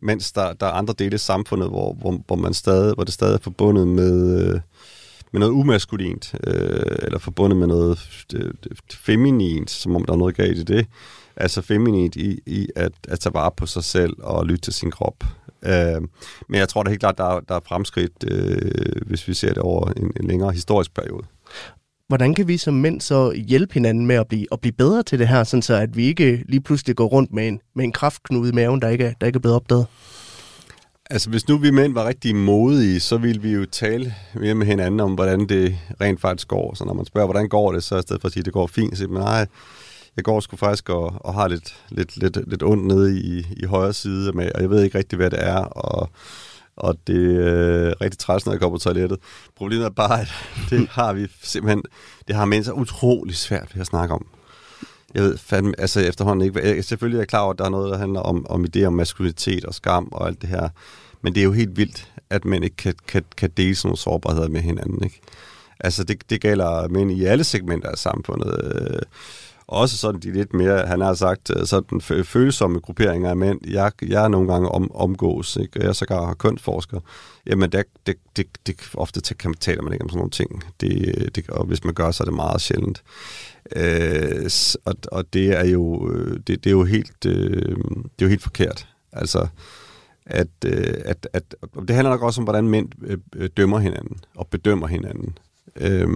mens 0.02 0.32
der, 0.32 0.52
der 0.52 0.66
er 0.66 0.70
andre 0.70 0.94
dele 0.98 1.14
af 1.14 1.20
samfundet, 1.20 1.68
hvor, 1.68 1.92
hvor, 1.92 2.20
hvor, 2.26 2.36
man 2.36 2.54
stadig, 2.54 2.94
hvor 2.94 3.04
det 3.04 3.14
stadig 3.14 3.34
er 3.34 3.38
forbundet 3.42 3.88
med, 3.88 4.40
øh, 4.40 4.60
med 5.32 5.40
noget 5.40 5.52
umaskulint, 5.52 6.34
øh, 6.46 6.96
eller 7.02 7.18
forbundet 7.18 7.58
med 7.58 7.66
noget 7.66 8.24
øh, 8.34 8.50
feminint, 8.92 9.70
som 9.70 9.96
om 9.96 10.04
der 10.04 10.12
er 10.12 10.16
noget 10.16 10.36
galt 10.36 10.58
i 10.58 10.62
det. 10.62 10.86
Altså 11.36 11.62
feminint 11.62 12.16
i, 12.16 12.40
i 12.46 12.68
at, 12.76 12.92
at 13.08 13.20
tage 13.20 13.34
vare 13.34 13.50
på 13.56 13.66
sig 13.66 13.84
selv 13.84 14.12
og 14.18 14.46
lytte 14.46 14.60
til 14.60 14.72
sin 14.72 14.90
krop. 14.90 15.24
Øh, 15.64 16.02
men 16.48 16.60
jeg 16.60 16.68
tror 16.68 16.82
da 16.82 16.90
helt 16.90 17.00
klart, 17.00 17.18
der 17.18 17.24
er, 17.24 17.40
der 17.40 17.54
er 17.54 17.60
fremskridt, 17.66 18.24
øh, 18.30 19.02
hvis 19.06 19.28
vi 19.28 19.34
ser 19.34 19.48
det 19.48 19.58
over 19.58 19.92
en, 19.96 20.12
en 20.20 20.26
længere 20.28 20.52
historisk 20.52 20.94
periode 20.94 21.24
hvordan 22.08 22.34
kan 22.34 22.48
vi 22.48 22.56
som 22.56 22.74
mænd 22.74 23.00
så 23.00 23.32
hjælpe 23.32 23.74
hinanden 23.74 24.06
med 24.06 24.16
at 24.16 24.28
blive, 24.28 24.46
at 24.52 24.60
blive 24.60 24.72
bedre 24.72 25.02
til 25.02 25.18
det 25.18 25.28
her, 25.28 25.44
sådan 25.44 25.62
så 25.62 25.74
at 25.74 25.96
vi 25.96 26.04
ikke 26.04 26.44
lige 26.48 26.60
pludselig 26.60 26.96
går 26.96 27.06
rundt 27.06 27.32
med 27.32 27.48
en, 27.48 27.60
med 27.74 27.84
en 27.84 27.92
kraftknude 27.92 28.48
i 28.48 28.52
maven, 28.52 28.82
der 28.82 28.88
ikke, 28.88 29.04
er, 29.04 29.12
der 29.20 29.26
ikke 29.26 29.36
er 29.36 29.40
blevet 29.40 29.56
opdaget? 29.56 29.86
Altså, 31.10 31.30
hvis 31.30 31.48
nu 31.48 31.58
vi 31.58 31.70
mænd 31.70 31.94
var 31.94 32.08
rigtig 32.08 32.36
modige, 32.36 33.00
så 33.00 33.16
ville 33.16 33.42
vi 33.42 33.50
jo 33.50 33.66
tale 33.66 34.14
mere 34.34 34.54
med 34.54 34.66
hinanden 34.66 35.00
om, 35.00 35.14
hvordan 35.14 35.48
det 35.48 35.76
rent 36.00 36.20
faktisk 36.20 36.48
går. 36.48 36.74
Så 36.74 36.84
når 36.84 36.94
man 36.94 37.04
spørger, 37.04 37.26
hvordan 37.26 37.48
går 37.48 37.72
det, 37.72 37.82
så 37.82 37.98
i 37.98 38.02
stedet 38.02 38.20
for 38.20 38.26
at 38.26 38.32
sige, 38.32 38.40
at 38.40 38.44
det 38.44 38.52
går 38.52 38.66
fint, 38.66 38.92
så 38.92 38.96
siger 38.96 39.08
man, 39.08 39.22
nej, 39.22 39.46
jeg 40.16 40.24
går 40.24 40.40
sgu 40.40 40.56
faktisk 40.56 40.88
og, 40.88 41.12
og 41.20 41.34
har 41.34 41.48
lidt, 41.48 41.76
lidt, 41.88 42.16
lidt, 42.16 42.38
lidt 42.50 42.62
ondt 42.62 42.86
nede 42.86 43.20
i, 43.20 43.46
i 43.56 43.64
højre 43.64 43.92
side 43.92 44.32
med, 44.32 44.50
og 44.54 44.60
jeg 44.60 44.70
ved 44.70 44.82
ikke 44.82 44.98
rigtig, 44.98 45.16
hvad 45.16 45.30
det 45.30 45.38
er, 45.42 45.56
og 45.56 46.10
og 46.76 46.96
det 47.06 47.46
er 47.46 47.86
øh, 47.86 47.92
rigtig 48.00 48.18
træls, 48.18 48.46
når 48.46 48.52
jeg 48.52 48.60
går 48.60 48.70
på 48.70 48.78
toilettet. 48.78 49.18
Problemet 49.56 49.84
er 49.84 49.90
bare, 49.90 50.20
at 50.20 50.28
det 50.70 50.88
har 50.88 51.12
vi 51.12 51.26
simpelthen, 51.42 51.82
det 52.28 52.36
har 52.36 52.44
mennesker 52.44 52.74
utrolig 52.74 53.36
svært 53.36 53.74
ved 53.74 53.80
at 53.80 53.86
snakke 53.86 54.14
om. 54.14 54.26
Jeg 55.14 55.22
ved 55.22 55.38
fandme, 55.38 55.74
altså 55.80 56.00
efterhånden 56.00 56.46
ikke, 56.46 56.68
jeg, 56.68 56.84
selvfølgelig 56.84 57.16
er 57.16 57.20
jeg 57.20 57.28
klar 57.28 57.40
over, 57.40 57.52
at 57.52 57.58
der 57.58 57.64
er 57.64 57.68
noget, 57.68 57.92
der 57.92 57.98
handler 57.98 58.20
om, 58.20 58.46
om 58.50 58.64
idéer 58.64 58.84
om 58.84 58.92
maskulinitet 58.92 59.64
og 59.64 59.74
skam 59.74 60.08
og 60.12 60.26
alt 60.26 60.42
det 60.42 60.48
her, 60.48 60.68
men 61.22 61.34
det 61.34 61.40
er 61.40 61.44
jo 61.44 61.52
helt 61.52 61.76
vildt, 61.76 62.12
at 62.30 62.44
man 62.44 62.62
ikke 62.62 62.76
kan, 62.76 62.94
kan, 63.08 63.24
kan 63.36 63.50
dele 63.56 63.74
sådan 63.74 63.88
nogle 63.88 63.98
sårbarheder 63.98 64.48
med 64.48 64.60
hinanden, 64.60 65.04
ikke? 65.04 65.20
Altså, 65.80 66.04
det, 66.04 66.30
det 66.30 66.40
gælder 66.40 66.88
mænd 66.88 67.10
i 67.10 67.24
alle 67.24 67.44
segmenter 67.44 67.88
af 67.88 67.98
samfundet. 67.98 68.64
Øh, 68.64 68.98
også 69.68 69.96
sådan 69.96 70.20
de 70.20 70.32
lidt 70.32 70.54
mere, 70.54 70.86
han 70.86 71.00
har 71.00 71.14
sagt, 71.14 71.50
øh, 71.56 71.66
sådan 71.66 72.00
følsomme 72.24 72.80
grupperinger 72.80 73.30
af 73.30 73.36
mænd, 73.36 73.60
jeg, 73.70 73.92
jeg 74.02 74.24
er 74.24 74.28
nogle 74.28 74.52
gange 74.52 74.68
om, 74.68 74.90
omgås, 74.94 75.56
ikke? 75.56 75.84
jeg 75.84 75.96
sågar 75.96 76.26
har 76.26 76.34
kønsforsker, 76.34 77.00
jamen 77.46 77.72
det, 77.72 77.84
det, 78.06 78.16
det, 78.36 78.46
det, 78.66 78.90
ofte 78.94 79.34
kan 79.34 79.50
man 79.50 79.56
taler 79.56 79.82
man 79.82 79.92
ikke 79.92 80.02
om 80.04 80.08
sådan 80.08 80.18
nogle 80.18 80.30
ting, 80.30 80.64
det, 80.80 81.36
det, 81.36 81.50
og 81.50 81.66
hvis 81.66 81.84
man 81.84 81.94
gør, 81.94 82.10
så 82.10 82.22
er 82.22 82.24
det 82.24 82.34
meget 82.34 82.60
sjældent. 82.60 83.02
Øh, 83.76 84.50
og, 84.84 84.94
og 85.12 85.32
det 85.32 85.58
er 85.58 85.64
jo, 85.64 86.10
øh, 86.10 86.36
det, 86.36 86.46
det 86.46 86.66
er 86.66 86.70
jo 86.70 86.84
helt, 86.84 87.26
øh, 87.26 87.76
det 87.86 88.22
er 88.22 88.26
jo 88.26 88.28
helt 88.28 88.42
forkert. 88.42 88.88
Altså, 89.12 89.46
at, 90.26 90.48
øh, 90.64 90.94
at, 91.04 91.28
at, 91.32 91.54
det 91.88 91.96
handler 91.96 92.10
nok 92.10 92.22
også 92.22 92.40
om, 92.40 92.44
hvordan 92.44 92.68
mænd 92.68 92.88
øh, 93.36 93.48
dømmer 93.56 93.78
hinanden 93.78 94.16
og 94.36 94.46
bedømmer 94.46 94.86
hinanden. 94.86 95.38
Øh, 95.76 96.08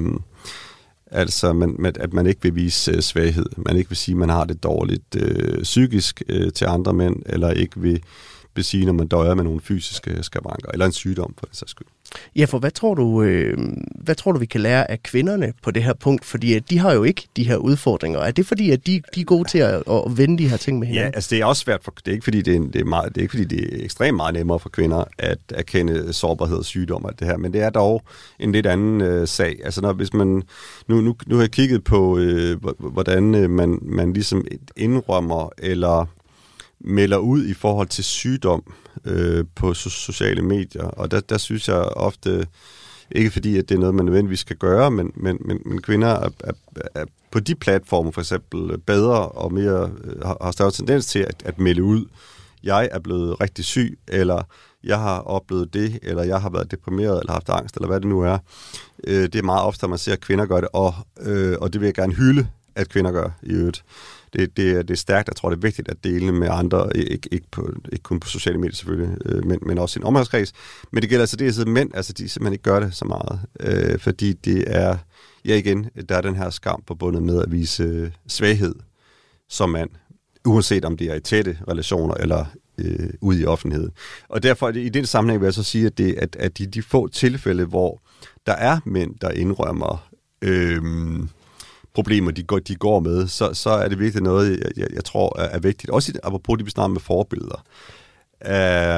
Altså, 1.10 1.52
man, 1.52 1.92
at 2.00 2.12
man 2.12 2.26
ikke 2.26 2.42
vil 2.42 2.54
vise 2.54 2.92
øh, 2.92 3.00
svaghed. 3.00 3.46
Man 3.56 3.76
ikke 3.76 3.90
vil 3.90 3.96
sige, 3.96 4.12
at 4.12 4.18
man 4.18 4.28
har 4.28 4.44
det 4.44 4.62
dårligt 4.62 5.16
øh, 5.16 5.62
psykisk 5.62 6.22
øh, 6.28 6.52
til 6.52 6.64
andre 6.64 6.92
mænd, 6.92 7.16
eller 7.26 7.50
ikke 7.50 7.80
vil, 7.80 8.02
vil 8.54 8.64
sige, 8.64 8.86
når 8.86 8.92
man 8.92 9.06
døjer 9.06 9.34
med 9.34 9.44
nogle 9.44 9.60
fysiske 9.60 10.22
skavanker, 10.22 10.70
eller 10.72 10.86
en 10.86 10.92
sygdom 10.92 11.34
for 11.38 11.46
den 11.46 11.54
sags 11.54 11.70
skyld. 11.70 11.86
Ja, 12.36 12.44
for 12.44 12.58
hvad 12.58 12.70
tror 12.70 12.94
du, 12.94 13.22
øh, 13.22 13.58
hvad 13.94 14.14
tror 14.14 14.32
du, 14.32 14.38
vi 14.38 14.46
kan 14.46 14.60
lære 14.60 14.90
af 14.90 15.02
kvinderne 15.02 15.52
på 15.62 15.70
det 15.70 15.82
her 15.82 15.92
punkt? 15.94 16.24
Fordi 16.24 16.54
at 16.54 16.70
de 16.70 16.78
har 16.78 16.92
jo 16.92 17.02
ikke 17.02 17.28
de 17.36 17.44
her 17.44 17.56
udfordringer. 17.56 18.20
Er 18.20 18.30
det 18.30 18.46
fordi, 18.46 18.70
at 18.70 18.86
de, 18.86 19.02
de 19.14 19.20
er 19.20 19.24
gode 19.24 19.48
til 19.48 19.58
at, 19.58 19.74
at 19.74 20.02
vende 20.18 20.38
de 20.38 20.48
her 20.48 20.56
ting 20.56 20.78
med 20.78 20.86
hinanden? 20.86 21.12
Ja, 21.12 21.16
altså 21.16 21.34
det 21.34 21.40
er 21.40 21.44
også 21.44 21.60
svært 21.60 21.84
for, 21.84 21.92
det 22.04 22.08
er 22.08 22.12
ikke 22.12 22.24
fordi, 22.24 22.42
det 22.42 22.56
er, 22.56 22.60
det 22.60 22.80
er, 22.80 22.84
meget, 22.84 23.08
det 23.14 23.16
er, 23.16 23.22
ikke, 23.22 23.32
fordi 23.32 23.44
det 23.44 23.80
er 23.80 23.84
ekstremt 23.84 24.16
meget 24.16 24.34
nemmere 24.34 24.58
for 24.58 24.68
kvinder 24.68 25.04
at 25.18 25.38
erkende 25.48 26.12
sårbarhed 26.12 26.56
og 26.56 26.64
sygdom 26.64 27.04
og 27.04 27.18
det 27.18 27.26
her, 27.26 27.36
men 27.36 27.52
det 27.52 27.60
er 27.60 27.70
dog 27.70 28.02
en 28.38 28.52
lidt 28.52 28.66
anden 28.66 29.00
øh, 29.00 29.28
sag. 29.28 29.56
Altså 29.64 29.80
når, 29.80 29.92
hvis 29.92 30.12
man, 30.12 30.42
nu, 30.88 31.00
nu, 31.00 31.14
nu 31.26 31.34
har 31.34 31.42
jeg 31.42 31.50
kigget 31.50 31.84
på, 31.84 32.18
øh, 32.18 32.56
hvordan 32.78 33.34
øh, 33.34 33.50
man, 33.50 33.78
man 33.82 34.12
ligesom 34.12 34.44
indrømmer 34.76 35.48
eller 35.58 36.06
melder 36.80 37.18
ud 37.18 37.46
i 37.46 37.54
forhold 37.54 37.88
til 37.88 38.04
sygdom 38.04 38.72
øh, 39.04 39.44
på 39.54 39.70
so- 39.70 39.90
sociale 39.90 40.42
medier. 40.42 40.84
Og 40.84 41.10
der, 41.10 41.20
der 41.20 41.38
synes 41.38 41.68
jeg 41.68 41.76
ofte, 41.76 42.46
ikke 43.10 43.30
fordi 43.30 43.56
at 43.58 43.68
det 43.68 43.74
er 43.74 43.78
noget, 43.78 43.94
man 43.94 44.04
nødvendigvis 44.04 44.40
skal 44.40 44.56
gøre, 44.56 44.90
men, 44.90 45.12
men, 45.14 45.38
men, 45.40 45.58
men 45.66 45.82
kvinder 45.82 46.08
er, 46.08 46.28
er, 46.44 46.52
er 46.94 47.04
på 47.30 47.40
de 47.40 47.54
platforme 47.54 48.12
for 48.12 48.20
eksempel 48.20 48.78
bedre 48.78 49.28
og 49.28 49.52
mere 49.52 49.90
øh, 50.04 50.20
har, 50.24 50.50
større 50.50 50.70
tendens 50.70 51.06
til 51.06 51.18
at, 51.18 51.42
at 51.44 51.58
melde 51.58 51.82
ud, 51.82 52.06
jeg 52.62 52.88
er 52.92 52.98
blevet 52.98 53.40
rigtig 53.40 53.64
syg, 53.64 53.98
eller 54.08 54.42
jeg 54.84 54.98
har 54.98 55.18
oplevet 55.18 55.74
det, 55.74 55.98
eller 56.02 56.22
jeg 56.22 56.40
har 56.40 56.50
været 56.50 56.70
deprimeret, 56.70 57.20
eller 57.20 57.32
haft 57.32 57.48
angst, 57.48 57.76
eller 57.76 57.88
hvad 57.88 58.00
det 58.00 58.08
nu 58.08 58.20
er. 58.20 58.38
Øh, 59.04 59.22
det 59.22 59.34
er 59.34 59.42
meget 59.42 59.62
ofte, 59.62 59.84
at 59.84 59.90
man 59.90 59.98
ser, 59.98 60.12
at 60.12 60.20
kvinder 60.20 60.46
gør 60.46 60.60
det, 60.60 60.68
og, 60.72 60.94
øh, 61.20 61.56
og 61.60 61.72
det 61.72 61.80
vil 61.80 61.86
jeg 61.86 61.94
gerne 61.94 62.14
hylde, 62.14 62.46
at 62.74 62.88
kvinder 62.88 63.12
gør 63.12 63.30
i 63.42 63.50
øvrigt 63.50 63.84
det, 64.32 64.56
det, 64.56 64.88
det 64.88 64.94
er 64.94 64.98
stærkt. 64.98 65.28
Jeg 65.28 65.36
tror, 65.36 65.50
det 65.50 65.56
er 65.56 65.60
vigtigt 65.60 65.88
at 65.88 66.04
dele 66.04 66.32
med 66.32 66.48
andre, 66.50 66.96
ikke, 66.96 67.28
ikke, 67.32 67.46
på, 67.50 67.72
ikke 67.92 68.02
kun 68.02 68.20
på 68.20 68.28
sociale 68.28 68.58
medier 68.58 68.74
selvfølgelig, 68.74 69.16
øh, 69.26 69.46
men, 69.46 69.58
men 69.62 69.78
også 69.78 69.98
i 69.98 70.00
en 70.00 70.06
omgangskreds. 70.06 70.52
Men 70.92 71.02
det 71.02 71.10
gælder 71.10 71.22
altså 71.22 71.36
det, 71.36 71.58
at 71.60 71.68
mænd, 71.68 71.90
altså 71.94 72.12
de 72.12 72.28
simpelthen 72.28 72.52
ikke 72.52 72.62
gør 72.62 72.80
det 72.80 72.94
så 72.94 73.04
meget, 73.04 73.40
øh, 73.60 73.98
fordi 73.98 74.32
det 74.32 74.64
er, 74.66 74.96
ja 75.44 75.56
igen, 75.56 75.90
der 76.08 76.16
er 76.16 76.20
den 76.20 76.36
her 76.36 76.50
skam 76.50 76.82
forbundet 76.86 77.22
med 77.22 77.42
at 77.42 77.52
vise 77.52 77.82
øh, 77.82 78.10
svaghed 78.26 78.74
som 79.48 79.70
mand, 79.70 79.90
uanset 80.44 80.84
om 80.84 80.96
det 80.96 81.06
er 81.10 81.14
i 81.14 81.20
tætte 81.20 81.58
relationer 81.68 82.14
eller 82.14 82.44
øh, 82.78 83.10
ude 83.20 83.40
i 83.40 83.44
offentligheden. 83.44 83.92
Og 84.28 84.42
derfor 84.42 84.68
i 84.68 84.88
den 84.88 85.06
sammenhæng 85.06 85.40
vil 85.40 85.46
jeg 85.46 85.54
så 85.54 85.62
sige, 85.62 85.86
at, 85.86 85.98
det, 85.98 86.14
at, 86.14 86.36
at 86.36 86.58
de, 86.58 86.66
de 86.66 86.82
få 86.82 87.08
tilfælde, 87.08 87.64
hvor 87.64 88.02
der 88.46 88.52
er 88.52 88.80
mænd, 88.84 89.14
der 89.20 89.30
indrømmer 89.30 90.08
øh, 90.42 90.82
problemer, 91.94 92.30
de 92.30 92.42
går, 92.42 92.58
de 92.58 92.74
går 92.74 93.00
med, 93.00 93.28
så, 93.28 93.54
så 93.54 93.70
er 93.70 93.88
det 93.88 93.98
virkelig 93.98 94.22
noget, 94.22 94.50
jeg, 94.50 94.70
jeg, 94.76 94.86
jeg 94.94 95.04
tror 95.04 95.38
er, 95.38 95.44
er 95.44 95.58
vigtigt. 95.58 95.90
Også 95.90 96.12
apropos 96.22 96.58
det, 96.58 96.66
vi 96.66 96.70
snakker 96.70 96.92
med 96.92 97.00
forbilleder. 97.00 97.64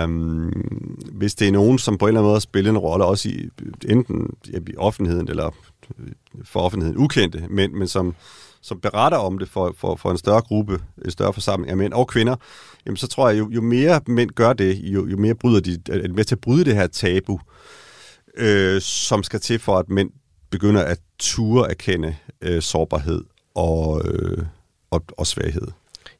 Um, 0.05 0.53
hvis 1.13 1.35
det 1.35 1.49
er 1.49 1.53
nogen, 1.53 1.79
som 1.79 1.99
på 1.99 2.05
en 2.05 2.09
eller 2.09 2.21
anden 2.21 2.31
måde 2.31 2.41
spiller 2.41 2.71
en 2.71 2.79
rolle, 2.79 3.05
også 3.05 3.29
i 3.29 3.49
enten 3.89 4.31
ja, 4.53 4.59
i 4.67 4.77
offentligheden 4.77 5.29
eller 5.29 5.51
for 6.45 6.61
offentligheden 6.61 6.99
ukendte, 6.99 7.47
men, 7.51 7.79
men 7.79 7.89
som, 7.89 8.15
som 8.61 8.81
beretter 8.81 9.19
om 9.19 9.39
det 9.39 9.49
for, 9.49 9.75
for, 9.79 9.97
for 9.97 10.11
en 10.11 10.19
større 10.19 10.41
gruppe, 10.41 10.81
en 11.05 11.11
større 11.11 11.33
forsamling 11.33 11.71
af 11.71 11.77
mænd 11.77 11.93
og 11.93 12.09
kvinder, 12.09 12.37
jamen 12.87 12.97
så 12.97 13.07
tror 13.07 13.29
jeg, 13.29 13.39
jo, 13.39 13.51
jo 13.51 13.61
mere 13.61 14.01
mænd 14.07 14.31
gør 14.31 14.53
det, 14.53 14.77
jo, 14.77 15.07
jo 15.07 15.17
mere 15.17 15.35
bryder 15.35 15.61
de, 15.61 15.79
er 15.89 16.09
med 16.09 16.25
til 16.25 16.35
at 16.35 16.41
bryde 16.41 16.65
det 16.65 16.75
her 16.75 16.87
tabu, 16.87 17.41
øh, 18.37 18.81
som 18.81 19.23
skal 19.23 19.41
til 19.41 19.59
for, 19.59 19.79
at 19.79 19.89
mænd 19.89 20.11
begynder 20.53 20.83
at 20.83 20.99
ture 21.19 21.71
erkende 21.71 22.17
øh, 22.43 22.63
sårbarhed 22.63 23.25
og, 23.55 24.03
øh, 24.05 24.45
og, 24.91 25.05
og 25.19 25.27
svaghed. 25.27 25.69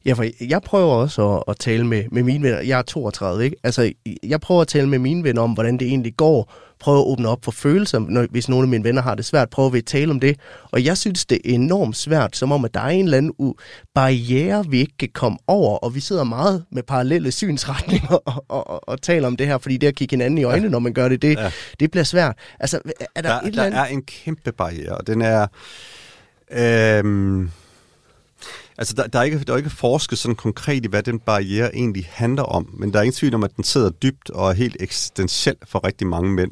Ja, 0.05 0.13
for 0.13 0.25
jeg 0.45 0.61
prøver 0.61 0.93
også 0.93 1.35
at, 1.35 1.43
at 1.47 1.57
tale 1.57 1.87
med, 1.87 2.03
med 2.11 2.23
mine 2.23 2.43
venner. 2.43 2.61
Jeg 2.61 2.79
er 2.79 2.81
32, 2.81 3.43
ikke? 3.45 3.57
Altså, 3.63 3.93
jeg 4.23 4.41
prøver 4.41 4.61
at 4.61 4.67
tale 4.67 4.89
med 4.89 4.99
mine 4.99 5.23
venner 5.23 5.41
om, 5.41 5.53
hvordan 5.53 5.77
det 5.77 5.87
egentlig 5.87 6.15
går. 6.17 6.53
Prøve 6.83 6.99
at 6.99 7.05
åbne 7.05 7.27
op 7.27 7.45
for 7.45 7.51
følelser, 7.51 7.99
når, 7.99 8.25
hvis 8.31 8.49
nogle 8.49 8.63
af 8.63 8.67
mine 8.67 8.83
venner 8.83 9.01
har 9.01 9.15
det 9.15 9.25
svært. 9.25 9.49
Prøve 9.49 9.77
at 9.77 9.85
tale 9.85 10.11
om 10.11 10.19
det. 10.19 10.39
Og 10.71 10.85
jeg 10.85 10.97
synes, 10.97 11.25
det 11.25 11.35
er 11.35 11.53
enormt 11.53 11.97
svært, 11.97 12.35
som 12.35 12.51
om, 12.51 12.65
at 12.65 12.73
der 12.73 12.79
er 12.79 12.89
en 12.89 13.05
eller 13.05 13.17
anden 13.17 13.53
barriere, 13.95 14.65
vi 14.69 14.79
ikke 14.79 14.97
kan 14.97 15.09
komme 15.13 15.37
over. 15.47 15.77
Og 15.77 15.95
vi 15.95 15.99
sidder 15.99 16.23
meget 16.23 16.65
med 16.71 16.83
parallelle 16.83 17.31
synsretninger 17.31 18.13
og, 18.27 18.45
og, 18.49 18.67
og, 18.67 18.89
og 18.89 19.01
taler 19.01 19.27
om 19.27 19.37
det 19.37 19.47
her, 19.47 19.57
fordi 19.57 19.77
det 19.77 19.87
at 19.87 19.95
kigge 19.95 20.13
hinanden 20.13 20.37
i 20.37 20.43
øjnene, 20.43 20.65
ja. 20.65 20.71
når 20.71 20.79
man 20.79 20.93
gør 20.93 21.09
det, 21.09 21.21
det, 21.21 21.37
ja. 21.37 21.51
det 21.79 21.91
bliver 21.91 22.03
svært. 22.03 22.37
Altså, 22.59 22.79
er 23.15 23.21
der, 23.21 23.29
der, 23.29 23.39
et 23.39 23.47
eller 23.47 23.63
andet... 23.63 23.77
der 23.77 23.83
er 23.83 23.87
en 23.87 24.03
kæmpe 24.03 24.51
barriere, 24.51 24.97
og 24.97 25.07
den 25.07 25.21
er... 25.21 25.47
Øh 26.51 27.47
Altså, 28.83 28.95
der, 28.95 29.07
der, 29.07 29.19
er 29.19 29.23
ikke, 29.23 29.39
der 29.39 29.53
er 29.53 29.57
ikke 29.57 29.69
forsket 29.69 30.17
sådan 30.17 30.35
konkret 30.35 30.85
i, 30.85 30.87
hvad 30.87 31.03
den 31.03 31.19
barriere 31.19 31.75
egentlig 31.75 32.09
handler 32.11 32.43
om, 32.43 32.69
men 32.73 32.93
der 32.93 32.99
er 32.99 33.03
ingen 33.03 33.15
tvivl 33.15 33.33
om, 33.33 33.43
at 33.43 33.55
den 33.55 33.63
sidder 33.63 33.89
dybt 33.89 34.29
og 34.29 34.49
er 34.49 34.53
helt 34.53 34.77
eksistentiel 34.79 35.55
for 35.65 35.85
rigtig 35.87 36.07
mange 36.07 36.31
mænd. 36.31 36.51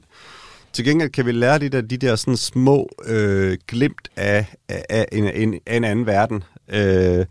Til 0.74 0.86
gengæld 0.86 1.10
kan 1.10 1.26
vi 1.26 1.32
lære 1.32 1.60
lidt 1.60 1.74
af 1.74 1.88
de 1.88 1.98
der 1.98 2.16
sådan 2.16 2.38
små 2.38 2.90
øh, 3.06 3.58
glimt 3.68 4.10
af, 4.16 4.46
af, 4.70 4.86
af, 4.90 5.06
en, 5.12 5.24
en, 5.24 5.60
af 5.66 5.78
en 5.78 5.84
anden 5.84 6.06
verden, 6.06 6.44
øh, 6.70 7.26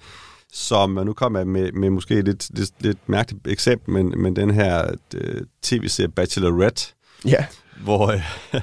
som, 0.53 0.91
nu 0.91 1.13
kommer 1.13 1.39
jeg 1.39 1.47
med, 1.47 1.73
med 1.73 1.91
måske 1.91 2.15
et 2.15 2.25
lidt, 2.25 2.59
lidt, 2.59 2.71
lidt 2.81 3.09
mærkeligt 3.09 3.47
eksempel, 3.47 3.95
men, 3.95 4.23
men 4.23 4.37
den 4.37 4.51
her 4.51 4.91
øh, 5.15 5.43
tv-serie 5.63 6.09
Bachelorette, 6.09 6.87
ja. 7.25 7.47
hvor... 7.85 8.07
Øh, 8.07 8.61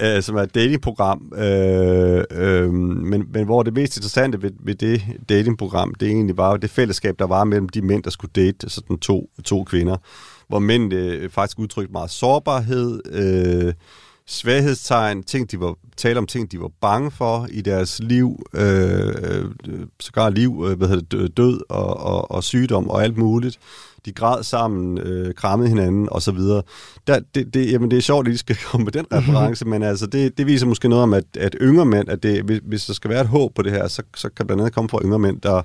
øh, 0.00 0.22
som 0.22 0.36
er 0.36 0.42
et 0.42 0.54
datingprogram, 0.54 1.32
øh, 1.36 2.24
øh, 2.30 2.72
men, 2.72 3.24
men 3.32 3.44
hvor 3.44 3.62
det 3.62 3.74
mest 3.74 3.96
interessante 3.96 4.42
ved, 4.42 4.50
ved 4.60 4.74
det 4.74 5.02
datingprogram, 5.28 5.94
det 5.94 6.08
egentlig 6.08 6.36
var 6.36 6.56
det 6.56 6.70
fællesskab, 6.70 7.18
der 7.18 7.26
var 7.26 7.44
mellem 7.44 7.68
de 7.68 7.82
mænd, 7.82 8.02
der 8.02 8.10
skulle 8.10 8.32
date 8.36 8.56
altså 8.62 8.74
sådan 8.74 8.98
to, 8.98 9.30
to 9.44 9.64
kvinder, 9.64 9.96
hvor 10.48 10.58
mænd 10.58 10.92
øh, 10.92 11.30
faktisk 11.30 11.58
udtrykte 11.58 11.92
meget 11.92 12.10
sårbarhed, 12.10 13.00
øh, 13.12 13.74
svaghedstegn, 14.26 15.22
ting, 15.22 15.50
de 15.50 15.60
var, 15.60 15.74
tale 15.96 16.18
om 16.18 16.26
ting, 16.26 16.52
de 16.52 16.60
var 16.60 16.70
bange 16.80 17.10
for 17.10 17.46
i 17.50 17.60
deres 17.60 18.00
liv, 18.02 18.46
øh, 18.54 19.14
øh 19.24 19.44
sågar 20.00 20.30
liv, 20.30 20.64
øh, 20.68 20.78
hvad 20.78 20.88
hedder 20.88 21.18
det, 21.18 21.36
død 21.36 21.60
og, 21.68 21.96
og, 21.96 22.30
og 22.30 22.44
sygdom 22.44 22.90
og 22.90 23.02
alt 23.02 23.16
muligt 23.16 23.58
de 24.06 24.12
græd 24.12 24.42
sammen, 24.42 24.98
øh, 24.98 25.34
krammede 25.34 25.68
hinanden 25.68 26.08
og 26.10 26.22
så 26.22 26.32
videre. 26.32 26.62
Der, 27.06 27.20
det, 27.34 27.54
det, 27.54 27.72
jamen, 27.72 27.90
det 27.90 27.96
er 27.96 28.00
sjovt, 28.02 28.28
at 28.28 28.32
de 28.32 28.38
skal 28.38 28.56
komme 28.70 28.84
med 28.84 28.92
den 28.92 29.06
reference, 29.12 29.64
men 29.64 29.82
altså, 29.82 30.06
det, 30.06 30.38
det 30.38 30.46
viser 30.46 30.66
måske 30.66 30.88
noget 30.88 31.02
om, 31.02 31.14
at, 31.14 31.24
at 31.38 31.56
yngre 31.60 31.86
mænd, 31.86 32.08
at 32.08 32.22
det, 32.22 32.42
hvis, 32.42 32.60
hvis 32.64 32.86
der 32.86 32.92
skal 32.92 33.10
være 33.10 33.20
et 33.20 33.28
håb 33.28 33.54
på 33.54 33.62
det 33.62 33.72
her, 33.72 33.88
så, 33.88 34.02
så 34.16 34.28
kan 34.28 34.46
blandt 34.46 34.60
andet 34.60 34.74
komme 34.74 34.88
fra 34.88 35.00
yngre 35.04 35.18
mænd, 35.18 35.40
der, 35.40 35.62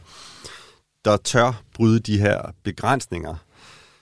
der 1.05 1.17
tør 1.17 1.61
bryde 1.73 1.99
de 1.99 2.19
her 2.19 2.41
begrænsninger, 2.63 3.35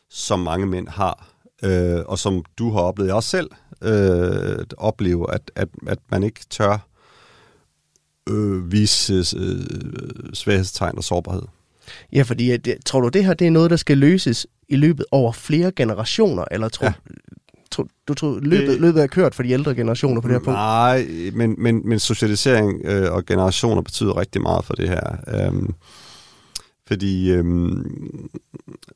som 0.09 0.39
mange 0.39 0.65
mænd 0.65 0.87
har, 0.87 1.27
øh, 1.63 1.99
og 2.05 2.19
som 2.19 2.43
du 2.57 2.71
har 2.71 2.79
oplevet 2.79 3.11
også 3.11 3.29
selv, 3.29 3.49
øh, 3.81 4.65
opleve, 4.77 5.33
at, 5.33 5.51
at, 5.55 5.69
at 5.87 5.99
man 6.11 6.23
ikke 6.23 6.39
tør 6.49 6.87
øh, 8.29 8.71
vise 8.71 9.13
øh, 9.13 10.33
svaghedstegn 10.33 10.97
og 10.97 11.03
sårbarhed. 11.03 11.43
Ja, 12.13 12.21
fordi 12.21 12.51
at, 12.51 12.67
tror 12.85 13.01
du, 13.01 13.07
det 13.07 13.25
her 13.25 13.33
det 13.33 13.47
er 13.47 13.51
noget, 13.51 13.71
der 13.71 13.77
skal 13.77 13.97
løses 13.97 14.47
i 14.69 14.75
løbet 14.75 15.05
over 15.11 15.31
flere 15.31 15.71
generationer, 15.71 16.45
eller 16.51 16.69
tror, 16.69 16.85
ja. 16.85 16.93
tror 17.71 17.87
du 18.07 18.13
tror, 18.13 18.39
løbet, 18.41 18.81
løbet 18.81 19.03
er 19.03 19.07
kørt 19.07 19.35
for 19.35 19.43
de 19.43 19.49
ældre 19.49 19.75
generationer 19.75 20.21
på 20.21 20.27
det 20.27 20.33
her 20.33 20.39
punkt? 20.39 20.57
Nej, 20.57 21.07
men, 21.33 21.55
men, 21.57 21.81
men 21.89 21.99
socialisering 21.99 22.81
øh, 22.85 23.11
og 23.11 23.25
generationer 23.25 23.81
betyder 23.81 24.17
rigtig 24.17 24.41
meget 24.41 24.65
for 24.65 24.73
det 24.73 24.89
her. 24.89 25.17
Øhm, 25.27 25.73
fordi 26.87 27.31
øhm, 27.31 28.29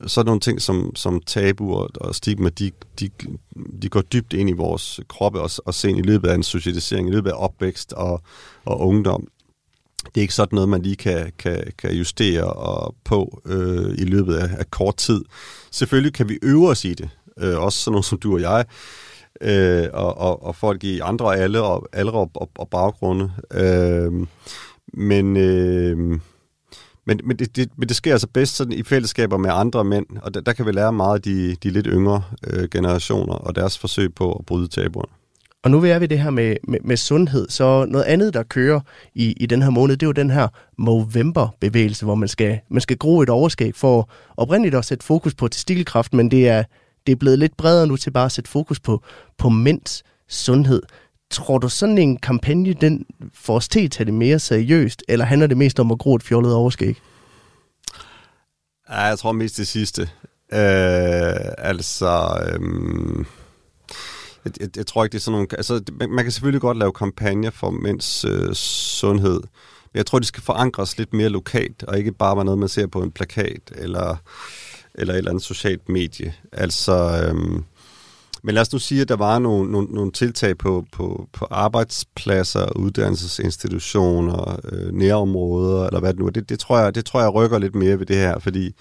sådan 0.06 0.26
nogle 0.26 0.40
ting 0.40 0.62
som, 0.62 0.96
som 0.96 1.20
tabu 1.26 1.74
og, 1.74 1.90
og 1.94 2.14
stigma, 2.14 2.48
de, 2.48 2.70
de, 3.00 3.10
de 3.82 3.88
går 3.88 4.00
dybt 4.00 4.32
ind 4.32 4.50
i 4.50 4.52
vores 4.52 5.00
kroppe 5.08 5.40
og, 5.40 5.50
og 5.66 5.74
sen 5.74 5.96
i 5.96 6.02
løbet 6.02 6.28
af 6.28 6.34
en 6.34 6.42
socialisering, 6.42 7.08
i 7.08 7.12
løbet 7.12 7.30
af 7.30 7.34
opvækst 7.36 7.92
og, 7.92 8.22
og 8.64 8.80
ungdom 8.80 9.26
det 10.06 10.16
er 10.16 10.22
ikke 10.22 10.34
sådan 10.34 10.54
noget, 10.54 10.68
man 10.68 10.82
lige 10.82 10.96
kan, 10.96 11.32
kan, 11.38 11.72
kan 11.78 11.92
justere 11.92 12.44
og 12.44 12.94
på 13.04 13.42
øh, 13.46 13.94
i 13.98 14.04
løbet 14.04 14.34
af, 14.34 14.48
af 14.58 14.70
kort 14.70 14.96
tid. 14.96 15.24
Selvfølgelig 15.70 16.12
kan 16.12 16.28
vi 16.28 16.38
øve 16.42 16.68
os 16.68 16.84
i 16.84 16.94
det, 16.94 17.08
øh, 17.40 17.58
også 17.58 17.78
sådan 17.78 17.92
noget 17.92 18.04
som 18.04 18.18
du 18.18 18.34
og 18.34 18.40
jeg, 18.40 18.64
øh, 19.40 19.88
og, 19.92 20.18
og, 20.18 20.42
og 20.42 20.56
folk 20.56 20.84
i 20.84 21.00
andre 21.00 21.36
alle 21.36 21.62
og, 21.62 21.88
aldre 21.92 22.18
og, 22.18 22.30
og, 22.34 22.50
og 22.58 22.68
baggrunde. 22.68 23.32
Øh, 23.52 24.12
men, 24.94 25.36
øh, 25.36 25.98
men, 27.06 27.20
men, 27.24 27.36
det, 27.38 27.56
det, 27.56 27.70
men 27.76 27.88
det 27.88 27.96
sker 27.96 28.12
altså 28.12 28.28
bedst 28.28 28.56
sådan 28.56 28.72
i 28.72 28.82
fællesskaber 28.82 29.36
med 29.36 29.50
andre 29.52 29.84
mænd, 29.84 30.06
og 30.22 30.34
der, 30.34 30.40
der 30.40 30.52
kan 30.52 30.66
vi 30.66 30.72
lære 30.72 30.92
meget 30.92 31.14
af 31.14 31.22
de, 31.22 31.56
de 31.62 31.70
lidt 31.70 31.86
yngre 31.90 32.22
øh, 32.46 32.68
generationer 32.68 33.34
og 33.34 33.54
deres 33.54 33.78
forsøg 33.78 34.14
på 34.14 34.32
at 34.32 34.46
bryde 34.46 34.68
tabuerne. 34.68 35.23
Og 35.64 35.70
nu 35.70 35.84
er 35.84 35.98
vi 35.98 36.06
det 36.06 36.18
her 36.18 36.30
med, 36.30 36.56
med, 36.68 36.78
med 36.84 36.96
sundhed, 36.96 37.48
så 37.48 37.84
noget 37.88 38.04
andet, 38.04 38.34
der 38.34 38.42
kører 38.42 38.80
i, 39.14 39.32
i 39.32 39.46
den 39.46 39.62
her 39.62 39.70
måned, 39.70 39.96
det 39.96 40.02
er 40.02 40.08
jo 40.08 40.12
den 40.12 40.30
her 40.30 40.48
Movember-bevægelse, 40.78 42.04
hvor 42.04 42.14
man 42.14 42.28
skal, 42.28 42.60
man 42.70 42.80
skal 42.80 42.96
gro 42.96 43.20
et 43.20 43.30
overskæg 43.30 43.74
for 43.74 44.10
oprindeligt 44.36 44.74
at 44.74 44.84
sætte 44.84 45.04
fokus 45.04 45.34
på 45.34 45.48
testikkelkraft, 45.48 46.14
men 46.14 46.30
det 46.30 46.48
er, 46.48 46.64
det 47.06 47.12
er 47.12 47.16
blevet 47.16 47.38
lidt 47.38 47.56
bredere 47.56 47.86
nu 47.86 47.96
til 47.96 48.10
bare 48.10 48.24
at 48.24 48.32
sætte 48.32 48.50
fokus 48.50 48.80
på, 48.80 49.02
på 49.38 49.48
mænds 49.48 50.02
sundhed. 50.28 50.82
Tror 51.30 51.58
du 51.58 51.68
sådan 51.68 51.98
en 51.98 52.16
kampagne, 52.16 52.72
den 52.72 53.06
får 53.34 53.56
os 53.56 53.68
til 53.68 53.84
at 53.84 53.90
tage 53.90 54.04
det 54.04 54.14
mere 54.14 54.38
seriøst, 54.38 55.02
eller 55.08 55.24
handler 55.24 55.46
det 55.46 55.56
mest 55.56 55.80
om 55.80 55.92
at 55.92 55.98
gro 55.98 56.14
et 56.14 56.22
fjollet 56.22 56.54
overskæg? 56.54 56.96
Ja, 58.90 59.00
jeg 59.00 59.18
tror 59.18 59.32
mest 59.32 59.56
det 59.56 59.68
sidste. 59.68 60.02
Øh, 60.52 61.34
altså... 61.58 62.38
Øh 62.46 63.24
jeg, 64.44 64.52
jeg, 64.60 64.68
jeg 64.76 64.86
tror 64.86 65.04
ikke, 65.04 65.12
det 65.12 65.18
er 65.18 65.22
sådan 65.22 65.32
nogle... 65.32 65.48
Altså, 65.52 65.82
man, 65.92 66.10
man 66.10 66.24
kan 66.24 66.32
selvfølgelig 66.32 66.60
godt 66.60 66.78
lave 66.78 66.92
kampagner 66.92 67.50
for 67.50 67.70
mænds 67.70 68.24
øh, 68.24 68.54
sundhed, 68.54 69.40
men 69.92 69.98
jeg 69.98 70.06
tror, 70.06 70.18
de 70.18 70.24
skal 70.24 70.42
forankres 70.42 70.98
lidt 70.98 71.12
mere 71.12 71.28
lokalt, 71.28 71.82
og 71.82 71.98
ikke 71.98 72.12
bare 72.12 72.36
være 72.36 72.44
noget, 72.44 72.58
man 72.58 72.68
ser 72.68 72.86
på 72.86 73.02
en 73.02 73.10
plakat 73.10 73.72
eller, 73.76 74.16
eller 74.94 75.14
et 75.14 75.18
eller 75.18 75.30
andet 75.30 75.44
socialt 75.44 75.88
medie. 75.88 76.34
Altså... 76.52 77.24
Øhm, 77.28 77.64
men 78.46 78.54
lad 78.54 78.62
os 78.62 78.72
nu 78.72 78.78
sige, 78.78 79.00
at 79.00 79.08
der 79.08 79.16
var 79.16 79.38
nogle, 79.38 79.72
nogle, 79.72 79.88
nogle 79.90 80.12
tiltag 80.12 80.58
på, 80.58 80.84
på, 80.92 81.28
på 81.32 81.46
arbejdspladser, 81.50 82.76
uddannelsesinstitutioner, 82.76 84.60
øh, 84.72 84.92
nærområder, 84.92 85.86
eller 85.86 86.00
hvad 86.00 86.12
det 86.12 86.18
nu 86.18 86.26
er. 86.26 86.30
Det, 86.30 86.48
det, 86.48 86.58
tror 86.58 86.78
jeg, 86.78 86.94
det 86.94 87.04
tror 87.04 87.20
jeg 87.20 87.34
rykker 87.34 87.58
lidt 87.58 87.74
mere 87.74 87.98
ved 87.98 88.06
det 88.06 88.16
her, 88.16 88.38
fordi 88.38 88.74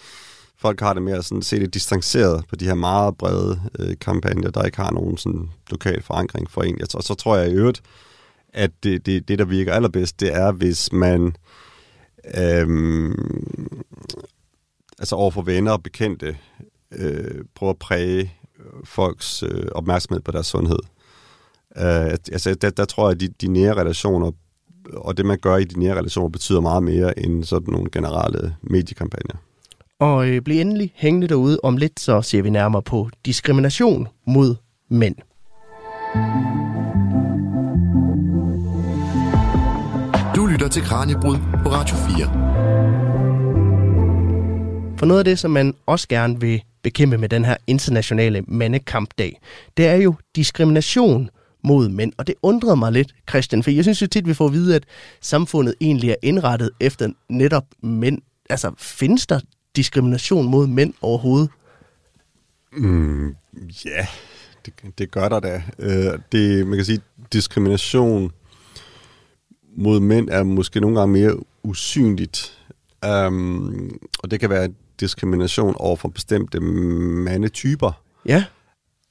folk 0.64 0.80
har 0.80 0.94
det 0.94 1.04
mere 1.04 1.24
sådan 1.24 1.42
se 1.42 1.60
det 1.60 1.74
distanceret 1.74 2.46
på 2.50 2.56
de 2.56 2.66
her 2.66 2.74
meget 2.74 3.18
brede 3.18 3.62
øh, 3.80 3.96
kampagner, 4.02 4.52
der 4.52 4.64
ikke 4.64 4.78
har 4.78 4.92
nogen 4.92 5.18
sådan 5.18 5.50
lokal 5.70 6.04
forankring 6.04 6.52
for 6.52 6.62
en. 6.62 6.82
Og 6.96 7.04
så 7.04 7.16
tror 7.16 7.38
jeg 7.38 7.52
i 7.52 7.54
øvrigt, 7.54 7.82
at 8.54 8.72
det, 8.84 9.06
det, 9.06 9.28
det, 9.28 9.40
der 9.40 9.46
virker 9.46 9.74
allerbedst, 9.74 10.20
det 10.20 10.36
er, 10.36 10.52
hvis 10.52 10.92
man 10.92 11.36
øhm, 12.38 13.14
altså 15.00 15.16
overfor 15.16 15.42
venner 15.42 15.72
og 15.72 15.84
bekendte 15.84 16.38
øh, 16.92 17.42
prøver 17.56 17.74
at 17.74 17.80
præge 17.80 18.34
øh, 18.60 18.86
folks 18.86 19.44
øh, 19.44 19.68
opmærksomhed 19.72 20.22
på 20.22 20.32
deres 20.32 20.48
sundhed. 20.48 20.80
Øh, 21.78 22.12
altså, 22.32 22.56
der, 22.56 22.70
der 22.70 22.86
tror 22.86 23.08
jeg, 23.08 23.16
at 23.16 23.22
de, 23.22 23.28
de 23.28 23.48
nære 23.48 23.74
relationer 23.74 24.32
og 24.94 25.18
det, 25.18 25.26
man 25.26 25.40
gør 25.40 25.58
i 25.58 25.64
de 25.64 25.80
nære 25.80 25.98
relationer, 25.98 26.30
betyder 26.30 26.62
meget 26.62 26.84
mere 26.84 27.20
end 27.20 27.44
sådan 27.44 27.74
nogle 27.74 27.90
generelle 27.92 28.56
mediekampagner. 28.62 29.36
Og 30.04 30.28
øh, 30.28 30.42
bliv 30.42 30.62
endelig 30.62 30.92
hængende 30.96 31.28
derude. 31.28 31.60
Om 31.64 31.78
lidt, 31.78 32.00
så 32.00 32.22
ser 32.22 32.42
vi 32.42 32.50
nærmere 32.50 32.82
på 32.82 33.10
diskrimination 33.26 34.08
mod 34.28 34.56
mænd. 34.90 35.16
Du 40.36 40.46
lytter 40.46 40.68
til 40.68 40.82
Kranjebrud 40.82 41.38
på 41.64 41.70
Radio 41.70 41.96
4. 41.96 42.28
For 44.98 45.06
noget 45.06 45.20
af 45.20 45.26
det, 45.26 45.40
som 45.40 45.52
man 45.52 45.74
også 45.86 46.08
gerne 46.08 46.40
vil 46.40 46.64
bekæmpe 46.82 47.18
med 47.18 47.30
den 47.30 47.46
her 47.46 47.58
internationale 47.68 48.42
mandekampdag, 48.48 49.42
det 49.78 49.88
er 49.88 49.96
jo 49.96 50.16
diskrimination 50.36 51.30
mod 51.64 51.90
mænd. 51.90 52.14
Og 52.18 52.28
det 52.28 52.36
undrede 52.42 52.76
mig 52.76 52.92
lidt, 52.92 53.16
Christian, 53.30 53.64
for 53.64 53.72
jeg 53.72 53.84
synes 53.84 54.02
jo 54.02 54.08
tit, 54.08 54.28
vi 54.28 54.34
får 54.34 54.46
at 54.46 54.54
vide, 54.54 54.76
at 54.76 54.84
samfundet 55.22 55.76
egentlig 55.82 56.10
er 56.10 56.16
indrettet 56.24 56.70
efter 56.80 57.10
netop 57.30 57.66
mænd. 57.84 58.22
Altså, 58.50 58.72
findes 58.78 59.28
der 59.28 59.40
diskrimination 59.76 60.50
mod 60.50 60.68
mænd 60.68 60.94
overhovedet? 61.02 61.50
Mm, 62.78 63.36
ja, 63.86 64.08
det, 64.66 64.74
det 64.98 65.12
gør 65.12 65.30
der 65.30 65.40
da. 65.40 65.64
Uh, 65.78 66.20
det, 66.32 66.68
man 66.68 66.78
kan 66.78 66.86
sige, 66.86 67.02
diskrimination 67.34 68.32
mod 69.76 70.00
mænd 70.00 70.30
er 70.30 70.44
måske 70.44 70.80
nogle 70.80 71.00
gange 71.00 71.14
mere 71.14 71.38
usynligt. 71.64 72.60
Um, 73.28 74.00
og 74.20 74.32
det 74.32 74.40
kan 74.40 74.50
være 74.50 74.70
diskrimination 75.00 75.76
over 75.78 75.96
for 75.96 76.08
bestemte 76.08 76.60
mandetyper. 76.60 77.92
Ja. 78.26 78.44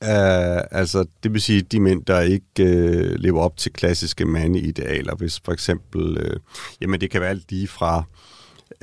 Uh, 0.01 0.65
altså, 0.71 1.05
det 1.23 1.33
vil 1.33 1.41
sige 1.41 1.63
de 1.63 1.81
mænd, 1.81 2.05
der 2.05 2.21
ikke 2.21 2.47
uh, 2.61 3.21
lever 3.21 3.41
op 3.41 3.57
til 3.57 3.73
klassiske 3.73 4.25
mandeidealer. 4.25 5.15
Hvis 5.15 5.41
for 5.45 5.53
eksempel, 5.53 6.19
uh, 6.19 6.41
jamen 6.81 7.01
det 7.01 7.11
kan 7.11 7.21
være 7.21 7.31
alt 7.31 7.51
lige 7.51 7.69
fra 7.69 8.05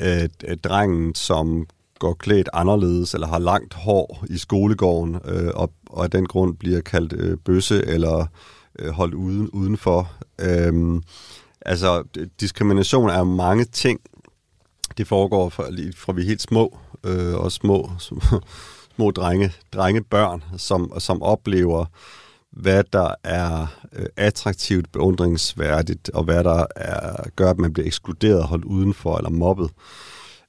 uh, 0.01 0.55
drengen, 0.63 1.15
som 1.15 1.67
går 1.99 2.13
klædt 2.13 2.49
anderledes, 2.53 3.13
eller 3.13 3.27
har 3.27 3.39
langt 3.39 3.73
hår 3.73 4.23
i 4.29 4.37
skolegården, 4.37 5.17
øh, 5.25 5.51
og, 5.55 5.71
og 5.89 6.03
af 6.03 6.11
den 6.11 6.25
grund 6.25 6.57
bliver 6.57 6.81
kaldt 6.81 7.13
øh, 7.13 7.37
bøsse, 7.37 7.85
eller 7.85 8.25
øh, 8.79 8.91
holdt 8.91 9.13
uden, 9.13 9.49
udenfor. 9.49 10.11
Uh, 10.43 11.01
altså, 11.61 12.03
diskrimination 12.39 13.09
er 13.09 13.23
mange 13.23 13.65
ting. 13.65 13.99
Det 14.97 15.07
foregår 15.07 15.49
fra, 15.49 15.63
fra 15.95 16.13
vi 16.13 16.21
er 16.21 16.25
helt 16.25 16.41
små, 16.41 16.77
øh, 17.03 17.35
og 17.35 17.51
små, 17.51 17.91
små 18.95 19.11
drenge, 19.11 19.51
drengebørn, 19.73 20.43
som, 20.57 20.93
som 20.99 21.21
oplever, 21.21 21.85
hvad 22.51 22.83
der 22.93 23.15
er 23.23 23.67
øh, 23.93 24.05
attraktivt, 24.17 24.91
beundringsværdigt, 24.91 26.09
og 26.09 26.23
hvad 26.23 26.43
der 26.43 26.65
er, 26.75 27.29
gør, 27.35 27.49
at 27.49 27.57
man 27.57 27.73
bliver 27.73 27.87
ekskluderet, 27.87 28.43
holdt 28.43 28.65
udenfor 28.65 29.17
eller 29.17 29.29
mobbet. 29.29 29.69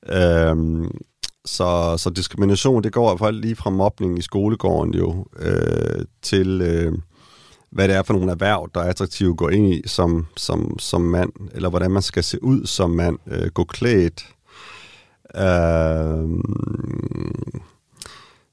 Øhm, 0.09 0.91
så, 1.45 1.97
så 1.97 2.11
diskrimination, 2.11 2.83
det 2.83 2.93
går 2.93 3.15
i 3.15 3.17
hvert 3.19 3.35
lige 3.35 3.57
fra 3.57 3.71
mobning 3.71 4.19
i 4.19 4.23
skolegården 4.23 4.95
jo, 4.95 5.27
øh, 5.39 6.05
til 6.23 6.61
øh, 6.63 6.93
hvad 7.71 7.89
det 7.89 7.97
er 7.97 8.03
for 8.03 8.15
nogle 8.15 8.31
erhverv, 8.31 8.71
der 8.75 8.81
er 8.81 8.89
attraktive 8.89 9.31
at 9.31 9.37
gå 9.37 9.49
ind 9.49 9.75
i 9.75 9.83
som, 9.89 10.27
som, 10.37 10.79
som 10.79 11.01
mand, 11.01 11.33
eller 11.53 11.71
hvordan 11.71 11.91
man 11.91 12.03
skal 12.03 12.25
se 12.25 12.45
ud 12.45 12.67
som 12.67 12.91
mand, 12.91 13.19
øh, 13.27 13.47
gå 13.47 13.65
klædt. 13.65 14.27
Øh, 15.37 16.41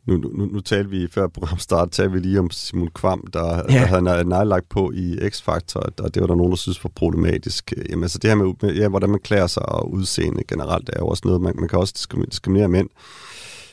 nu, 0.07 0.17
nu, 0.17 0.45
nu 0.45 0.59
talte 0.59 0.89
vi 0.89 1.07
før 1.11 1.27
programstart, 1.27 1.91
talte 1.91 2.13
vi 2.13 2.19
lige 2.19 2.39
om 2.39 2.51
Simon 2.51 2.89
Kvam, 2.95 3.27
der, 3.33 3.55
ja. 3.55 3.79
der 3.79 3.85
havde 3.85 4.29
nejlagt 4.29 4.69
på 4.69 4.91
i 4.91 5.15
X-Factor, 5.15 5.79
og 5.97 6.13
det 6.13 6.21
var 6.21 6.27
der 6.27 6.35
nogen, 6.35 6.51
der 6.51 6.57
synes 6.57 6.83
var 6.83 6.91
problematisk. 6.95 7.73
Jamen 7.89 8.03
altså 8.03 8.17
det 8.17 8.29
her 8.29 8.35
med, 8.35 8.73
ja, 8.75 8.87
hvordan 8.87 9.09
man 9.09 9.19
klæder 9.19 9.47
sig 9.47 9.69
og 9.69 9.91
udseende 9.91 10.43
generelt, 10.47 10.89
er 10.93 10.99
jo 10.99 11.07
også 11.07 11.21
noget, 11.25 11.41
man, 11.41 11.53
man 11.55 11.69
kan 11.69 11.79
også 11.79 11.93
diskriminere 12.29 12.67
mænd 12.67 12.89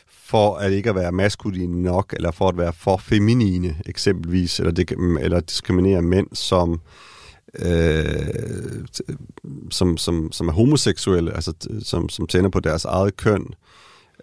for 0.07 0.55
at 0.55 0.72
ikke 0.72 0.89
at 0.91 0.97
være 0.97 1.12
maskuline 1.12 1.82
nok, 1.82 2.14
eller 2.16 2.30
for 2.30 2.49
at 2.49 2.57
være 2.57 2.72
for 2.72 2.97
feminine 2.97 3.76
eksempelvis, 3.87 4.61
eller, 4.61 4.72
det, 4.72 4.91
eller 5.20 5.41
diskriminere 5.41 6.03
mænd, 6.03 6.26
som 6.32 6.80
øh, 7.59 8.85
som, 9.70 9.97
som, 9.97 10.32
som 10.32 10.49
er 10.49 10.53
homoseksuelle, 10.53 11.35
altså 11.35 11.53
som, 11.82 12.09
som 12.09 12.26
tænder 12.26 12.51
på 12.51 12.61
deres 12.61 12.85
eget 12.85 13.16
køn, 13.16 13.47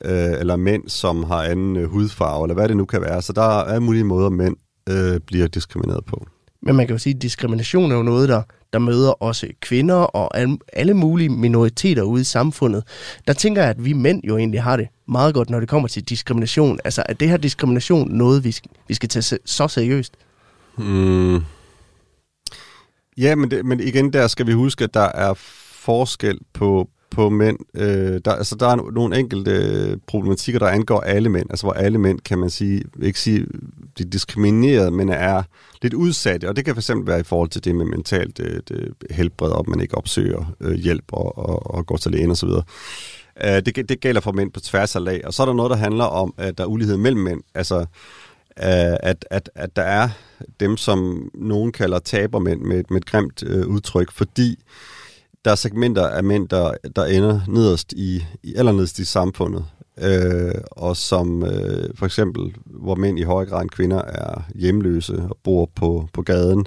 øh, 0.05 0.39
eller 0.39 0.55
mænd, 0.55 0.89
som 0.89 1.23
har 1.23 1.43
anden 1.43 1.75
øh, 1.75 1.89
hudfarve, 1.89 2.45
eller 2.45 2.53
hvad 2.53 2.67
det 2.67 2.77
nu 2.77 2.85
kan 2.85 3.01
være. 3.01 3.21
Så 3.21 3.33
der 3.33 3.59
er 3.59 3.79
mulige 3.79 4.03
måder, 4.03 4.29
mænd 4.29 4.55
øh, 4.89 5.19
bliver 5.19 5.47
diskrimineret 5.47 6.05
på. 6.05 6.25
Men 6.61 6.75
man 6.75 6.87
kan 6.87 6.93
jo 6.93 6.99
sige, 6.99 7.15
at 7.15 7.21
diskrimination 7.21 7.91
er 7.91 7.95
jo 7.95 8.03
noget, 8.03 8.29
der, 8.29 8.41
der 8.73 8.79
møder 8.79 9.23
også 9.23 9.47
kvinder 9.61 9.95
og 9.95 10.39
alle 10.73 10.93
mulige 10.93 11.29
minoriteter 11.29 12.03
ude 12.03 12.21
i 12.21 12.23
samfundet. 12.23 12.83
Der 13.27 13.33
tænker 13.33 13.61
jeg, 13.61 13.69
at 13.69 13.85
vi 13.85 13.93
mænd 13.93 14.21
jo 14.23 14.37
egentlig 14.37 14.63
har 14.63 14.77
det 14.77 14.87
meget 15.07 15.33
godt, 15.33 15.49
når 15.49 15.59
det 15.59 15.69
kommer 15.69 15.87
til 15.87 16.03
diskrimination. 16.03 16.79
Altså, 16.83 17.03
er 17.09 17.13
det 17.13 17.29
her 17.29 17.37
diskrimination 17.37 18.11
noget, 18.11 18.43
vi 18.43 18.55
vi 18.87 18.93
skal 18.93 19.09
tage 19.09 19.39
så 19.45 19.67
seriøst? 19.67 20.13
Hmm. 20.77 21.39
Ja, 23.17 23.35
men, 23.35 23.51
det, 23.51 23.65
men 23.65 23.79
igen, 23.79 24.13
der 24.13 24.27
skal 24.27 24.47
vi 24.47 24.51
huske, 24.51 24.83
at 24.83 24.93
der 24.93 25.09
er 25.15 25.33
forskel 25.73 26.39
på, 26.53 26.89
på 27.11 27.29
mænd. 27.29 27.57
Øh, 27.73 28.21
der, 28.25 28.31
altså, 28.31 28.55
der 28.55 28.67
er 28.67 28.91
nogle 28.91 29.19
enkelte 29.19 29.51
øh, 29.51 29.97
problematikker, 30.07 30.59
der 30.59 30.67
angår 30.67 30.99
alle 30.99 31.29
mænd. 31.29 31.45
Altså, 31.49 31.65
hvor 31.65 31.73
alle 31.73 31.97
mænd, 31.97 32.19
kan 32.19 32.39
man 32.39 32.49
sige, 32.49 32.83
ikke 33.01 33.19
sige, 33.19 33.45
de 33.97 34.03
er 34.03 34.09
diskrimineret, 34.09 34.93
men 34.93 35.09
er 35.09 35.43
lidt 35.81 35.93
udsatte. 35.93 36.49
Og 36.49 36.55
det 36.55 36.65
kan 36.65 36.75
fx 36.75 36.89
være 37.05 37.19
i 37.19 37.23
forhold 37.23 37.49
til 37.49 37.63
det 37.63 37.75
med 37.75 37.85
mentalt 37.85 38.37
det, 38.37 38.69
det 38.69 38.93
helbred, 39.11 39.51
om 39.51 39.69
man 39.69 39.79
ikke 39.79 39.97
opsøger 39.97 40.53
øh, 40.61 40.73
hjælp 40.73 41.05
og, 41.13 41.37
og, 41.37 41.75
og 41.75 41.85
går 41.85 41.97
til 41.97 42.11
lægen 42.11 42.31
osv. 42.31 42.49
Øh, 43.43 43.61
det, 43.65 43.89
det 43.89 43.99
gælder 43.99 44.21
for 44.21 44.31
mænd 44.31 44.51
på 44.51 44.59
tværs 44.59 44.95
af 44.95 45.03
lag. 45.03 45.21
Og 45.25 45.33
så 45.33 45.41
er 45.41 45.45
der 45.45 45.53
noget, 45.53 45.69
der 45.69 45.77
handler 45.77 46.05
om, 46.05 46.33
at 46.37 46.57
der 46.57 46.63
er 46.63 46.67
ulighed 46.67 46.97
mellem 46.97 47.21
mænd. 47.21 47.41
Altså, 47.55 47.79
øh, 48.59 48.97
at, 49.03 49.25
at, 49.29 49.49
at 49.55 49.75
der 49.75 49.83
er 49.83 50.09
dem, 50.59 50.77
som 50.77 51.29
nogen 51.33 51.71
kalder 51.71 51.99
tabermænd 51.99 52.61
med, 52.61 52.83
med 52.89 52.97
et 52.97 53.05
grimt 53.05 53.43
øh, 53.45 53.67
udtryk, 53.67 54.11
fordi 54.11 54.59
der 55.45 55.51
er 55.51 55.55
segmenter 55.55 56.07
af 56.07 56.23
mænd, 56.23 56.49
der, 56.49 56.73
der 56.95 57.05
ender 57.05 57.39
nederst 57.47 57.93
i, 57.93 58.25
i 58.43 58.55
allernederst 58.55 58.99
i 58.99 59.05
samfundet, 59.05 59.65
øh, 60.01 60.55
og 60.71 60.97
som 60.97 61.43
øh, 61.43 61.89
for 61.95 62.05
eksempel, 62.05 62.55
hvor 62.65 62.95
mænd 62.95 63.19
i 63.19 63.23
højere 63.23 63.49
grad 63.49 63.61
end 63.61 63.69
kvinder 63.69 64.01
er 64.01 64.41
hjemløse 64.55 65.23
og 65.29 65.37
bor 65.43 65.69
på, 65.75 66.07
på 66.13 66.21
gaden, 66.21 66.65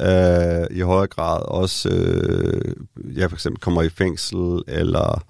øh, 0.00 0.66
i 0.70 0.80
højere 0.80 1.06
grad 1.06 1.42
også 1.42 1.88
øh, 1.88 2.74
ja, 3.16 3.26
for 3.26 3.36
eksempel 3.36 3.60
kommer 3.60 3.82
i 3.82 3.88
fængsel, 3.88 4.62
eller 4.68 5.24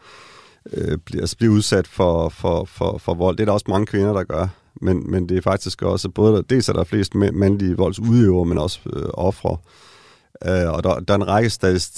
øh, 0.72 0.99
bliver, 0.99 1.22
altså 1.22 1.37
bliver 1.37 1.53
udsat 1.55 1.87
for, 1.87 2.28
for, 2.28 2.64
for, 2.64 2.99
for 2.99 3.14
vold. 3.14 3.37
Det 3.37 3.43
er 3.43 3.47
der 3.47 3.53
også 3.53 3.66
mange 3.68 3.87
kvinder, 3.87 4.12
der 4.12 4.24
gør 4.24 4.49
men, 4.80 5.11
men 5.11 5.28
det 5.28 5.37
er 5.37 5.43
faktisk 5.43 5.82
også, 5.82 6.09
både 6.09 6.45
dels 6.51 6.68
er 6.68 6.72
der 6.72 6.84
flest 6.84 7.14
mandlige 7.14 7.76
voldsudøvere, 7.76 8.45
men 8.45 8.59
også 8.59 8.80
øh, 8.93 9.09
ofre. 9.14 9.51
Øh, 9.51 9.86
Øh, 10.45 10.72
og 10.72 10.84
der, 10.84 11.01
der 11.01 11.14
er 11.14 11.18
en 11.18 11.28
række 11.28 11.51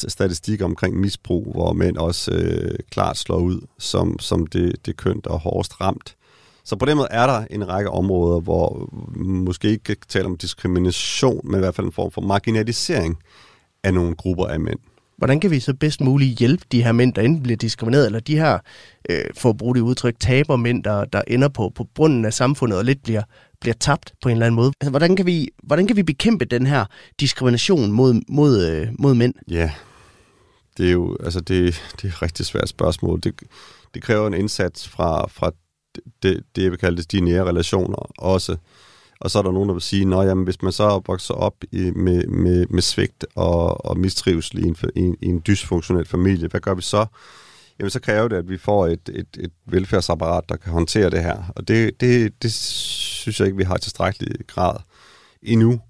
statistikker 0.09 0.65
omkring 0.65 1.01
misbrug, 1.01 1.53
hvor 1.53 1.73
mænd 1.73 1.97
også 1.97 2.31
øh, 2.33 2.79
klart 2.91 3.17
slår 3.17 3.39
ud 3.39 3.61
som, 3.79 4.19
som 4.19 4.47
det, 4.47 4.87
det 4.87 4.97
kønt 4.97 5.27
og 5.27 5.35
er 5.35 5.39
hårdest 5.39 5.81
ramt. 5.81 6.15
Så 6.65 6.77
på 6.77 6.85
den 6.85 6.97
måde 6.97 7.09
er 7.11 7.27
der 7.27 7.45
en 7.51 7.69
række 7.69 7.91
områder, 7.91 8.41
hvor 8.41 8.89
måske 9.17 9.69
ikke 9.69 9.85
kan 9.85 9.97
tale 10.09 10.27
om 10.27 10.37
diskrimination, 10.37 11.41
men 11.45 11.55
i 11.55 11.59
hvert 11.59 11.75
fald 11.75 11.87
en 11.87 11.93
form 11.93 12.11
for 12.11 12.21
marginalisering 12.21 13.19
af 13.85 13.95
nogle 13.95 14.15
grupper 14.15 14.47
af 14.47 14.61
mænd. 14.61 14.79
hvordan 15.19 15.41
kan 15.41 15.51
vi 15.51 15.61
så 15.61 15.75
bedst 15.75 16.01
muligt 16.01 16.39
hjælpe 16.39 16.65
de 16.73 16.85
her 16.85 16.93
mænd, 16.93 17.15
der 17.15 17.23
enten 17.23 17.43
bliver 17.43 17.57
diskrimineret, 17.57 18.07
eller 18.07 18.21
de 18.21 18.37
her, 18.37 18.59
øh, 19.11 19.25
for 19.35 19.51
at 19.51 19.57
bruge 19.57 19.75
det 19.75 19.81
udtryk, 19.81 20.15
tabermænd, 20.21 20.85
der, 20.85 21.05
der 21.05 21.23
ender 21.27 21.49
på, 21.49 21.73
på 21.75 21.85
bunden 21.95 22.25
af 22.25 22.33
samfundet 22.33 22.79
og 22.79 22.85
lidt 22.85 23.03
bliver, 23.03 23.23
bliver 23.61 23.75
tabt 23.75 24.13
på 24.23 24.29
en 24.29 24.33
eller 24.33 24.47
anden 24.47 24.57
måde. 24.57 24.73
Altså, 24.81 24.91
hvordan, 24.91 25.17
kan 25.17 25.27
vi, 25.27 25.51
hvordan 25.63 25.87
kan 25.87 25.97
vi 25.97 26.03
bekæmpe 26.03 26.45
den 26.45 26.67
her 26.67 26.85
diskrimination 27.21 27.93
mod, 27.93 28.23
mod, 28.29 28.67
øh, 28.67 28.89
mod 28.99 29.15
mænd? 29.15 29.35
Ja, 29.51 29.73
det 30.77 30.89
er 30.89 30.93
jo 30.93 31.17
altså 31.25 31.41
det, 31.41 31.83
det 31.97 32.05
er 32.05 32.09
et 32.09 32.23
rigtig 32.23 32.47
svært 32.47 32.69
spørgsmål. 32.69 33.21
Det, 33.23 33.35
det 33.95 34.03
kræver 34.03 34.27
en 34.27 34.35
indsats 34.35 34.89
fra, 34.89 35.29
fra 35.29 35.51
det, 36.23 36.43
det, 36.57 36.63
jeg 36.63 36.71
vil 36.71 36.79
kalde 36.79 36.97
det, 36.97 37.13
de 37.13 37.21
nære 37.21 37.45
relationer 37.45 38.11
også. 38.19 38.57
Og 39.21 39.31
så 39.31 39.39
er 39.39 39.43
der 39.43 39.53
nogen, 39.53 39.69
der 39.69 39.73
vil 39.73 39.83
sige, 39.83 40.17
at 40.17 40.37
hvis 40.37 40.63
man 40.63 40.73
så 40.73 41.01
vokser 41.07 41.35
op 41.35 41.55
i, 41.73 41.91
med, 41.91 42.27
med, 42.27 42.67
med 42.67 42.83
svigt 42.83 43.27
og, 43.35 43.85
og 43.87 43.99
mistrivsel 43.99 44.65
i 44.65 44.69
en, 44.69 44.77
i, 44.97 45.01
en, 45.01 45.17
i 45.23 45.27
en 45.27 45.43
dysfunktionel 45.47 46.07
familie, 46.07 46.49
hvad 46.49 46.61
gør 46.61 46.75
vi 46.75 46.83
så? 46.83 47.07
Jamen, 47.79 47.91
så 47.91 48.01
kræver 48.01 48.29
det, 48.29 48.37
at 48.37 48.49
vi 48.49 48.59
får 48.59 48.87
et, 48.87 49.09
et, 49.09 49.27
et 49.39 49.51
velfærdsapparat, 49.67 50.45
der 50.49 50.57
kan 50.57 50.73
håndtere 50.73 51.11
det 51.11 51.23
her. 51.23 51.53
Og 51.57 51.69
det, 51.69 52.01
det, 52.01 52.43
det 52.43 52.53
synes 52.53 53.41
jeg 53.41 53.47
ikke, 53.47 53.59
vi 53.59 53.65
har 53.65 53.77
tilstrækkelig 53.77 54.47
grad 54.47 54.77
endnu. 55.43 55.81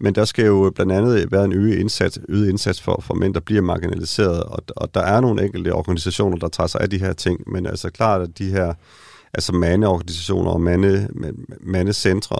Men 0.00 0.14
der 0.14 0.24
skal 0.24 0.46
jo 0.46 0.72
blandt 0.74 0.92
andet 0.92 1.32
være 1.32 1.44
en 1.44 1.52
øget 1.52 1.78
indsats, 1.78 2.18
øget 2.28 2.48
indsats 2.48 2.82
for, 2.82 3.00
for 3.02 3.14
mænd, 3.14 3.34
der 3.34 3.40
bliver 3.40 3.62
marginaliseret, 3.62 4.42
og, 4.42 4.58
og 4.76 4.94
der 4.94 5.00
er 5.00 5.20
nogle 5.20 5.44
enkelte 5.44 5.72
organisationer, 5.72 6.36
der 6.36 6.48
tager 6.48 6.66
sig 6.66 6.80
af 6.80 6.90
de 6.90 6.98
her 6.98 7.12
ting, 7.12 7.52
men 7.52 7.66
altså 7.66 7.90
klart, 7.90 8.22
at 8.22 8.38
de 8.38 8.50
her 8.50 8.74
altså 9.34 9.52
mandeorganisationer 9.52 10.50
og 10.50 10.60
mande, 10.60 11.08
mandecentre, 11.60 12.36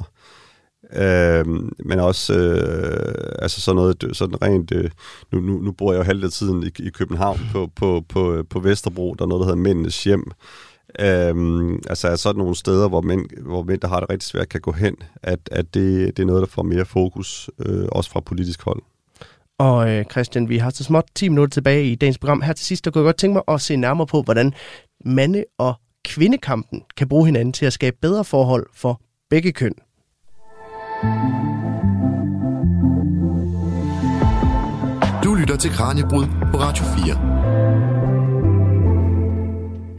øh, 0.93 1.47
men 1.85 2.01
også 2.01 2.35
øh, 2.35 3.35
altså 3.39 3.61
sådan 3.61 3.76
noget 3.76 4.05
sådan 4.12 4.43
rent, 4.43 4.72
øh, 4.72 4.91
nu, 5.32 5.41
nu, 5.41 5.59
nu 5.59 5.72
bor 5.72 5.93
jeg 5.93 5.99
jo 5.99 6.05
halvdelen 6.05 6.26
af 6.26 6.32
tiden 6.32 6.62
i, 6.62 6.87
i 6.87 6.91
København 6.91 7.41
på, 7.53 7.70
på, 7.76 8.05
på, 8.09 8.35
øh, 8.35 8.45
på 8.51 8.61
Vesterbro, 8.61 9.14
der 9.14 9.24
er 9.24 9.28
noget, 9.28 9.41
der 9.41 9.47
hedder 9.47 9.62
Mændenes 9.62 10.05
Hjem, 10.05 10.32
Øhm, 11.01 11.82
altså 11.89 12.09
er 12.09 12.16
sådan 12.16 12.39
nogle 12.39 12.57
steder, 12.57 12.89
hvor 12.89 13.01
mænd, 13.01 13.26
hvor 13.43 13.62
mænd, 13.62 13.80
der 13.80 13.89
har 13.89 14.01
det 14.01 14.11
rigtig 14.11 14.26
svært, 14.26 14.49
kan 14.49 14.61
gå 14.61 14.72
hen, 14.72 14.97
at, 15.22 15.39
at 15.53 15.74
det, 15.74 16.16
det 16.16 16.22
er 16.22 16.26
noget, 16.26 16.41
der 16.41 16.47
får 16.47 16.62
mere 16.62 16.85
fokus, 16.85 17.51
øh, 17.59 17.89
også 17.93 18.11
fra 18.11 18.20
politisk 18.20 18.62
hold. 18.62 18.82
Og 19.59 19.91
øh, 19.91 20.05
Christian, 20.05 20.49
vi 20.49 20.59
har 20.59 20.70
så 20.70 20.85
småt 20.85 21.05
10 21.14 21.28
minutter 21.28 21.55
tilbage 21.55 21.85
i 21.85 21.95
dagens 21.95 22.18
program. 22.18 22.43
Her 22.43 22.53
til 22.53 22.66
sidst, 22.66 22.85
der 22.85 22.91
kunne 22.91 23.01
jeg 23.01 23.07
godt 23.07 23.16
tænke 23.16 23.35
mig 23.35 23.43
at 23.49 23.61
se 23.61 23.76
nærmere 23.76 24.07
på, 24.07 24.22
hvordan 24.22 24.55
mande- 25.05 25.45
og 25.59 25.74
kvindekampen 26.05 26.82
kan 26.97 27.09
bruge 27.09 27.26
hinanden 27.26 27.53
til 27.53 27.66
at 27.66 27.72
skabe 27.72 27.97
bedre 28.01 28.24
forhold 28.24 28.66
for 28.74 29.01
begge 29.30 29.53
køn. 29.53 29.74
Du 35.25 35.35
lytter 35.35 35.57
til 35.57 35.71
Kranjebrud 35.71 36.25
på 36.51 36.59
Radio 36.59 36.85
4. 36.85 37.35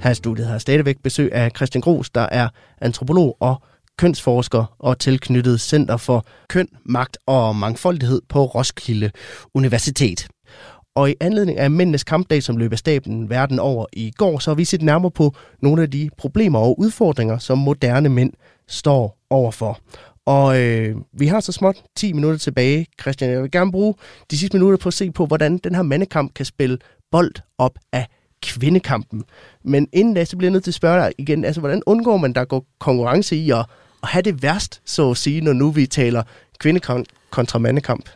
Her 0.04 0.12
i 0.12 0.16
studiet 0.16 0.48
har 0.48 0.58
stadigvæk 0.58 0.96
besøg 1.04 1.34
af 1.34 1.52
Christian 1.56 1.82
Gros, 1.82 2.10
der 2.10 2.28
er 2.32 2.50
antropolog 2.82 3.38
og 3.40 3.62
kønsforsker 3.98 4.76
og 4.80 5.00
tilknyttet 5.00 5.62
Center 5.62 5.98
for 5.98 6.26
Køn, 6.50 6.68
Magt 6.86 7.18
og 7.28 7.56
Mangfoldighed 7.56 8.22
på 8.30 8.46
Roskilde 8.46 9.12
Universitet. 9.54 10.28
Og 10.96 11.10
i 11.10 11.16
anledning 11.22 11.58
af 11.58 11.72
Mændenes 11.72 12.04
Kampdag, 12.04 12.44
som 12.44 12.58
løb 12.58 12.72
af 12.72 12.78
staben 12.80 13.30
verden 13.30 13.60
over 13.60 13.86
i 13.94 14.12
går, 14.12 14.40
så 14.40 14.50
har 14.52 14.56
vi 14.56 14.66
set 14.66 14.82
nærmere 14.82 15.12
på 15.12 15.36
nogle 15.62 15.82
af 15.82 15.92
de 15.92 16.10
problemer 16.18 16.60
og 16.60 16.80
udfordringer, 16.80 17.38
som 17.38 17.58
moderne 17.58 18.10
mænd 18.10 18.34
står 18.68 19.18
overfor. 19.30 19.80
Og 20.26 20.62
øh, 20.62 20.96
vi 21.14 21.28
har 21.28 21.40
så 21.40 21.52
småt 21.52 21.84
10 21.96 22.14
minutter 22.14 22.38
tilbage, 22.38 22.88
Christian. 23.02 23.32
Jeg 23.32 23.42
vil 23.42 23.52
gerne 23.52 23.72
bruge 23.72 23.96
de 24.32 24.38
sidste 24.38 24.58
minutter 24.58 24.78
på 24.78 24.90
at 24.90 24.94
se 24.94 25.12
på, 25.12 25.26
hvordan 25.26 25.58
den 25.58 25.76
her 25.76 25.82
mandekamp 25.82 26.34
kan 26.34 26.46
spille 26.46 26.78
bold 27.12 27.32
op 27.58 27.80
af 27.92 28.08
kvindekampen. 28.42 29.24
Men 29.64 29.88
inden 29.94 30.14
da, 30.14 30.26
så 30.26 30.38
bliver 30.38 30.48
jeg 30.48 30.52
nødt 30.54 30.64
til 30.64 30.72
at 30.72 30.76
spørge 30.76 31.00
dig 31.00 31.14
igen, 31.18 31.46
altså 31.46 31.60
hvordan 31.62 31.84
undgår 31.86 32.18
man, 32.18 32.34
der 32.34 32.46
går 32.46 32.66
konkurrence 32.80 33.36
i 33.36 33.52
at, 33.52 33.66
at 34.04 34.10
have 34.10 34.22
det 34.22 34.44
værst, 34.44 34.82
så 34.86 35.12
at 35.12 35.18
sige, 35.18 35.42
når 35.42 35.54
nu 35.54 35.72
vi 35.72 35.88
taler 35.88 36.24
kvindekamp 36.60 37.06
kontra 37.30 37.60
mandekamp? 37.60 38.10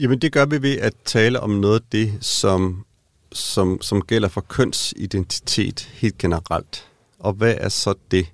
Jamen 0.00 0.18
det 0.18 0.32
gør 0.32 0.46
vi 0.46 0.62
ved 0.62 0.78
at 0.78 0.94
tale 1.04 1.40
om 1.40 1.50
noget 1.50 1.80
af 1.80 1.86
det, 1.92 2.12
som, 2.20 2.84
som, 3.32 3.78
som 3.80 4.02
gælder 4.02 4.28
for 4.28 4.40
kønsidentitet 4.40 5.80
helt 5.80 6.18
generelt. 6.18 6.88
Og 7.18 7.32
hvad 7.32 7.54
er 7.58 7.68
så 7.68 7.94
det? 8.10 8.26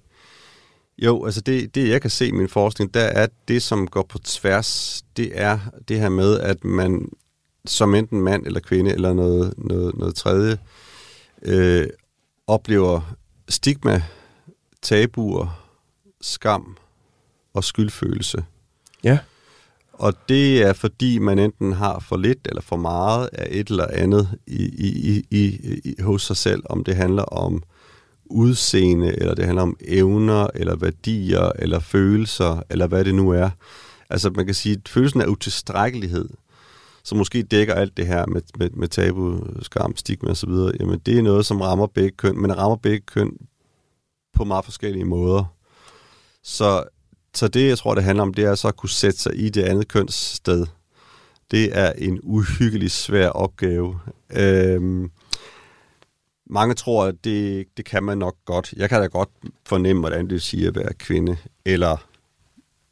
Jo, 1.01 1.24
altså 1.24 1.40
det, 1.40 1.74
det 1.74 1.88
jeg 1.88 2.01
kan 2.01 2.11
se 2.11 2.26
i 2.26 2.30
min 2.30 2.48
forskning, 2.48 2.94
der 2.94 3.01
er 3.01 3.26
det, 3.48 3.62
som 3.62 3.86
går 3.86 4.03
på 4.03 4.18
tværs, 4.18 5.03
det 5.16 5.30
er 5.34 5.59
det 5.88 6.01
her 6.01 6.09
med, 6.09 6.40
at 6.40 6.64
man 6.64 7.09
som 7.64 7.94
enten 7.94 8.20
mand 8.20 8.46
eller 8.46 8.61
kvinde 8.61 8.92
eller 8.92 9.12
noget, 9.12 9.55
noget, 9.59 9.94
noget 9.98 10.14
tredje, 10.14 10.59
øh, 11.42 11.86
oplever 12.46 13.14
stigma, 13.48 14.03
tabuer, 14.82 15.66
skam 16.20 16.76
og 17.55 17.64
skyldfølelse. 17.64 18.44
Ja. 19.05 19.18
Og 19.92 20.14
det 20.28 20.62
er 20.62 20.72
fordi, 20.72 21.18
man 21.18 21.38
enten 21.38 21.72
har 21.72 21.98
for 21.98 22.16
lidt 22.16 22.38
eller 22.44 22.62
for 22.62 22.76
meget 22.76 23.28
af 23.32 23.48
et 23.51 23.68
eller 23.68 23.86
andet 23.92 24.38
i, 24.46 24.64
i, 24.64 25.24
i, 25.30 25.44
i, 25.84 26.03
hos 26.03 26.22
sig 26.22 26.36
selv, 26.36 26.62
om 26.64 26.84
det 26.84 26.96
handler 26.96 27.22
om 27.22 27.62
udseende, 28.30 29.20
eller 29.20 29.34
det 29.34 29.44
handler 29.44 29.62
om 29.62 29.76
evner, 29.80 30.46
eller 30.54 30.76
værdier, 30.76 31.52
eller 31.58 31.78
følelser, 31.78 32.62
eller 32.70 32.86
hvad 32.86 33.04
det 33.04 33.14
nu 33.14 33.30
er. 33.30 33.50
Altså 34.10 34.30
man 34.30 34.46
kan 34.46 34.54
sige, 34.54 34.72
at 34.72 34.88
følelsen 34.88 35.20
af 35.20 35.26
utilstrækkelighed, 35.26 36.28
som 37.04 37.18
måske 37.18 37.42
dækker 37.42 37.74
alt 37.74 37.96
det 37.96 38.06
her 38.06 38.26
med, 38.26 38.42
med, 38.58 38.70
med 38.70 38.88
tabu, 38.88 39.40
skam, 39.62 39.96
stigma 39.96 40.30
osv., 40.30 40.52
jamen 40.80 40.98
det 41.06 41.18
er 41.18 41.22
noget, 41.22 41.46
som 41.46 41.60
rammer 41.60 41.86
begge 41.86 42.10
køn, 42.16 42.38
men 42.42 42.56
rammer 42.58 42.76
begge 42.76 43.06
køn 43.06 43.32
på 44.34 44.44
meget 44.44 44.64
forskellige 44.64 45.04
måder. 45.04 45.44
Så 46.42 46.84
så 47.34 47.48
det, 47.48 47.68
jeg 47.68 47.78
tror, 47.78 47.94
det 47.94 48.04
handler 48.04 48.22
om, 48.22 48.34
det 48.34 48.44
er 48.44 48.54
så 48.54 48.68
at 48.68 48.76
kunne 48.76 48.90
sætte 48.90 49.18
sig 49.18 49.32
i 49.36 49.48
det 49.48 49.62
andet 49.62 49.88
køns 49.88 50.14
sted. 50.14 50.66
Det 51.50 51.78
er 51.78 51.92
en 51.92 52.20
uhyggelig 52.22 52.90
svær 52.90 53.28
opgave. 53.28 53.98
Øhm, 54.36 55.10
mange 56.51 56.74
tror, 56.74 57.05
at 57.05 57.24
det, 57.24 57.66
det 57.76 57.84
kan 57.84 58.03
man 58.03 58.18
nok 58.18 58.36
godt. 58.44 58.74
Jeg 58.76 58.88
kan 58.88 59.01
da 59.01 59.07
godt 59.07 59.28
fornemme, 59.66 60.01
hvordan 60.01 60.24
det 60.24 60.32
vil 60.32 60.40
sige 60.40 60.66
at 60.66 60.76
være 60.76 60.92
kvinde, 60.92 61.36
eller 61.64 62.07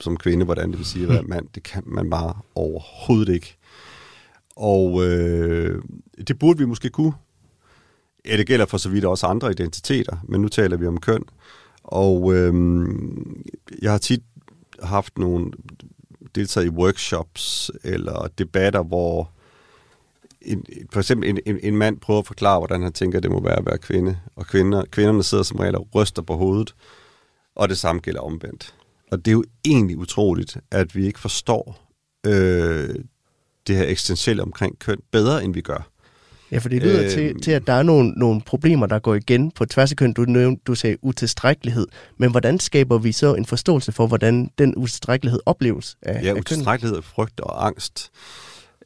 som 0.01 0.17
kvinde, 0.17 0.45
hvordan 0.45 0.71
det 0.71 0.79
vil 0.79 0.87
sige 0.87 1.03
at 1.03 1.09
være 1.09 1.23
mand. 1.23 1.49
Det 1.55 1.63
kan 1.63 1.83
man 1.87 2.11
bare 2.11 2.35
overhovedet 2.55 3.35
ikke. 3.35 3.57
Og 4.57 5.05
øh, 5.05 5.83
det 6.29 6.39
burde 6.39 6.59
vi 6.59 6.65
måske 6.65 6.91
kunne. 6.91 7.13
Ja, 8.27 8.37
det 8.37 8.47
gælder 8.47 8.67
for 8.67 8.79
så 8.79 8.89
vidt 8.89 9.05
også 9.05 9.27
andre 9.27 9.51
identiteter, 9.51 10.17
men 10.29 10.41
nu 10.41 10.49
taler 10.49 10.77
vi 10.77 10.87
om 10.87 11.01
køn. 11.01 11.23
Og 11.83 12.35
øh, 12.35 12.55
jeg 13.83 13.91
har 13.91 13.99
tit 13.99 14.23
haft 14.83 15.19
nogle 15.19 15.53
deltaget 16.35 16.67
i 16.67 16.71
workshops 16.71 17.71
eller 17.85 18.29
debatter, 18.39 18.83
hvor 18.83 19.31
en, 20.43 20.65
for 20.93 21.01
eksempel 21.01 21.29
en, 21.29 21.39
en, 21.47 21.59
en 21.63 21.77
mand 21.77 22.01
prøver 22.01 22.21
at 22.21 22.27
forklare, 22.27 22.59
hvordan 22.59 22.83
han 22.83 22.93
tænker, 22.93 23.21
det 23.21 23.31
må 23.31 23.41
være 23.43 23.59
at 23.59 23.67
være 23.67 23.79
kvinde. 23.79 24.19
Og 24.37 24.47
kvinder, 24.47 24.85
kvinderne 24.91 25.23
sidder 25.23 25.45
som 25.45 25.57
regel 25.59 25.77
og 25.77 25.89
ryster 25.95 26.23
på 26.23 26.37
hovedet. 26.37 26.75
Og 27.57 27.69
det 27.69 27.79
samme 27.79 28.01
gælder 28.01 28.21
omvendt. 28.21 28.75
Og 29.13 29.19
det 29.25 29.29
er 29.29 29.33
jo 29.33 29.45
egentlig 29.65 29.97
utroligt, 29.97 30.57
at 30.71 30.97
vi 30.97 31.07
ikke 31.07 31.21
forstår 31.21 31.93
øh, 32.27 32.95
det 33.67 33.77
her 33.77 33.85
eksistentielle 33.85 34.43
omkring 34.43 34.79
køn 34.79 34.99
bedre, 35.13 35.45
end 35.45 35.55
vi 35.55 35.61
gør. 35.61 35.91
Ja, 36.53 36.59
for 36.59 36.69
det 36.69 36.83
lyder 36.83 37.05
øh, 37.05 37.11
til, 37.11 37.41
til, 37.41 37.51
at 37.51 37.67
der 37.67 37.73
er 37.73 37.83
nogle, 37.83 38.11
nogle 38.11 38.41
problemer, 38.41 38.87
der 38.87 38.99
går 38.99 39.15
igen 39.15 39.51
på 39.51 39.65
tværs 39.65 39.91
af 39.91 39.97
køn. 39.97 40.13
Du, 40.13 40.23
nævnte, 40.23 40.63
du 40.67 40.75
sagde 40.75 40.97
utilstrækkelighed. 41.03 41.87
Men 42.17 42.31
hvordan 42.31 42.59
skaber 42.59 42.99
vi 42.99 43.13
så 43.13 43.35
en 43.35 43.47
forståelse 43.47 43.93
for, 43.93 44.07
hvordan 44.07 44.51
den 44.59 44.75
utilstrækkelighed 44.77 45.41
opleves 45.47 45.97
af 46.03 46.23
Ja, 46.23 46.29
af 46.29 46.41
utilstrækkelighed, 46.41 47.03
frygt 47.03 47.41
og 47.41 47.67
angst. 47.67 48.11